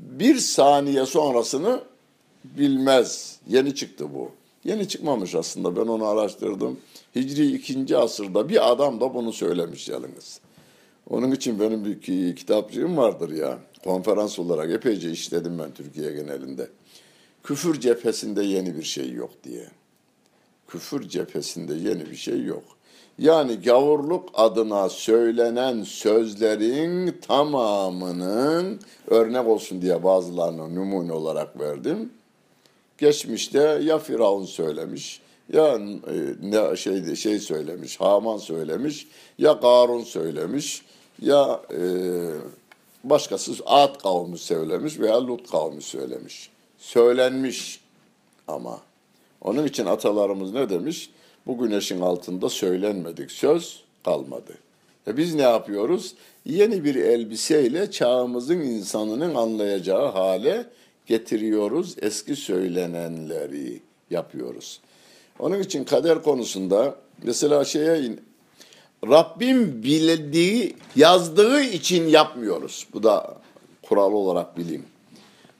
bir 0.00 0.36
saniye 0.36 1.06
sonrasını 1.06 1.80
bilmez. 2.44 3.38
Yeni 3.48 3.74
çıktı 3.74 4.14
bu. 4.14 4.30
Yeni 4.64 4.88
çıkmamış 4.88 5.34
aslında 5.34 5.76
ben 5.76 5.86
onu 5.86 6.06
araştırdım. 6.06 6.78
Hicri 7.16 7.54
ikinci 7.54 7.96
asırda 7.96 8.48
bir 8.48 8.70
adam 8.70 9.00
da 9.00 9.14
bunu 9.14 9.32
söylemiş 9.32 9.88
yalnız. 9.88 10.40
Onun 11.10 11.30
için 11.30 11.60
benim 11.60 11.84
bir 11.84 12.36
kitapçığım 12.36 12.96
vardır 12.96 13.30
ya. 13.30 13.58
Konferans 13.84 14.38
olarak 14.38 14.70
epeyce 14.70 15.10
işledim 15.10 15.58
ben 15.58 15.70
Türkiye 15.74 16.12
genelinde. 16.12 16.68
Küfür 17.42 17.80
cephesinde 17.80 18.42
yeni 18.42 18.76
bir 18.76 18.82
şey 18.82 19.12
yok 19.12 19.30
diye. 19.44 19.68
Küfür 20.68 21.08
cephesinde 21.08 21.74
yeni 21.74 22.10
bir 22.10 22.16
şey 22.16 22.44
yok. 22.44 22.62
Yani 23.18 23.62
gavurluk 23.62 24.28
adına 24.34 24.88
söylenen 24.88 25.82
sözlerin 25.82 27.18
tamamının 27.28 28.80
örnek 29.06 29.46
olsun 29.46 29.82
diye 29.82 30.04
bazılarını 30.04 30.74
numune 30.74 31.12
olarak 31.12 31.60
verdim. 31.60 32.12
Geçmişte 32.98 33.80
ya 33.82 33.98
Firavun 33.98 34.44
söylemiş, 34.44 35.20
ya 35.52 35.74
e, 35.74 36.14
ne 36.42 36.76
şey 36.76 37.16
şey 37.16 37.38
söylemiş, 37.38 38.00
Haman 38.00 38.36
söylemiş, 38.36 39.08
ya 39.38 39.60
Karun 39.60 40.02
söylemiş, 40.02 40.82
ya 41.22 41.60
e, 41.72 41.80
başkası 43.04 43.52
Ad 43.66 43.98
kavmi 44.02 44.38
söylemiş 44.38 45.00
veya 45.00 45.26
Lut 45.26 45.50
kavmi 45.50 45.82
söylemiş. 45.82 46.50
Söylenmiş 46.80 47.80
ama. 48.48 48.80
Onun 49.40 49.66
için 49.66 49.86
atalarımız 49.86 50.52
ne 50.52 50.70
demiş? 50.70 51.10
Bu 51.46 51.58
güneşin 51.58 52.00
altında 52.00 52.48
söylenmedik 52.48 53.30
söz 53.30 53.84
kalmadı. 54.04 54.58
E 55.06 55.16
biz 55.16 55.34
ne 55.34 55.42
yapıyoruz? 55.42 56.14
Yeni 56.44 56.84
bir 56.84 56.94
elbiseyle 56.94 57.90
çağımızın 57.90 58.60
insanının 58.60 59.34
anlayacağı 59.34 60.12
hale 60.12 60.66
getiriyoruz. 61.06 61.96
Eski 62.02 62.36
söylenenleri 62.36 63.80
yapıyoruz. 64.10 64.80
Onun 65.38 65.58
için 65.58 65.84
kader 65.84 66.22
konusunda 66.22 66.96
mesela 67.22 67.64
şeye 67.64 68.16
Rabbim 69.06 69.82
bildiği, 69.82 70.76
yazdığı 70.96 71.60
için 71.60 72.08
yapmıyoruz. 72.08 72.86
Bu 72.92 73.02
da 73.02 73.36
kural 73.82 74.12
olarak 74.12 74.56
bileyim. 74.56 74.84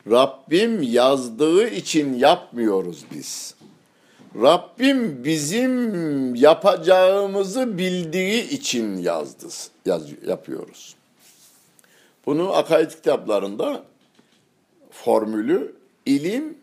Rabbim 0.07 0.83
yazdığı 0.83 1.69
için 1.69 2.15
yapmıyoruz 2.15 3.05
biz. 3.15 3.55
Rabbim 4.43 5.25
bizim 5.25 6.35
yapacağımızı 6.35 7.79
bildiği 7.79 8.51
için 8.51 8.97
yazdı, 8.97 9.47
yaz, 9.87 10.03
yapıyoruz. 10.27 10.95
Bunu 12.27 12.53
akaid 12.53 12.91
kitaplarında 12.91 13.83
formülü 14.91 15.77
ilim 16.07 16.59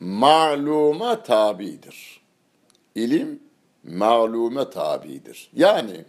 maluma 0.00 1.22
tabidir. 1.22 2.20
İlim 2.94 3.40
malume 3.84 4.70
tabidir. 4.70 5.50
Yani 5.56 6.04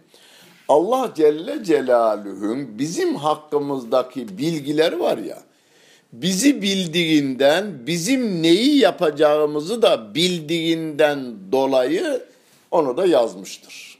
Allah 0.68 1.12
Celle 1.14 1.64
Celaluhu'nun 1.64 2.78
bizim 2.78 3.16
hakkımızdaki 3.16 4.38
bilgileri 4.38 5.00
var 5.00 5.18
ya, 5.18 5.42
bizi 6.12 6.62
bildiğinden, 6.62 7.86
bizim 7.86 8.42
neyi 8.42 8.78
yapacağımızı 8.78 9.82
da 9.82 10.14
bildiğinden 10.14 11.34
dolayı 11.52 12.22
onu 12.70 12.96
da 12.96 13.06
yazmıştır. 13.06 13.98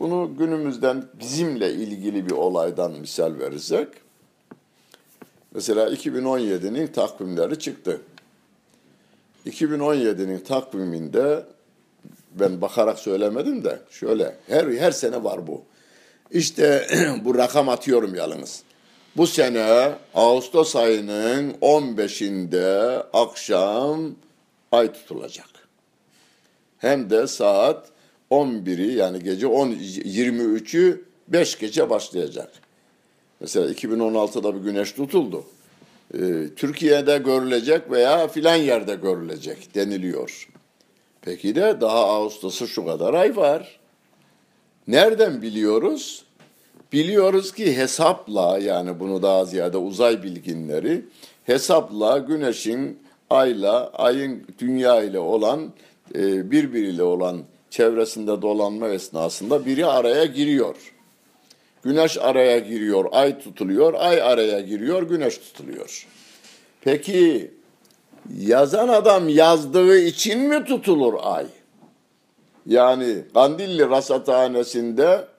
Bunu 0.00 0.36
günümüzden 0.38 1.04
bizimle 1.20 1.72
ilgili 1.72 2.26
bir 2.26 2.32
olaydan 2.32 2.92
misal 2.92 3.38
verirsek, 3.38 3.88
mesela 5.54 5.88
2017'nin 5.88 6.86
takvimleri 6.86 7.58
çıktı. 7.58 8.00
2017'nin 9.46 10.38
takviminde 10.38 11.46
ben 12.34 12.60
bakarak 12.60 12.98
söylemedim 12.98 13.64
de 13.64 13.80
şöyle 13.90 14.36
her 14.48 14.66
her 14.66 14.90
sene 14.90 15.24
var 15.24 15.46
bu. 15.46 15.62
İşte 16.30 16.86
bu 17.24 17.38
rakam 17.38 17.68
atıyorum 17.68 18.14
yalnız. 18.14 18.62
Bu 19.16 19.26
sene 19.26 19.92
Ağustos 20.14 20.76
ayının 20.76 21.50
15'inde 21.50 22.96
akşam 23.12 24.14
ay 24.72 24.92
tutulacak. 24.92 25.46
hem 26.78 27.10
de 27.10 27.26
saat 27.26 27.88
11'i 28.30 28.92
yani 28.94 29.22
gece 29.22 29.46
10 29.46 29.70
23'ü 29.70 31.02
5 31.28 31.58
gece 31.58 31.90
başlayacak. 31.90 32.52
Mesela 33.40 33.72
2016'da 33.72 34.54
bir 34.54 34.60
güneş 34.60 34.92
tutuldu. 34.92 35.44
Ee, 36.14 36.18
Türkiye'de 36.56 37.18
görülecek 37.18 37.90
veya 37.90 38.28
filan 38.28 38.56
yerde 38.56 38.94
görülecek 38.94 39.74
deniliyor. 39.74 40.48
Peki 41.22 41.54
de 41.54 41.80
daha 41.80 41.98
Ağustos'a 41.98 42.66
şu 42.66 42.84
kadar 42.84 43.14
ay 43.14 43.36
var. 43.36 43.80
Nereden 44.88 45.42
biliyoruz? 45.42 46.24
Biliyoruz 46.92 47.52
ki 47.52 47.76
hesapla 47.76 48.58
yani 48.58 49.00
bunu 49.00 49.22
daha 49.22 49.44
ziyade 49.44 49.76
uzay 49.76 50.22
bilginleri 50.22 51.04
hesapla 51.44 52.18
güneşin 52.18 52.98
ayla, 53.30 53.90
ayın 53.90 54.46
dünya 54.58 55.02
ile 55.02 55.18
olan 55.18 55.72
e, 56.14 56.50
birbiriyle 56.50 57.02
olan 57.02 57.42
çevresinde 57.70 58.42
dolanma 58.42 58.88
esnasında 58.88 59.66
biri 59.66 59.86
araya 59.86 60.24
giriyor. 60.24 60.76
Güneş 61.82 62.18
araya 62.18 62.58
giriyor, 62.58 63.04
ay 63.12 63.38
tutuluyor, 63.38 63.94
ay 63.94 64.22
araya 64.22 64.60
giriyor, 64.60 65.02
güneş 65.02 65.38
tutuluyor. 65.38 66.06
Peki 66.80 67.50
yazan 68.38 68.88
adam 68.88 69.28
yazdığı 69.28 69.98
için 69.98 70.40
mi 70.40 70.64
tutulur 70.64 71.14
ay? 71.22 71.46
Yani 72.66 73.16
Kandilli 73.34 73.90
Rasathanesi'nde 73.90 75.31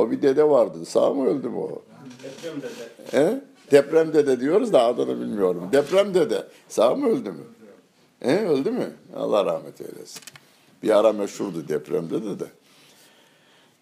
o 0.00 0.10
bir 0.10 0.22
dede 0.22 0.48
vardı. 0.48 0.84
Sağ 0.84 1.10
mı 1.10 1.26
öldü 1.26 1.48
mü 1.48 1.58
o? 1.58 1.82
Deprem 2.22 2.62
dede. 2.62 3.18
He? 3.18 3.40
Deprem 3.70 4.12
dede 4.12 4.40
diyoruz 4.40 4.72
da 4.72 4.82
adını 4.82 5.20
bilmiyorum. 5.20 5.68
Deprem 5.72 6.14
dede. 6.14 6.46
Sağ 6.68 6.94
mı 6.94 7.08
öldü 7.08 7.30
mü? 7.30 7.44
He, 8.20 8.48
öldü 8.48 8.70
mü? 8.70 8.92
Allah 9.16 9.44
rahmet 9.44 9.80
eylesin. 9.80 10.22
Bir 10.82 10.98
ara 10.98 11.12
meşhurdu 11.12 11.68
deprem 11.68 12.10
dede 12.10 12.40
de. 12.40 12.46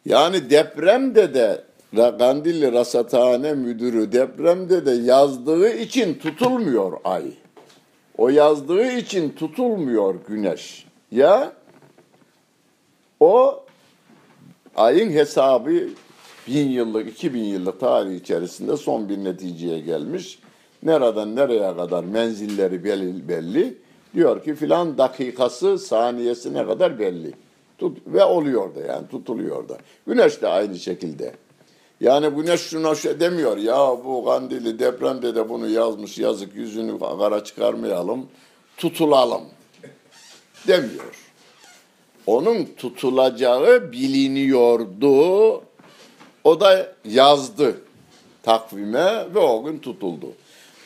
Yani 0.04 0.50
deprem 0.50 1.14
dede 1.14 1.64
Kandilli 1.96 2.72
Rasathane 2.72 3.54
Müdürü 3.54 4.12
depremde 4.12 4.86
de 4.86 4.90
yazdığı 4.90 5.68
için 5.68 6.14
tutulmuyor 6.14 6.92
ay. 7.04 7.24
O 8.18 8.28
yazdığı 8.28 8.92
için 8.92 9.30
tutulmuyor 9.30 10.14
güneş. 10.28 10.86
Ya 11.10 11.52
o 13.20 13.64
ayın 14.76 15.10
hesabı 15.10 15.88
bin 16.48 16.68
yıllık, 16.68 17.08
iki 17.08 17.34
bin 17.34 17.44
yıllık 17.44 17.80
tarih 17.80 18.20
içerisinde 18.20 18.76
son 18.76 19.08
bir 19.08 19.24
neticeye 19.24 19.78
gelmiş. 19.78 20.38
Nereden 20.82 21.36
nereye 21.36 21.76
kadar 21.76 22.04
menzilleri 22.04 22.84
belli, 22.84 23.28
belli. 23.28 23.78
Diyor 24.14 24.44
ki 24.44 24.54
filan 24.54 24.98
dakikası 24.98 25.78
saniyesine 25.78 26.66
kadar 26.66 26.98
belli. 26.98 27.32
Tut, 27.78 27.98
ve 28.06 28.24
oluyor 28.24 28.74
da 28.74 28.80
yani 28.80 29.08
tutuluyor 29.08 29.68
da. 29.68 29.78
Güneş 30.06 30.42
de 30.42 30.48
aynı 30.48 30.78
şekilde. 30.78 31.34
Yani 32.00 32.28
güneş 32.28 32.60
şuna 32.60 32.94
şey 32.94 33.20
demiyor 33.20 33.56
ya 33.56 33.96
bu 34.04 34.24
kandili 34.24 34.78
depremde 34.78 35.34
de 35.34 35.48
bunu 35.48 35.68
yazmış 35.68 36.18
yazık 36.18 36.54
yüzünü 36.54 36.98
kara 36.98 37.44
çıkarmayalım 37.44 38.26
tutulalım 38.76 39.42
demiyor. 40.66 41.28
Onun 42.26 42.64
tutulacağı 42.76 43.92
biliniyordu. 43.92 45.62
O 46.48 46.60
da 46.60 46.92
yazdı 47.04 47.80
takvime 48.42 49.34
ve 49.34 49.38
o 49.38 49.64
gün 49.64 49.78
tutuldu. 49.78 50.26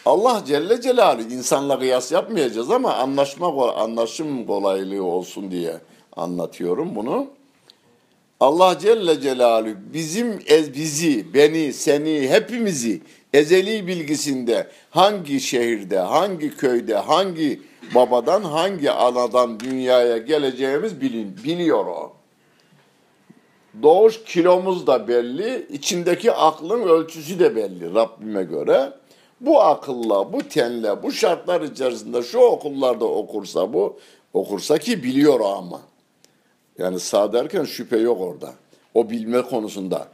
Allah 0.07 0.43
Celle 0.47 0.81
Celaluhu 0.81 1.31
insanla 1.31 1.79
kıyas 1.79 2.13
yapmayacağız 2.13 2.71
ama 2.71 2.95
anlaşma 2.95 3.73
anlaşım 3.75 4.47
kolaylığı 4.47 5.05
olsun 5.05 5.51
diye 5.51 5.77
anlatıyorum 6.17 6.95
bunu. 6.95 7.27
Allah 8.41 8.79
Celle 8.79 9.21
Celaluhu 9.21 9.75
bizim 9.93 10.43
ez 10.47 10.75
bizi, 10.75 11.35
beni, 11.35 11.73
seni, 11.73 12.29
hepimizi 12.29 13.01
ezeli 13.33 13.87
bilgisinde 13.87 14.69
hangi 14.91 15.41
şehirde, 15.41 15.99
hangi 15.99 16.57
köyde, 16.57 16.95
hangi 16.95 17.61
babadan, 17.95 18.43
hangi 18.43 18.91
anadan 18.91 19.61
dünyaya 19.61 20.19
geleceğimiz 20.19 21.01
bilin, 21.01 21.37
biliyor 21.45 21.87
o. 21.87 22.22
Doğuş 23.83 24.25
kilomuz 24.25 24.87
da 24.87 25.09
belli, 25.09 25.66
içindeki 25.70 26.33
aklın 26.33 26.83
ölçüsü 26.83 27.39
de 27.39 27.57
belli 27.57 27.95
Rabbime 27.95 28.43
göre. 28.43 28.93
Bu 29.41 29.62
akılla, 29.62 30.33
bu 30.33 30.39
tenle, 30.49 31.03
bu 31.03 31.12
şartlar 31.12 31.61
içerisinde 31.61 32.23
şu 32.23 32.39
okullarda 32.39 33.05
okursa 33.05 33.73
bu, 33.73 33.99
okursa 34.33 34.79
ki 34.79 35.03
biliyor 35.03 35.41
ama. 35.41 35.81
Yani 36.79 37.01
sağ 37.01 37.33
derken 37.33 37.64
şüphe 37.64 37.99
yok 37.99 38.20
orada. 38.20 38.53
O 38.95 39.11
bilme 39.11 39.43
konusunda. 39.43 40.09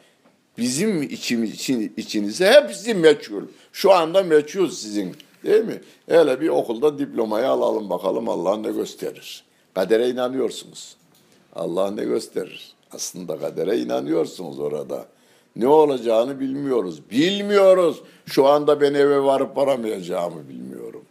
Bizim 0.59 1.03
içim, 1.03 1.45
için, 1.45 1.93
içinize 1.97 2.51
hepsi 2.51 2.95
meçhul. 2.95 3.43
Şu 3.73 3.93
anda 3.93 4.23
meçhul 4.23 4.69
sizin. 4.69 5.17
Değil 5.45 5.65
mi? 5.65 5.81
Hele 6.09 6.41
bir 6.41 6.49
okulda 6.49 6.99
diplomayı 6.99 7.49
alalım 7.49 7.91
bakalım 7.91 8.29
Allah 8.29 8.57
ne 8.57 8.73
gösterir. 8.73 9.45
Kadere 9.75 10.09
inanıyorsunuz. 10.09 10.97
Allah 11.57 11.91
ne 11.91 12.05
gösterir? 12.05 12.78
Aslında 12.93 13.39
kadere 13.39 13.79
inanıyorsunuz 13.79 14.59
orada. 14.59 15.07
Ne 15.57 15.69
olacağını 15.69 16.41
bilmiyoruz. 16.41 17.11
Bilmiyoruz. 17.11 18.03
Şu 18.27 18.47
anda 18.47 18.81
ben 18.81 18.95
eve 18.95 19.21
varıp 19.23 19.57
varamayacağımı 19.57 20.49
bilmiyorum. 20.49 21.05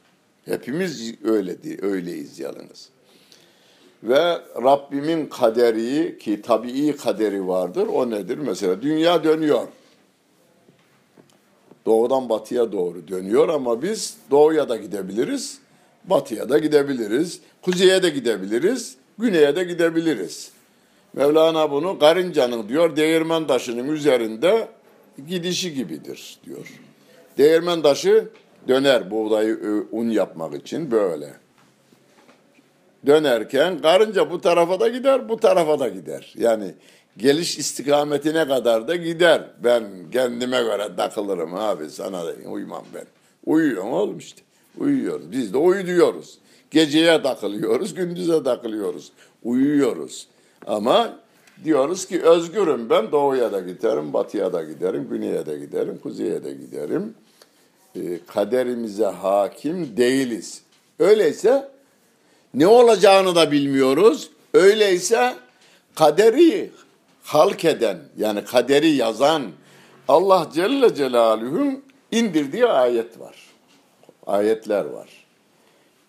Hepimiz 0.45 1.13
öyle 1.23 1.57
öyleyiz 1.81 2.39
yalnız. 2.39 2.89
Ve 4.03 4.41
Rabbimin 4.63 5.25
kaderi 5.25 6.17
ki 6.17 6.41
tabii 6.41 6.95
kaderi 6.97 7.47
vardır. 7.47 7.87
O 7.87 8.09
nedir? 8.09 8.37
Mesela 8.37 8.81
dünya 8.81 9.23
dönüyor. 9.23 9.67
Doğudan 11.85 12.29
batıya 12.29 12.71
doğru 12.71 13.07
dönüyor 13.07 13.49
ama 13.49 13.81
biz 13.81 14.17
doğuya 14.31 14.69
da 14.69 14.77
gidebiliriz, 14.77 15.59
batıya 16.03 16.49
da 16.49 16.57
gidebiliriz, 16.57 17.39
kuzeye 17.61 18.03
de 18.03 18.09
gidebiliriz, 18.09 18.95
güneye 19.17 19.55
de 19.55 19.63
gidebiliriz. 19.63 20.51
Mevlana 21.17 21.71
bunu 21.71 21.99
karıncanın 21.99 22.69
diyor 22.69 22.95
değirmen 22.95 23.47
taşının 23.47 23.87
üzerinde 23.87 24.67
gidişi 25.27 25.73
gibidir 25.73 26.39
diyor. 26.45 26.73
Değirmen 27.37 27.81
taşı 27.81 28.29
döner 28.67 29.11
buğdayı 29.11 29.85
un 29.91 30.09
yapmak 30.09 30.55
için 30.55 30.91
böyle 30.91 31.33
dönerken 33.05 33.79
karınca 33.81 34.31
bu 34.31 34.41
tarafa 34.41 34.79
da 34.79 34.87
gider, 34.87 35.29
bu 35.29 35.37
tarafa 35.37 35.79
da 35.79 35.87
gider. 35.87 36.33
Yani 36.37 36.73
geliş 37.17 37.57
istikametine 37.57 38.47
kadar 38.47 38.87
da 38.87 38.95
gider. 38.95 39.47
Ben 39.63 39.83
kendime 40.11 40.61
göre 40.61 40.95
takılırım 40.97 41.55
abi 41.55 41.89
sana 41.89 42.25
da 42.25 42.33
uymam 42.45 42.83
ben. 42.93 43.05
Uyuyorum 43.45 43.93
oğlum 43.93 44.17
işte. 44.17 44.41
Uyuyoruz. 44.77 45.31
Biz 45.31 45.53
de 45.53 45.57
uyuyoruz. 45.57 46.37
Geceye 46.71 47.21
takılıyoruz, 47.21 47.93
gündüze 47.93 48.43
takılıyoruz. 48.43 49.11
Uyuyoruz. 49.43 50.27
Ama 50.67 51.19
diyoruz 51.63 52.05
ki 52.05 52.21
özgürüm 52.21 52.89
ben 52.89 53.11
doğuya 53.11 53.51
da 53.51 53.59
giderim, 53.59 54.13
batıya 54.13 54.53
da 54.53 54.63
giderim, 54.63 55.09
güneye 55.09 55.45
de 55.45 55.57
giderim, 55.57 55.99
kuzeye 56.03 56.43
de 56.43 56.53
giderim. 56.53 57.15
E, 57.95 58.19
kaderimize 58.27 59.05
hakim 59.05 59.97
değiliz. 59.97 60.61
Öyleyse 60.99 61.69
ne 62.53 62.67
olacağını 62.67 63.35
da 63.35 63.51
bilmiyoruz. 63.51 64.29
Öyleyse 64.53 65.33
kaderi 65.95 66.71
halk 67.23 67.65
eden 67.65 67.97
yani 68.17 68.45
kaderi 68.45 68.89
yazan 68.89 69.43
Allah 70.07 70.49
Celle 70.53 70.95
Celaluhu'nun 70.95 71.83
indirdiği 72.11 72.65
ayet 72.65 73.19
var. 73.19 73.35
Ayetler 74.27 74.85
var. 74.85 75.16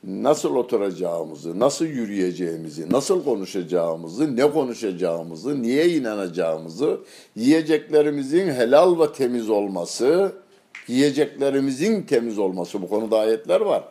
Nasıl 0.05 0.55
oturacağımızı, 0.55 1.59
nasıl 1.59 1.84
yürüyeceğimizi, 1.84 2.92
nasıl 2.92 3.24
konuşacağımızı, 3.24 4.36
ne 4.36 4.51
konuşacağımızı, 4.51 5.62
niye 5.62 5.88
inanacağımızı, 5.88 7.01
yiyeceklerimizin 7.36 8.49
helal 8.49 9.01
ve 9.01 9.12
temiz 9.12 9.51
olması, 9.51 10.32
yiyeceklerimizin 10.88 12.03
temiz 12.03 12.38
olması 12.38 12.82
bu 12.82 12.88
konuda 12.88 13.18
ayetler 13.18 13.61
var 13.61 13.84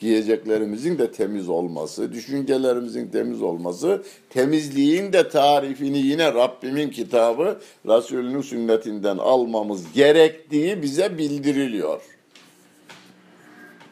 giyeceklerimizin 0.00 0.98
de 0.98 1.12
temiz 1.12 1.48
olması, 1.48 2.12
düşüncelerimizin 2.12 3.08
temiz 3.08 3.42
olması, 3.42 4.02
temizliğin 4.30 5.12
de 5.12 5.28
tarifini 5.28 5.98
yine 5.98 6.34
Rabbimin 6.34 6.90
kitabı, 6.90 7.60
Resulünün 7.86 8.40
sünnetinden 8.40 9.18
almamız 9.18 9.92
gerektiği 9.92 10.82
bize 10.82 11.18
bildiriliyor. 11.18 12.02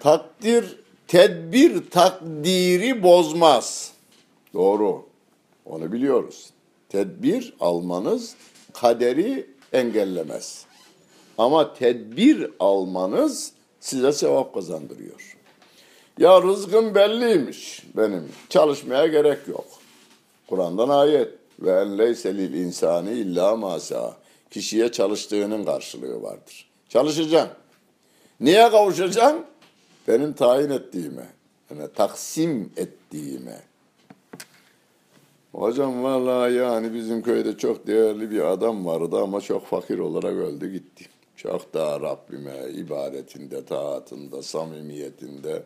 Takdir, 0.00 0.77
tedbir 1.08 1.90
takdiri 1.90 3.02
bozmaz. 3.02 3.92
Doğru. 4.54 5.06
Onu 5.66 5.92
biliyoruz. 5.92 6.50
Tedbir 6.88 7.54
almanız 7.60 8.34
kaderi 8.72 9.46
engellemez. 9.72 10.64
Ama 11.38 11.74
tedbir 11.74 12.50
almanız 12.60 13.52
size 13.80 14.12
sevap 14.12 14.54
kazandırıyor. 14.54 15.36
Ya 16.18 16.42
rızkım 16.42 16.94
belliymiş 16.94 17.82
benim. 17.96 18.28
Çalışmaya 18.48 19.06
gerek 19.06 19.48
yok. 19.48 19.66
Kur'an'dan 20.46 20.88
ayet. 20.88 21.28
Ve 21.60 21.80
en 21.80 21.98
leyse 21.98 22.36
lil 22.36 22.54
insani 22.54 23.10
illa 23.10 23.56
masa. 23.56 24.16
Kişiye 24.50 24.92
çalıştığının 24.92 25.64
karşılığı 25.64 26.22
vardır. 26.22 26.68
Çalışacaksın. 26.88 27.56
Niye 28.40 28.70
kavuşacaksın? 28.70 29.44
Benim 30.08 30.32
tayin 30.32 30.70
ettiğime. 30.70 31.26
Yani 31.70 31.88
taksim 31.94 32.70
ettiğime. 32.76 33.60
Hocam 35.52 36.02
vallahi 36.02 36.54
yani 36.54 36.94
bizim 36.94 37.22
köyde 37.22 37.56
çok 37.56 37.86
değerli 37.86 38.30
bir 38.30 38.40
adam 38.40 38.86
vardı 38.86 39.16
ama 39.22 39.40
çok 39.40 39.66
fakir 39.66 39.98
olarak 39.98 40.32
öldü 40.32 40.72
gitti. 40.72 41.04
Çok 41.36 41.74
daha 41.74 42.00
Rabbime 42.00 42.70
ibadetinde, 42.74 43.64
taatında, 43.64 44.42
samimiyetinde. 44.42 45.62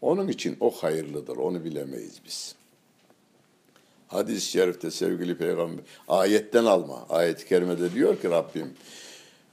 Onun 0.00 0.28
için 0.28 0.56
o 0.60 0.70
hayırlıdır, 0.70 1.36
onu 1.36 1.64
bilemeyiz 1.64 2.20
biz. 2.26 2.54
Hadis-i 4.08 4.50
şerifte 4.50 4.90
sevgili 4.90 5.38
peygamber, 5.38 5.84
ayetten 6.08 6.64
alma. 6.64 7.06
Ayet-i 7.08 7.46
kerimede 7.46 7.92
diyor 7.92 8.20
ki 8.20 8.30
Rabbim, 8.30 8.72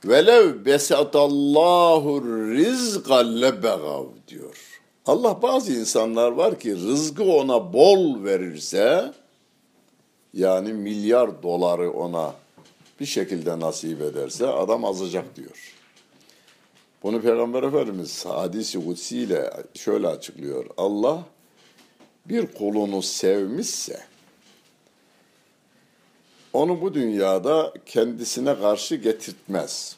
Velev 0.06 0.66
besatallahu 0.66 2.24
rizqa 2.52 3.18
lebegav 3.18 4.06
diyor. 4.28 4.58
Allah 5.06 5.42
bazı 5.42 5.74
insanlar 5.74 6.32
var 6.32 6.60
ki 6.60 6.76
rızkı 6.76 7.24
ona 7.24 7.74
bol 7.74 8.24
verirse, 8.24 9.14
yani 10.34 10.74
milyar 10.74 11.44
doları 11.44 11.92
ona 11.92 12.34
bir 13.00 13.06
şekilde 13.06 13.60
nasip 13.60 14.02
ederse 14.02 14.48
adam 14.48 14.86
azacak 14.86 15.36
diyor. 15.36 15.76
Bunu 17.04 17.22
Peygamber 17.22 17.64
Efendimiz 17.64 18.26
hadisi 18.26 18.86
kutsi 18.86 19.18
ile 19.18 19.52
şöyle 19.74 20.08
açıklıyor. 20.08 20.66
Allah 20.78 21.24
bir 22.26 22.46
kulunu 22.48 23.02
sevmişse 23.02 24.00
onu 26.54 26.82
bu 26.82 26.94
dünyada 26.94 27.74
kendisine 27.86 28.60
karşı 28.60 28.96
getirtmez. 28.96 29.96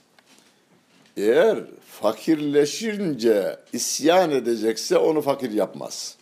Eğer 1.18 1.60
fakirleşince 1.88 3.60
isyan 3.74 4.32
edecekse 4.32 4.98
onu 4.98 5.22
fakir 5.22 5.52
yapmaz. 5.52 6.18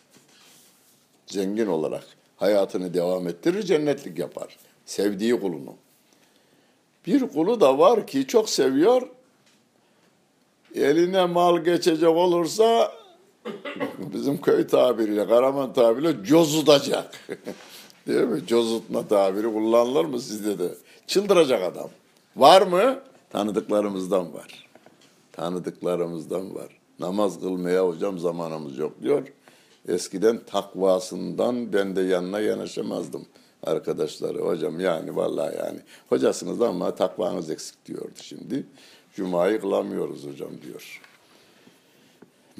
Zengin 1.27 1.67
olarak 1.67 2.03
hayatını 2.37 2.93
devam 2.93 3.27
ettirir, 3.27 3.63
cennetlik 3.63 4.19
yapar. 4.19 4.57
Sevdiği 4.85 5.39
kulunu. 5.39 5.75
Bir 7.07 7.27
kulu 7.27 7.61
da 7.61 7.77
var 7.77 8.07
ki 8.07 8.27
çok 8.27 8.49
seviyor, 8.49 9.07
eline 10.75 11.25
mal 11.25 11.57
geçecek 11.57 12.09
olursa 12.09 12.91
bizim 13.97 14.41
köy 14.41 14.67
tabiriyle, 14.67 15.27
Karaman 15.27 15.73
tabiriyle 15.73 16.23
cozutacak. 16.25 17.27
Değil 18.07 18.27
mi? 18.27 18.41
Cozutma 18.47 19.07
tabiri 19.07 19.53
kullanılır 19.53 20.05
mı 20.05 20.19
sizde 20.21 20.59
de? 20.59 20.75
Çıldıracak 21.07 21.63
adam. 21.63 21.89
Var 22.35 22.61
mı? 22.61 22.99
Tanıdıklarımızdan 23.29 24.33
var. 24.33 24.67
Tanıdıklarımızdan 25.31 26.55
var. 26.55 26.77
Namaz 26.99 27.39
kılmaya 27.39 27.87
hocam 27.87 28.19
zamanımız 28.19 28.77
yok 28.77 28.93
diyor. 29.01 29.27
Eskiden 29.87 30.39
takvasından 30.45 31.73
ben 31.73 31.95
de 31.95 32.01
yanına 32.01 32.39
yanaşamazdım 32.39 33.25
arkadaşları. 33.63 34.39
Hocam 34.39 34.79
yani 34.79 35.15
vallahi 35.15 35.57
yani 35.57 35.79
hocasınız 36.09 36.61
ama 36.61 36.95
takvanız 36.95 37.49
eksik 37.49 37.85
diyordu 37.85 38.15
şimdi. 38.21 38.65
Cuma'yı 39.15 39.61
kılamıyoruz 39.61 40.27
hocam 40.27 40.49
diyor. 40.63 41.01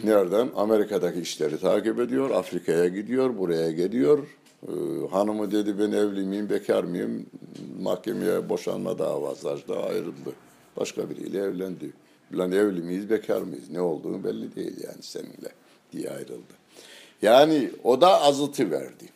Nereden? 0.03 0.49
Amerika'daki 0.55 1.19
işleri 1.19 1.59
takip 1.59 1.99
ediyor, 1.99 2.29
Afrika'ya 2.29 2.87
gidiyor, 2.87 3.37
buraya 3.37 3.71
geliyor. 3.71 4.27
Ee, 4.67 4.71
hanımı 5.11 5.51
dedi 5.51 5.79
ben 5.79 5.91
evli 5.91 6.21
miyim, 6.21 6.49
bekar 6.49 6.83
mıyım? 6.83 7.25
Mahkemeye 7.81 8.49
boşanma 8.49 8.99
davası 8.99 9.49
açtı, 9.49 9.79
ayrıldı. 9.79 10.33
Başka 10.77 11.09
biriyle 11.09 11.39
evlendi. 11.39 11.93
Lan 12.33 12.51
evli 12.51 12.81
miyiz, 12.81 13.09
bekar 13.09 13.41
mıyız? 13.41 13.69
Ne 13.69 13.81
olduğunu 13.81 14.23
belli 14.23 14.55
değil 14.55 14.73
yani 14.83 15.01
seninle 15.01 15.51
diye 15.91 16.09
ayrıldı. 16.09 16.53
Yani 17.21 17.71
o 17.83 18.01
da 18.01 18.21
azıtı 18.21 18.71
verdi. 18.71 19.09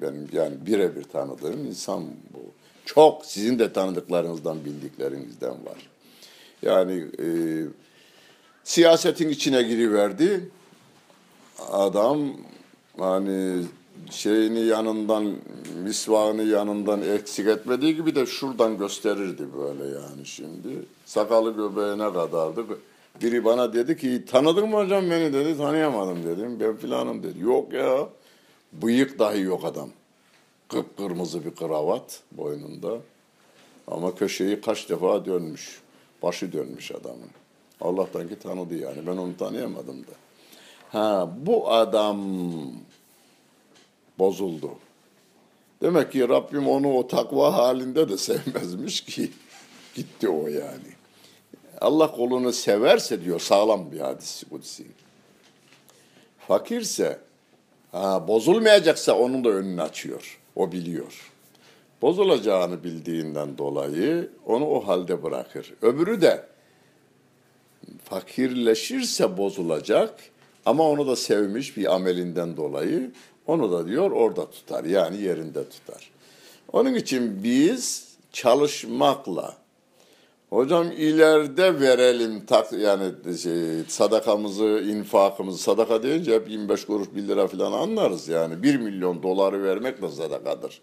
Benim 0.00 0.28
yani 0.32 0.66
birebir 0.66 1.02
tanıdığım 1.02 1.66
insan 1.66 2.04
bu. 2.04 2.38
Çok 2.84 3.26
sizin 3.26 3.58
de 3.58 3.72
tanıdıklarınızdan, 3.72 4.64
bildiklerinizden 4.64 5.50
var. 5.50 5.88
Yani 6.62 7.04
e, 7.20 7.26
siyasetin 8.64 9.28
içine 9.28 9.62
giriverdi. 9.62 10.50
Adam 11.70 12.36
hani 12.98 13.64
şeyini 14.10 14.60
yanından, 14.60 15.34
misvağını 15.82 16.42
yanından 16.42 17.02
eksik 17.02 17.46
etmediği 17.46 17.96
gibi 17.96 18.14
de 18.14 18.26
şuradan 18.26 18.78
gösterirdi 18.78 19.46
böyle 19.58 19.84
yani 19.84 20.26
şimdi. 20.26 20.68
Sakalı 21.06 21.56
göbeğine 21.56 22.12
kadardı. 22.12 22.64
Biri 23.22 23.44
bana 23.44 23.72
dedi 23.72 23.96
ki 23.96 24.24
tanıdın 24.24 24.68
mı 24.68 24.76
hocam 24.76 25.10
beni 25.10 25.32
dedi. 25.32 25.56
Tanıyamadım 25.56 26.24
dedim. 26.24 26.60
Ben 26.60 26.76
filanım 26.76 27.22
dedi. 27.22 27.40
Yok 27.40 27.72
ya. 27.72 28.08
Bıyık 28.72 29.18
dahi 29.18 29.40
yok 29.40 29.64
adam. 29.64 29.88
Kıpkırmızı 30.68 31.44
bir 31.44 31.54
kravat 31.54 32.20
boynunda. 32.32 32.98
Ama 33.88 34.14
köşeyi 34.14 34.60
kaç 34.60 34.88
defa 34.88 35.24
dönmüş. 35.24 35.80
Başı 36.22 36.52
dönmüş 36.52 36.92
adamın. 36.92 37.30
Allah'tan 37.80 38.28
ki 38.28 38.38
tanıdı 38.38 38.74
yani. 38.74 39.06
Ben 39.06 39.16
onu 39.16 39.36
tanıyamadım 39.36 40.00
da. 40.00 40.12
Ha 40.92 41.30
bu 41.46 41.72
adam 41.72 42.18
bozuldu. 44.18 44.70
Demek 45.82 46.12
ki 46.12 46.28
Rabbim 46.28 46.68
onu 46.68 46.92
o 46.94 47.08
takva 47.08 47.54
halinde 47.54 48.08
de 48.08 48.18
sevmezmiş 48.18 49.00
ki 49.00 49.30
gitti 49.94 50.28
o 50.28 50.48
yani. 50.48 50.98
Allah 51.80 52.12
kolunu 52.12 52.52
severse 52.52 53.24
diyor 53.24 53.40
sağlam 53.40 53.92
bir 53.92 54.00
hadis 54.00 54.44
kutsi. 54.50 54.84
Fakirse 56.48 57.18
ha, 57.92 58.28
bozulmayacaksa 58.28 59.18
onun 59.18 59.44
da 59.44 59.48
önünü 59.48 59.82
açıyor. 59.82 60.40
O 60.56 60.72
biliyor. 60.72 61.30
Bozulacağını 62.02 62.84
bildiğinden 62.84 63.58
dolayı 63.58 64.30
onu 64.46 64.66
o 64.66 64.86
halde 64.86 65.22
bırakır. 65.22 65.74
Öbürü 65.82 66.20
de 66.20 66.46
fakirleşirse 68.04 69.36
bozulacak 69.36 70.14
ama 70.66 70.88
onu 70.88 71.06
da 71.06 71.16
sevmiş 71.16 71.76
bir 71.76 71.94
amelinden 71.94 72.56
dolayı 72.56 73.10
onu 73.48 73.72
da 73.72 73.86
diyor 73.86 74.10
orada 74.10 74.50
tutar 74.50 74.84
yani 74.84 75.22
yerinde 75.22 75.68
tutar. 75.68 76.10
Onun 76.72 76.94
için 76.94 77.42
biz 77.42 78.08
çalışmakla 78.32 79.56
hocam 80.50 80.92
ileride 80.92 81.80
verelim 81.80 82.46
tak 82.46 82.72
yani 82.72 83.04
şey, 83.42 83.84
sadakamızı, 83.88 84.64
infakımızı 84.64 85.58
sadaka 85.58 86.02
deyince 86.02 86.34
hep 86.34 86.50
25 86.50 86.84
kuruş 86.84 87.08
1 87.14 87.28
lira 87.28 87.46
falan 87.46 87.72
anlarız 87.72 88.28
yani 88.28 88.62
1 88.62 88.76
milyon 88.76 89.22
doları 89.22 89.62
vermek 89.62 90.02
de 90.02 90.10
sadakadır. 90.10 90.80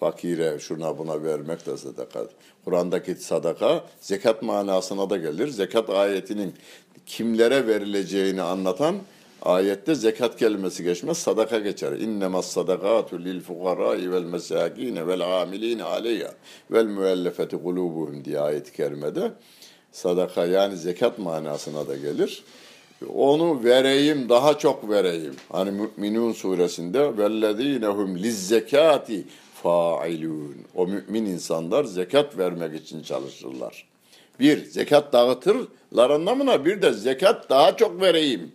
Fakire 0.00 0.58
şuna 0.58 0.98
buna 0.98 1.22
vermek 1.22 1.66
de 1.66 1.76
sadakadır. 1.76 2.32
Kur'an'daki 2.64 3.14
sadaka 3.14 3.84
zekat 4.00 4.42
manasına 4.42 5.10
da 5.10 5.16
gelir. 5.16 5.48
Zekat 5.48 5.90
ayetinin 5.90 6.54
kimlere 7.06 7.66
verileceğini 7.66 8.42
anlatan 8.42 8.96
Ayette 9.42 9.94
zekat 9.94 10.36
kelimesi 10.36 10.84
geçmez, 10.84 11.18
sadaka 11.18 11.58
geçer. 11.58 11.92
İnnemas 11.92 12.46
sadakatu 12.46 13.24
lil 13.24 13.40
fukarai 13.40 14.12
vel 14.12 14.22
mesakine 14.22 15.06
vel 15.06 15.40
amiline 15.40 15.82
aleyha 15.82 16.30
vel 16.70 16.84
müellefeti 16.84 17.62
kulubuhum 17.62 18.24
diye 18.24 18.40
ayet-i 18.40 18.72
kerimede 18.72 19.32
sadaka 19.92 20.46
yani 20.46 20.76
zekat 20.76 21.18
manasına 21.18 21.88
da 21.88 21.96
gelir. 21.96 22.44
Onu 23.14 23.64
vereyim, 23.64 24.28
daha 24.28 24.58
çok 24.58 24.90
vereyim. 24.90 25.34
Hani 25.48 25.70
Mü'minun 25.70 26.32
suresinde 26.32 27.18
vellezinehum 27.18 28.18
lizzekati 28.18 29.24
failun. 29.62 30.56
O 30.74 30.86
mümin 30.86 31.24
insanlar 31.24 31.84
zekat 31.84 32.38
vermek 32.38 32.80
için 32.80 33.02
çalışırlar. 33.02 33.86
Bir, 34.40 34.64
zekat 34.64 35.12
dağıtırlar 35.12 36.10
anlamına 36.10 36.64
bir 36.64 36.82
de 36.82 36.92
zekat 36.92 37.50
daha 37.50 37.76
çok 37.76 38.00
vereyim 38.00 38.52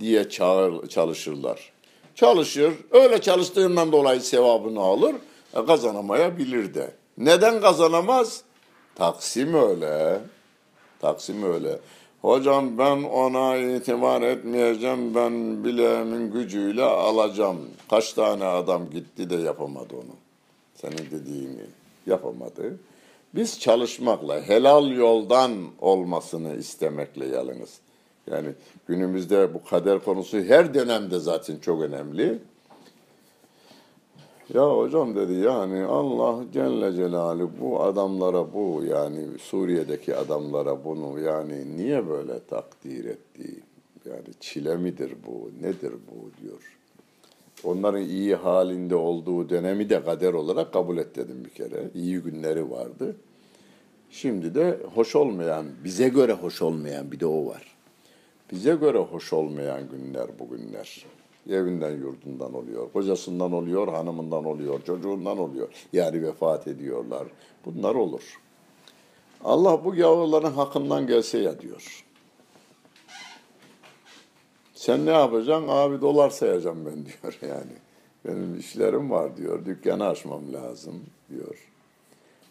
diye 0.00 0.28
çağır, 0.28 0.88
çalışırlar. 0.88 1.72
Çalışır, 2.14 2.74
öyle 2.90 3.20
çalıştığından 3.20 3.92
dolayı 3.92 4.20
sevabını 4.20 4.80
alır, 4.80 5.14
e, 5.54 5.64
kazanamayabilir 5.66 6.74
de. 6.74 6.90
Neden 7.18 7.60
kazanamaz? 7.60 8.42
Taksim 8.94 9.54
öyle. 9.54 10.20
Taksim 11.00 11.52
öyle. 11.52 11.78
Hocam 12.22 12.78
ben 12.78 13.02
ona 13.02 13.56
itibar 13.56 14.22
etmeyeceğim, 14.22 15.14
ben 15.14 15.64
bileğimin 15.64 16.32
gücüyle 16.32 16.82
alacağım. 16.82 17.58
Kaç 17.90 18.12
tane 18.12 18.44
adam 18.44 18.90
gitti 18.90 19.30
de 19.30 19.36
yapamadı 19.36 19.94
onu. 19.94 20.16
Senin 20.74 21.10
dediğini 21.10 21.64
yapamadı. 22.06 22.78
Biz 23.34 23.60
çalışmakla, 23.60 24.42
helal 24.42 24.90
yoldan 24.90 25.52
olmasını 25.80 26.56
istemekle 26.56 27.26
yalnız. 27.26 27.78
Yani 28.30 28.48
günümüzde 28.88 29.54
bu 29.54 29.64
kader 29.64 29.98
konusu 29.98 30.38
her 30.38 30.74
dönemde 30.74 31.18
zaten 31.18 31.56
çok 31.58 31.82
önemli. 31.82 32.38
Ya 34.54 34.76
hocam 34.76 35.16
dedi 35.16 35.32
yani 35.32 35.84
Allah 35.84 36.44
Celle 36.52 36.92
Celaluhu 36.92 37.50
bu 37.60 37.82
adamlara 37.82 38.52
bu 38.54 38.82
yani 38.88 39.38
Suriye'deki 39.38 40.16
adamlara 40.16 40.84
bunu 40.84 41.20
yani 41.20 41.76
niye 41.76 42.08
böyle 42.08 42.44
takdir 42.50 43.04
etti? 43.04 43.60
Yani 44.04 44.34
çile 44.40 44.76
midir 44.76 45.12
bu, 45.26 45.50
nedir 45.66 45.92
bu 45.92 46.42
diyor. 46.42 46.78
Onların 47.64 48.02
iyi 48.02 48.34
halinde 48.34 48.94
olduğu 48.94 49.48
dönemi 49.48 49.90
de 49.90 50.04
kader 50.04 50.32
olarak 50.32 50.72
kabul 50.72 50.98
et 50.98 51.16
dedim 51.16 51.44
bir 51.44 51.50
kere. 51.50 51.90
İyi 51.94 52.18
günleri 52.18 52.70
vardı. 52.70 53.16
Şimdi 54.10 54.54
de 54.54 54.78
hoş 54.94 55.16
olmayan, 55.16 55.66
bize 55.84 56.08
göre 56.08 56.32
hoş 56.32 56.62
olmayan 56.62 57.12
bir 57.12 57.20
de 57.20 57.26
o 57.26 57.46
var. 57.46 57.73
Bize 58.52 58.74
göre 58.74 58.98
hoş 58.98 59.32
olmayan 59.32 59.88
günler 59.88 60.26
bu 60.38 60.48
günler. 60.48 61.06
Evinden 61.50 61.90
yurdundan 61.90 62.54
oluyor, 62.54 62.92
kocasından 62.92 63.52
oluyor, 63.52 63.88
hanımından 63.88 64.44
oluyor, 64.44 64.84
çocuğundan 64.84 65.38
oluyor. 65.38 65.68
Yani 65.92 66.22
vefat 66.22 66.68
ediyorlar. 66.68 67.28
Bunlar 67.64 67.94
olur. 67.94 68.40
Allah 69.44 69.84
bu 69.84 69.94
yavruların 69.94 70.52
hakkından 70.52 71.06
gelse 71.06 71.38
ya 71.38 71.60
diyor. 71.60 72.04
Sen 74.74 75.06
ne 75.06 75.10
yapacaksın? 75.10 75.68
Abi 75.68 76.00
dolar 76.00 76.30
sayacağım 76.30 76.86
ben 76.86 77.06
diyor 77.06 77.38
yani. 77.42 77.72
Benim 78.24 78.58
işlerim 78.58 79.10
var 79.10 79.36
diyor. 79.36 79.64
Dükkanı 79.64 80.06
açmam 80.06 80.52
lazım 80.52 81.02
diyor. 81.30 81.70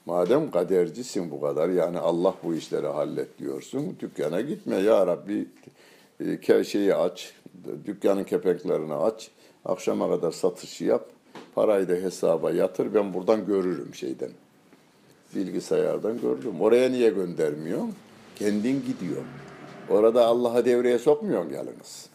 Madem 0.05 0.51
kadercisin 0.51 1.31
bu 1.31 1.41
kadar 1.41 1.69
yani 1.69 1.99
Allah 1.99 2.33
bu 2.43 2.55
işleri 2.55 2.87
hallet 2.87 3.39
diyorsun. 3.39 3.97
Dükkana 3.99 4.41
gitme 4.41 4.75
ya 4.75 5.07
Rabbi 5.07 5.47
şeyi 6.63 6.95
aç. 6.95 7.33
Dükkanın 7.85 8.23
kepenklerini 8.23 8.93
aç. 8.93 9.29
Akşama 9.65 10.09
kadar 10.09 10.31
satışı 10.31 10.83
yap. 10.83 11.05
Parayı 11.55 11.89
da 11.89 11.93
hesaba 11.93 12.51
yatır. 12.51 12.93
Ben 12.93 13.13
buradan 13.13 13.45
görürüm 13.45 13.95
şeyden. 13.95 14.29
Bilgisayardan 15.35 16.21
görürüm. 16.21 16.61
Oraya 16.61 16.89
niye 16.89 17.09
göndermiyor? 17.09 17.81
Kendin 18.35 18.83
gidiyor. 18.87 19.23
Orada 19.89 20.25
Allah'a 20.25 20.65
devreye 20.65 20.99
sokmuyorsun 20.99 21.53
yalnız. 21.53 22.09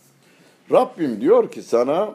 Rabbim 0.72 1.20
diyor 1.20 1.50
ki 1.50 1.62
sana 1.62 2.14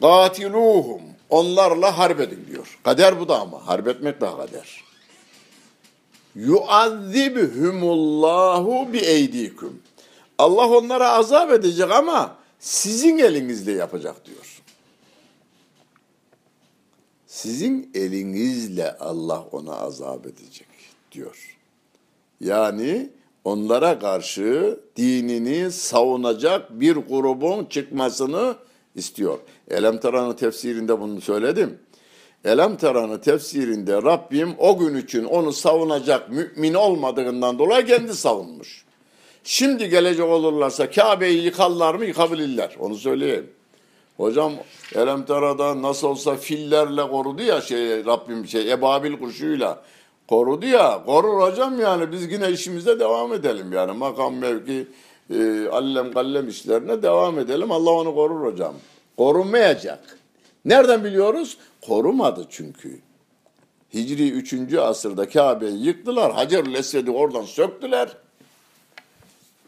katiluhum 0.00 1.00
onlarla 1.30 1.98
harbedin 1.98 2.46
diyor. 2.52 2.78
Kader 2.84 3.20
bu 3.20 3.28
da 3.28 3.40
ama 3.40 3.66
harbetmek 3.66 4.20
daha 4.20 4.36
kader. 4.36 4.84
Yuazzibhumullahu 6.34 8.92
bi 8.92 8.98
eydikum. 8.98 9.80
Allah 10.38 10.68
onlara 10.68 11.12
azap 11.12 11.50
edecek 11.52 11.90
ama 11.90 12.36
sizin 12.58 13.18
elinizle 13.18 13.72
yapacak 13.72 14.26
diyor. 14.26 14.62
Sizin 17.26 17.90
elinizle 17.94 18.98
Allah 18.98 19.44
ona 19.52 19.76
azap 19.76 20.26
edecek 20.26 20.68
diyor. 21.12 21.56
Yani 22.40 23.10
onlara 23.44 23.98
karşı 23.98 24.80
dinini 24.96 25.72
savunacak 25.72 26.80
bir 26.80 26.96
grubun 26.96 27.64
çıkmasını 27.64 28.56
istiyor. 28.94 29.38
Elem 29.70 30.00
Taran'ın 30.00 30.32
tefsirinde 30.32 31.00
bunu 31.00 31.20
söyledim. 31.20 31.78
Elem 32.44 32.76
Taran'ın 32.76 33.18
tefsirinde 33.18 34.02
Rabbim 34.02 34.54
o 34.58 34.78
gün 34.78 34.96
için 34.96 35.24
onu 35.24 35.52
savunacak 35.52 36.30
mümin 36.30 36.74
olmadığından 36.74 37.58
dolayı 37.58 37.86
kendi 37.86 38.14
savunmuş. 38.14 38.87
Şimdi 39.50 39.88
gelecek 39.88 40.26
olurlarsa 40.26 40.90
Kabe'yi 40.90 41.42
yıkarlar 41.42 41.94
mı? 41.94 42.04
Yıkabilirler. 42.04 42.76
Onu 42.78 42.94
söyleyeyim. 42.94 43.50
Hocam 44.16 44.52
Elem 44.94 45.24
Tara'da 45.24 45.82
nasıl 45.82 46.08
olsa 46.08 46.36
fillerle 46.36 47.08
korudu 47.08 47.42
ya 47.42 47.60
şey 47.60 48.04
Rabbim 48.04 48.48
şey 48.48 48.72
ebabil 48.72 49.18
kuşuyla 49.18 49.82
korudu 50.28 50.66
ya. 50.66 51.02
Korur 51.06 51.40
hocam 51.40 51.80
yani 51.80 52.12
biz 52.12 52.32
yine 52.32 52.50
işimize 52.50 53.00
devam 53.00 53.32
edelim 53.32 53.72
yani 53.72 53.92
makam 53.92 54.34
mevki 54.34 54.86
e, 55.30 55.68
allem 55.68 56.12
kallem 56.12 56.48
işlerine 56.48 57.02
devam 57.02 57.38
edelim. 57.38 57.72
Allah 57.72 57.90
onu 57.90 58.14
korur 58.14 58.52
hocam. 58.52 58.74
Korunmayacak. 59.16 60.18
Nereden 60.64 61.04
biliyoruz? 61.04 61.58
Korumadı 61.86 62.46
çünkü. 62.50 63.00
Hicri 63.94 64.30
3. 64.30 64.74
asırda 64.74 65.28
Kabe'yi 65.28 65.86
yıktılar. 65.86 66.32
Hacer-ül 66.32 66.74
Esved'i 66.74 67.10
oradan 67.10 67.44
söktüler. 67.44 68.08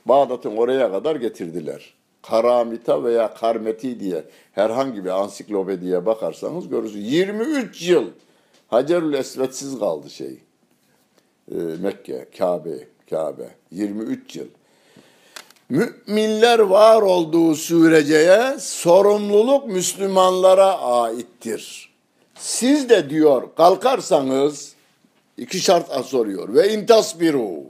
Bağdat'ın 0.06 0.56
oraya 0.56 0.92
kadar 0.92 1.16
getirdiler. 1.16 1.94
Karamita 2.22 3.04
veya 3.04 3.34
Karmeti 3.34 4.00
diye 4.00 4.24
herhangi 4.52 5.04
bir 5.04 5.10
ansiklopediye 5.10 6.06
bakarsanız 6.06 6.68
görürsünüz. 6.68 7.12
23 7.12 7.88
yıl 7.88 8.04
Hacerül 8.68 9.14
Esved'siz 9.14 9.78
kaldı 9.78 10.10
şey. 10.10 10.38
E, 11.52 11.54
Mekke, 11.54 12.26
Kabe, 12.38 12.86
Kabe. 13.10 13.48
23 13.70 14.36
yıl. 14.36 14.46
Müminler 15.68 16.58
var 16.58 17.02
olduğu 17.02 17.54
süreceye 17.54 18.58
sorumluluk 18.58 19.66
Müslümanlara 19.66 20.78
aittir. 20.78 21.90
Siz 22.34 22.88
de 22.88 23.10
diyor 23.10 23.42
kalkarsanız 23.56 24.74
iki 25.38 25.60
şart 25.60 26.06
soruyor 26.06 26.54
ve 26.54 26.72
intasbiru 26.72 27.64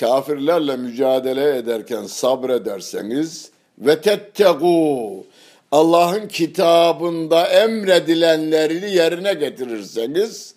kafirlerle 0.00 0.76
mücadele 0.76 1.56
ederken 1.56 2.02
sabrederseniz 2.02 3.50
ve 3.78 4.00
tettegu 4.00 5.24
Allah'ın 5.72 6.28
kitabında 6.28 7.46
emredilenlerini 7.46 8.90
yerine 8.90 9.34
getirirseniz 9.34 10.54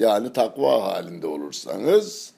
yani 0.00 0.32
takva 0.32 0.82
halinde 0.82 1.26
olursanız 1.26 2.32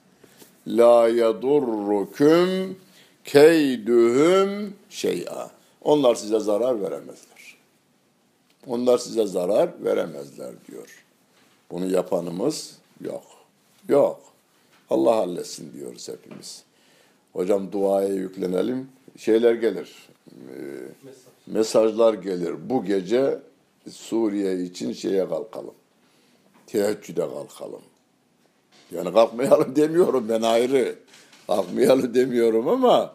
la 0.67 1.09
yadurrukum 1.09 2.77
keyduhum 3.25 4.75
şey'a. 4.91 5.51
Onlar 5.85 6.15
size 6.15 6.41
zarar 6.41 6.83
veremezler. 6.83 7.57
Onlar 8.67 8.99
size 8.99 9.27
zarar 9.27 9.71
veremezler 9.85 10.53
diyor. 10.69 11.05
Bunu 11.71 11.93
yapanımız 11.93 12.77
yok. 13.01 13.25
Yok. 13.89 14.30
Allah 14.91 15.17
halletsin 15.17 15.73
diyoruz 15.73 16.09
hepimiz. 16.09 16.63
Hocam 17.33 17.73
duaya 17.73 18.09
yüklenelim. 18.09 18.89
Şeyler 19.17 19.55
gelir. 19.55 20.09
E, 20.31 20.57
mesajlar 21.47 22.15
gelir. 22.15 22.55
Bu 22.71 22.85
gece 22.85 23.39
Suriye 23.91 24.63
için 24.63 24.93
şeye 24.93 25.29
kalkalım. 25.29 25.75
Teheccüde 26.67 27.21
kalkalım. 27.21 27.83
Yani 28.95 29.13
kalkmayalım 29.13 29.77
demiyorum 29.77 30.29
ben 30.29 30.43
ayrı. 30.43 30.95
Kalkmayalım 31.47 32.15
demiyorum 32.15 32.69
ama 32.69 33.13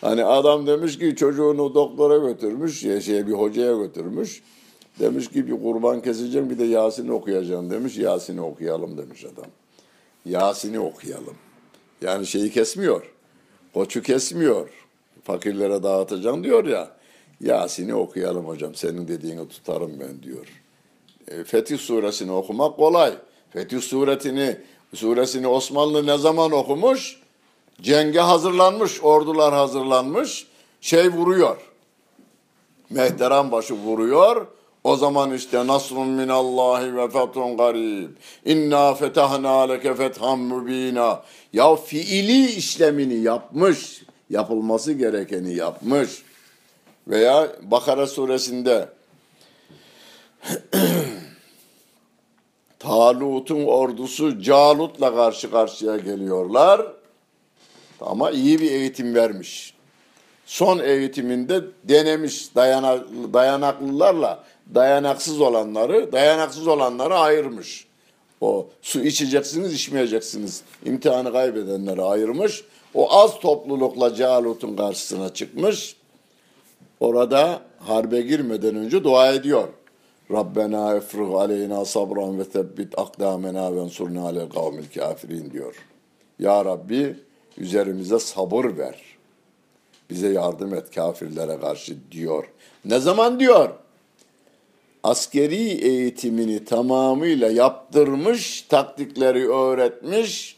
hani 0.00 0.24
adam 0.24 0.66
demiş 0.66 0.98
ki 0.98 1.16
çocuğunu 1.16 1.74
doktora 1.74 2.16
götürmüş, 2.28 2.84
ya 2.84 3.00
şeye 3.00 3.26
bir 3.26 3.32
hocaya 3.32 3.76
götürmüş. 3.76 4.42
Demiş 5.00 5.28
ki 5.28 5.46
bir 5.46 5.62
kurban 5.62 6.02
keseceğim 6.02 6.50
bir 6.50 6.58
de 6.58 6.64
Yasin 6.64 7.08
okuyacağım 7.08 7.70
demiş. 7.70 7.96
Yasin'i 7.96 8.40
okuyalım 8.40 8.98
demiş 8.98 9.24
adam. 9.24 9.50
Yasin'i 10.26 10.80
okuyalım. 10.80 11.36
Yani 12.02 12.26
şeyi 12.26 12.50
kesmiyor. 12.50 13.12
Koçu 13.74 14.02
kesmiyor. 14.02 14.68
Fakirlere 15.24 15.82
dağıtacağım 15.82 16.44
diyor 16.44 16.64
ya. 16.64 16.90
Yasin'i 17.40 17.94
okuyalım 17.94 18.46
hocam. 18.46 18.74
Senin 18.74 19.08
dediğini 19.08 19.48
tutarım 19.48 20.00
ben 20.00 20.22
diyor. 20.22 20.46
E, 21.28 21.44
Fetih 21.44 21.78
suresini 21.78 22.32
okumak 22.32 22.76
kolay. 22.76 23.14
Fetih 23.50 23.80
suretini 23.80 24.56
suresini 24.94 25.46
Osmanlı 25.46 26.06
ne 26.06 26.18
zaman 26.18 26.52
okumuş? 26.52 27.20
Cenge 27.82 28.20
hazırlanmış, 28.20 29.02
ordular 29.02 29.54
hazırlanmış. 29.54 30.46
Şey 30.80 31.08
vuruyor. 31.08 31.56
Mehteran 32.90 33.52
başı 33.52 33.74
vuruyor. 33.74 34.46
O 34.86 34.96
zaman 34.96 35.32
işte 35.32 35.66
nasrun 35.66 36.08
minallahi 36.08 36.96
ve 36.96 37.08
fethun 37.10 37.56
garib. 37.56 38.08
İnna 38.44 38.94
fetahna 38.94 39.60
leke 39.60 39.94
fethan 39.94 40.38
mubina. 40.38 41.22
Ya 41.52 41.76
fiili 41.76 42.50
işlemini 42.50 43.14
yapmış, 43.14 44.02
yapılması 44.30 44.92
gerekeni 44.92 45.54
yapmış. 45.54 46.22
Veya 47.08 47.48
Bakara 47.62 48.06
suresinde 48.06 48.88
Talut'un 52.78 53.64
ordusu 53.64 54.42
Calut'la 54.42 55.14
karşı 55.14 55.50
karşıya 55.50 55.96
geliyorlar. 55.96 56.86
Ama 58.00 58.30
iyi 58.30 58.60
bir 58.60 58.70
eğitim 58.70 59.14
vermiş. 59.14 59.74
Son 60.46 60.78
eğitiminde 60.78 61.60
denemiş 61.84 62.54
dayanaklılarla 63.34 64.44
dayanaksız 64.74 65.40
olanları, 65.40 66.12
dayanaksız 66.12 66.66
olanları 66.66 67.14
ayırmış. 67.14 67.86
O 68.40 68.66
su 68.82 69.00
içeceksiniz, 69.00 69.72
içmeyeceksiniz. 69.72 70.62
İmtihanı 70.84 71.32
kaybedenleri 71.32 72.02
ayırmış. 72.02 72.64
O 72.94 73.18
az 73.18 73.40
toplulukla 73.40 74.14
Calut'un 74.14 74.76
karşısına 74.76 75.34
çıkmış. 75.34 75.96
Orada 77.00 77.60
harbe 77.78 78.20
girmeden 78.20 78.76
önce 78.76 79.04
dua 79.04 79.32
ediyor. 79.32 79.68
Rabbena 80.30 80.94
efrıg 80.94 81.34
aleyna 81.34 81.84
sabran 81.84 82.38
ve 82.38 82.44
tebbit 82.44 82.98
akdamena 82.98 83.74
ve 83.74 83.80
ensurna 83.80 84.22
alel 84.22 84.48
kavmil 84.48 84.84
kafirin 84.94 85.50
diyor. 85.50 85.74
Ya 86.38 86.64
Rabbi 86.64 87.16
üzerimize 87.58 88.18
sabır 88.18 88.64
ver. 88.78 89.02
Bize 90.10 90.28
yardım 90.28 90.74
et 90.74 90.94
kafirlere 90.94 91.60
karşı 91.60 91.96
diyor. 92.10 92.44
Ne 92.84 93.00
zaman 93.00 93.40
diyor? 93.40 93.70
Askeri 95.06 95.86
eğitimini 95.86 96.64
tamamıyla 96.64 97.50
yaptırmış, 97.50 98.62
taktikleri 98.62 99.48
öğretmiş, 99.48 100.56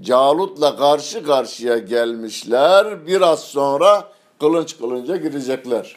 Calut'la 0.00 0.76
karşı 0.76 1.24
karşıya 1.24 1.78
gelmişler. 1.78 3.06
Biraz 3.06 3.40
sonra 3.40 4.08
kılınç 4.40 4.78
kılınca 4.78 5.16
girecekler. 5.16 5.96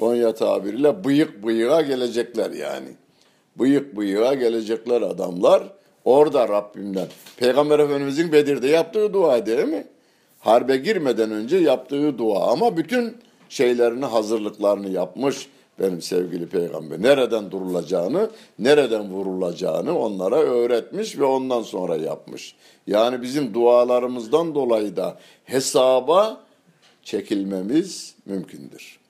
Konya 0.00 0.34
tabiriyle 0.34 1.04
bıyık 1.04 1.46
bıyığa 1.46 1.80
gelecekler 1.80 2.50
yani. 2.50 2.88
Bıyık 3.56 3.96
bıyığa 3.96 4.34
gelecekler 4.34 5.02
adamlar. 5.02 5.62
Orada 6.04 6.48
Rabbimden. 6.48 7.06
Peygamber 7.36 7.78
Efendimizin 7.78 8.32
Bedir'de 8.32 8.68
yaptığı 8.68 9.12
dua 9.12 9.46
değil 9.46 9.68
mi? 9.68 9.86
Harbe 10.40 10.76
girmeden 10.76 11.30
önce 11.30 11.56
yaptığı 11.56 12.18
dua 12.18 12.52
ama 12.52 12.76
bütün 12.76 13.16
şeylerini 13.48 14.04
hazırlıklarını 14.04 14.88
yapmış 14.88 15.48
benim 15.78 16.02
sevgili 16.02 16.46
peygamber. 16.46 17.02
Nereden 17.02 17.50
durulacağını, 17.50 18.30
nereden 18.58 19.10
vurulacağını 19.10 19.98
onlara 19.98 20.36
öğretmiş 20.36 21.18
ve 21.18 21.24
ondan 21.24 21.62
sonra 21.62 21.96
yapmış. 21.96 22.56
Yani 22.86 23.22
bizim 23.22 23.54
dualarımızdan 23.54 24.54
dolayı 24.54 24.96
da 24.96 25.18
hesaba 25.44 26.40
çekilmemiz 27.02 28.14
mümkündür. 28.26 29.00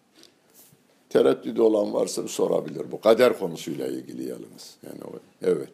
Tereddüt 1.09 1.61
olan 1.61 1.95
varsa 1.95 2.23
bir 2.23 2.29
sorabilir 2.29 2.93
bu 2.93 3.01
kader 3.01 3.39
konusuyla 3.39 3.87
ilgili 3.87 4.29
yalnız. 4.29 4.77
Yani 4.87 5.05
o, 5.05 5.19
evet. 5.43 5.69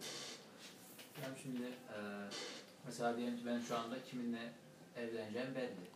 Yani 1.22 1.34
şimdi 1.42 1.62
e, 1.62 1.98
mesela 2.86 3.16
diyelim 3.16 3.36
ki 3.36 3.42
ben 3.46 3.60
şu 3.68 3.76
anda 3.76 3.96
kiminle 4.10 4.52
evleneceğim 4.96 5.48
belli. 5.54 5.91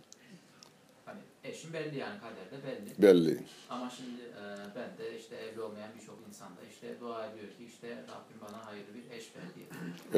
Eşim 1.51 1.73
belli 1.73 1.99
yani 1.99 2.21
kaderde 2.21 2.67
belli. 2.67 3.03
Belli. 3.03 3.45
Ama 3.71 3.91
şimdi 3.91 4.23
e, 4.23 4.45
ben 4.77 4.99
de 4.99 5.19
işte 5.19 5.37
evli 5.37 5.61
olmayan 5.61 5.91
birçok 6.01 6.19
insan 6.29 6.49
da 6.49 6.61
işte 6.71 7.01
dua 7.01 7.27
ediyor 7.27 7.49
ki 7.49 7.65
işte 7.65 7.89
Rabbim 7.91 8.41
bana 8.49 8.67
hayırlı 8.67 8.95
bir 8.95 9.17
eş 9.17 9.33
ver 9.37 9.45
diye. 9.55 9.67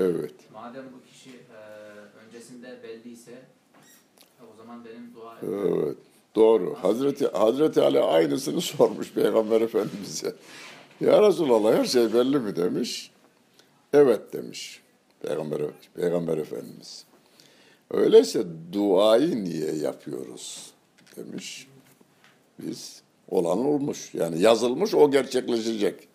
Evet. 0.07 0.35
Madem 0.53 0.85
bu 0.93 1.05
kişi 1.13 1.31
e, 1.31 1.59
öncesinde 2.27 2.83
belliyse 2.83 3.33
e, 4.41 4.43
o 4.53 4.57
zaman 4.57 4.85
benim 4.85 5.15
dua 5.15 5.39
Evet. 5.43 5.97
Doğru. 6.35 6.75
Hazreti 6.83 7.29
Hazreti 7.29 7.81
Ali 7.81 8.01
aynısını 8.01 8.61
sormuş 8.61 9.13
Peygamber 9.13 9.61
Efendimiz'e. 9.61 10.35
Ya 11.01 11.23
Resulallah 11.29 11.79
her 11.79 11.85
şey 11.85 12.15
belli 12.15 12.39
mi 12.39 12.57
demiş. 12.57 13.11
Evet 13.93 14.33
demiş 14.33 14.83
Peygamber, 15.21 15.61
Peygamber 15.95 16.39
Efendimiz. 16.39 17.05
Öyleyse 17.91 18.45
duayı 18.73 19.45
niye 19.45 19.75
yapıyoruz 19.75 20.78
demiş. 21.19 21.67
Biz 22.59 23.03
olan 23.29 23.59
olmuş. 23.59 24.15
Yani 24.15 24.43
yazılmış 24.43 24.95
o 24.95 25.11
gerçekleşecek. 25.11 26.09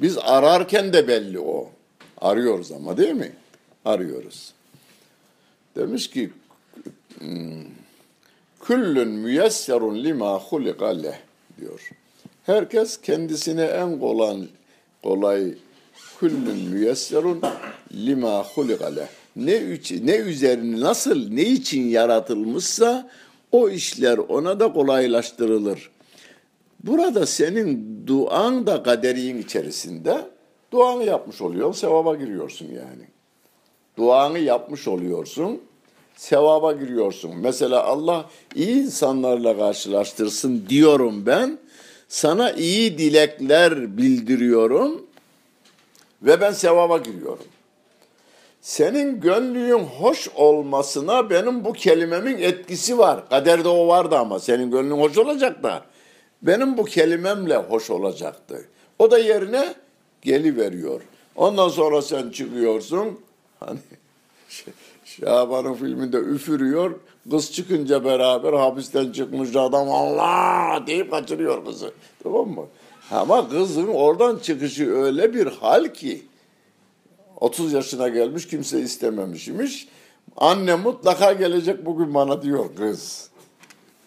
Biz 0.00 0.18
ararken 0.18 0.92
de 0.92 1.08
belli 1.08 1.40
o. 1.40 1.70
Arıyoruz 2.18 2.72
ama 2.72 2.96
değil 2.96 3.14
mi? 3.14 3.32
Arıyoruz. 3.84 4.52
Demiş 5.76 6.10
ki 6.10 6.30
hmm, 7.18 7.64
Küllün 8.66 9.08
müyesserun 9.08 10.04
lima 10.04 10.38
hulika 10.38 10.86
leh 10.86 11.16
diyor. 11.60 11.90
Herkes 12.46 13.00
kendisine 13.00 13.64
en 13.64 14.00
kolay, 14.00 14.44
kolay 15.02 15.54
küllün 16.20 16.68
müyesserun 16.68 17.42
lima 17.92 18.44
hulika 18.44 18.86
leh. 18.86 19.06
Ne, 19.36 19.78
ne 20.02 20.16
üzerine 20.16 20.80
nasıl 20.80 21.28
ne 21.30 21.42
için 21.42 21.88
yaratılmışsa 21.88 23.10
o 23.52 23.68
işler 23.68 24.18
ona 24.18 24.60
da 24.60 24.72
kolaylaştırılır. 24.72 25.90
Burada 26.84 27.26
senin 27.26 28.02
duan 28.06 28.66
da 28.66 28.82
kaderin 28.82 29.42
içerisinde 29.42 30.24
duanı 30.72 31.04
yapmış 31.04 31.40
oluyorsun, 31.40 31.80
sevaba 31.80 32.14
giriyorsun 32.14 32.66
yani. 32.66 33.08
Duanı 33.98 34.38
yapmış 34.38 34.88
oluyorsun, 34.88 35.62
sevaba 36.16 36.72
giriyorsun. 36.72 37.32
Mesela 37.36 37.84
Allah 37.84 38.30
iyi 38.54 38.76
insanlarla 38.76 39.56
karşılaştırsın 39.56 40.64
diyorum 40.68 41.26
ben. 41.26 41.58
Sana 42.08 42.52
iyi 42.52 42.98
dilekler 42.98 43.96
bildiriyorum 43.96 45.06
ve 46.22 46.40
ben 46.40 46.52
sevaba 46.52 46.98
giriyorum. 46.98 47.44
Senin 48.66 49.20
gönlün 49.20 49.78
hoş 49.78 50.28
olmasına 50.34 51.30
benim 51.30 51.64
bu 51.64 51.72
kelimemin 51.72 52.38
etkisi 52.38 52.98
var. 52.98 53.28
Kaderde 53.28 53.68
o 53.68 53.88
vardı 53.88 54.16
ama 54.16 54.40
senin 54.40 54.70
gönlün 54.70 54.98
hoş 54.98 55.18
olacak 55.18 55.62
da. 55.62 55.82
Benim 56.42 56.76
bu 56.76 56.84
kelimemle 56.84 57.56
hoş 57.56 57.90
olacaktı. 57.90 58.68
O 58.98 59.10
da 59.10 59.18
yerine 59.18 59.74
geliveriyor. 60.22 61.00
Ondan 61.36 61.68
sonra 61.68 62.02
sen 62.02 62.30
çıkıyorsun. 62.30 63.20
Hani 63.60 63.78
Şaban'ın 65.04 65.74
filminde 65.74 66.16
üfürüyor. 66.16 66.94
Kız 67.30 67.52
çıkınca 67.52 68.04
beraber 68.04 68.52
hapisten 68.52 69.12
çıkmış 69.12 69.56
adam 69.56 69.90
Allah 69.90 70.82
deyip 70.86 71.10
kaçırıyor 71.10 71.64
kızı. 71.64 71.92
Tamam 72.22 72.48
mı? 72.48 72.66
Ama 73.10 73.48
kızın 73.48 73.88
oradan 73.88 74.38
çıkışı 74.38 74.94
öyle 74.94 75.34
bir 75.34 75.46
hal 75.46 75.84
ki 75.84 76.22
30 77.40 77.72
yaşına 77.72 78.08
gelmiş 78.08 78.48
kimse 78.48 78.80
istememişmiş. 78.80 79.88
Anne 80.36 80.74
mutlaka 80.74 81.32
gelecek 81.32 81.86
bugün 81.86 82.14
bana 82.14 82.42
diyor 82.42 82.64
kız. 82.76 83.30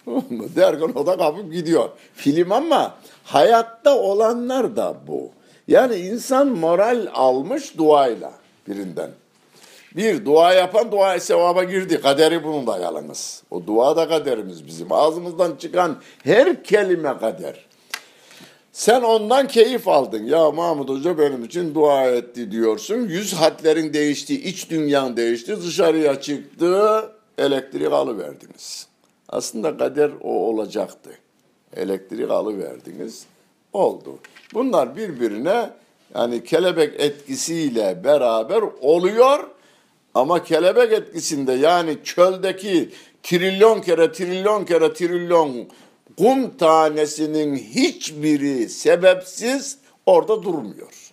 Derken 0.56 0.92
o 0.96 1.06
da 1.06 1.18
kapıp 1.18 1.54
gidiyor. 1.54 1.90
Film 2.14 2.52
ama 2.52 2.96
hayatta 3.24 3.98
olanlar 3.98 4.76
da 4.76 4.96
bu. 5.08 5.30
Yani 5.68 5.96
insan 5.96 6.48
moral 6.48 7.08
almış 7.14 7.78
duayla 7.78 8.32
birinden. 8.68 9.10
Bir, 9.96 10.26
dua 10.26 10.54
yapan 10.54 10.92
dua 10.92 11.20
sevaba 11.20 11.64
girdi. 11.64 12.02
Kaderi 12.02 12.44
bunun 12.44 12.68
da 12.68 12.78
yalnız. 12.78 13.44
O 13.52 13.68
dua 13.68 13.96
da 13.96 14.08
kaderimiz 14.08 14.68
bizim. 14.68 14.92
Ağzımızdan 14.92 15.56
çıkan 15.56 15.98
her 16.24 16.64
kelime 16.64 17.18
kader. 17.18 17.66
Sen 18.72 19.02
ondan 19.02 19.48
keyif 19.48 19.88
aldın. 19.88 20.24
Ya 20.24 20.52
Mahmut 20.52 20.90
Hoca 20.90 21.18
benim 21.18 21.44
için 21.44 21.76
dua 21.76 22.06
etti 22.06 22.52
diyorsun. 22.52 22.96
Yüz 22.96 23.34
hatlerin 23.34 23.94
değişti, 23.94 24.42
iç 24.44 24.70
dünyan 24.70 25.18
değişti. 25.18 25.62
Dışarıya 25.62 26.22
çıktı, 26.22 27.04
elektrik 27.38 27.92
alıverdiniz. 27.92 28.88
Aslında 29.30 29.78
kader 29.78 30.12
o 30.22 30.30
olacaktı. 30.30 31.10
Elektrik 31.76 32.32
alıverdiniz. 32.32 33.26
Oldu. 33.74 34.20
Bunlar 34.54 34.96
birbirine 34.96 35.70
yani 36.16 36.44
kelebek 36.44 37.00
etkisiyle 37.00 38.04
beraber 38.04 38.64
oluyor 38.82 39.40
ama 40.14 40.44
kelebek 40.44 40.94
etkisinde 40.94 41.54
yani 41.54 41.98
çöldeki 42.04 42.90
trilyon 43.24 43.82
kere 43.82 44.12
trilyon 44.12 44.66
kere 44.66 44.94
trilyon 44.94 45.68
kum 46.20 46.58
tanesinin 46.58 47.56
hiçbiri 47.56 48.70
sebepsiz 48.70 49.78
orada 50.06 50.44
durmuyor. 50.44 51.12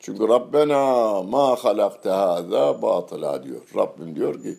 Çünkü 0.00 0.28
Rabbena 0.28 1.22
ma 1.22 1.56
halakte 1.56 2.10
hâzâ 2.10 2.82
batıla 2.82 3.44
diyor. 3.44 3.60
Rabbim 3.76 4.16
diyor 4.16 4.42
ki 4.42 4.56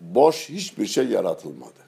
boş 0.00 0.48
hiçbir 0.48 0.86
şey 0.86 1.06
yaratılmadı. 1.06 1.84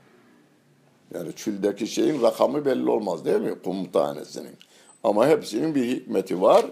Yani 1.14 1.32
çüldeki 1.36 1.86
şeyin 1.86 2.22
rakamı 2.22 2.64
belli 2.64 2.90
olmaz 2.90 3.24
değil 3.24 3.40
mi? 3.40 3.54
Kum 3.64 3.90
tanesinin. 3.92 4.56
Ama 5.04 5.28
hepsinin 5.28 5.74
bir 5.74 5.84
hikmeti 5.84 6.42
var. 6.42 6.66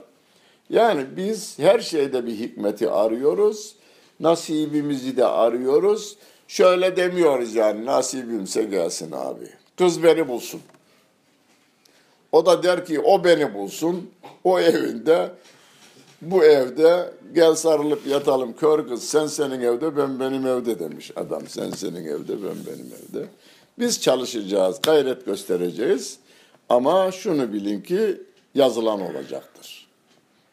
Yani 0.70 1.06
biz 1.16 1.58
her 1.58 1.80
şeyde 1.80 2.26
bir 2.26 2.38
hikmeti 2.38 2.90
arıyoruz. 2.90 3.76
Nasibimizi 4.20 5.16
de 5.16 5.24
arıyoruz. 5.24 6.16
Şöyle 6.48 6.96
demiyoruz 6.96 7.54
yani 7.54 7.86
nasibimse 7.86 8.62
gelsin 8.62 9.12
abi. 9.12 9.63
Kız 9.78 10.02
beni 10.02 10.28
bulsun. 10.28 10.60
O 12.32 12.46
da 12.46 12.62
der 12.62 12.86
ki 12.86 13.00
o 13.00 13.24
beni 13.24 13.54
bulsun. 13.54 14.10
O 14.44 14.60
evinde 14.60 15.30
bu 16.22 16.44
evde 16.44 17.10
gel 17.34 17.54
sarılıp 17.54 18.06
yatalım 18.06 18.56
kör 18.56 18.88
kız 18.88 19.04
sen 19.04 19.26
senin 19.26 19.60
evde 19.60 19.96
ben 19.96 20.20
benim 20.20 20.46
evde 20.46 20.78
demiş 20.78 21.10
adam. 21.16 21.42
Sen 21.48 21.70
senin 21.70 22.04
evde 22.04 22.32
ben 22.32 22.56
benim 22.66 22.86
evde. 22.86 23.26
Biz 23.78 24.00
çalışacağız, 24.00 24.76
gayret 24.82 25.26
göstereceğiz. 25.26 26.18
Ama 26.68 27.12
şunu 27.12 27.52
bilin 27.52 27.80
ki 27.80 28.20
yazılan 28.54 29.00
olacaktır. 29.00 29.86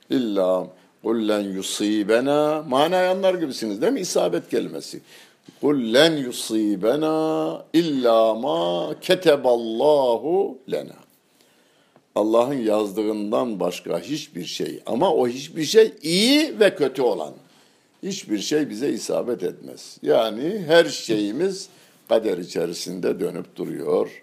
İlla 0.09 0.67
kullen 1.03 1.41
yusibena 1.41 2.63
manayanlar 2.67 3.33
gibisiniz 3.33 3.81
değil 3.81 3.93
mi? 3.93 3.99
İsabet 3.99 4.49
kelimesi. 4.49 5.01
Kullen 5.61 6.17
yusibena 6.17 7.65
illa 7.73 8.35
ma 8.35 8.95
keteballahu 9.01 10.57
lena. 10.71 10.95
Allah'ın 12.15 12.53
yazdığından 12.53 13.59
başka 13.59 13.99
hiçbir 13.99 14.45
şey 14.45 14.79
ama 14.85 15.13
o 15.13 15.27
hiçbir 15.27 15.63
şey 15.63 15.93
iyi 16.01 16.59
ve 16.59 16.75
kötü 16.75 17.01
olan. 17.01 17.33
Hiçbir 18.03 18.39
şey 18.39 18.69
bize 18.69 18.89
isabet 18.89 19.43
etmez. 19.43 19.97
Yani 20.01 20.63
her 20.67 20.85
şeyimiz 20.85 21.69
kader 22.09 22.37
içerisinde 22.37 23.19
dönüp 23.19 23.55
duruyor. 23.55 24.21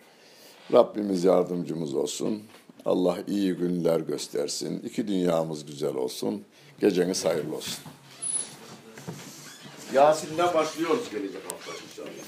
Rabbimiz 0.72 1.24
yardımcımız 1.24 1.94
olsun. 1.94 2.42
Allah 2.84 3.18
iyi 3.28 3.52
günler 3.52 4.00
göstersin. 4.00 4.82
İki 4.84 5.08
dünyamız 5.08 5.66
güzel 5.66 5.94
olsun. 5.94 6.42
Geceniz 6.80 7.24
hayırlı 7.24 7.56
olsun. 7.56 7.84
Yasin'den 9.94 10.54
başlıyoruz 10.54 11.10
gelecek 11.10 11.42
hafta 11.44 11.72
inşallah. 11.90 12.24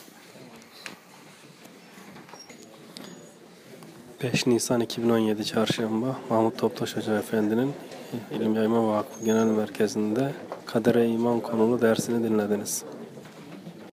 5 4.22 4.46
Nisan 4.46 4.80
2017 4.80 5.44
Çarşamba 5.44 6.16
Mahmut 6.30 6.58
Toptaş 6.58 6.96
Hoca 6.96 7.18
Efendi'nin 7.18 7.72
İlim 8.32 8.54
Yayma 8.54 8.88
Vakfı 8.88 9.24
Genel 9.24 9.46
Merkezi'nde 9.46 10.32
Kadere 10.66 11.08
İman 11.08 11.40
konulu 11.40 11.80
dersini 11.80 12.24
dinlediniz. 12.28 12.84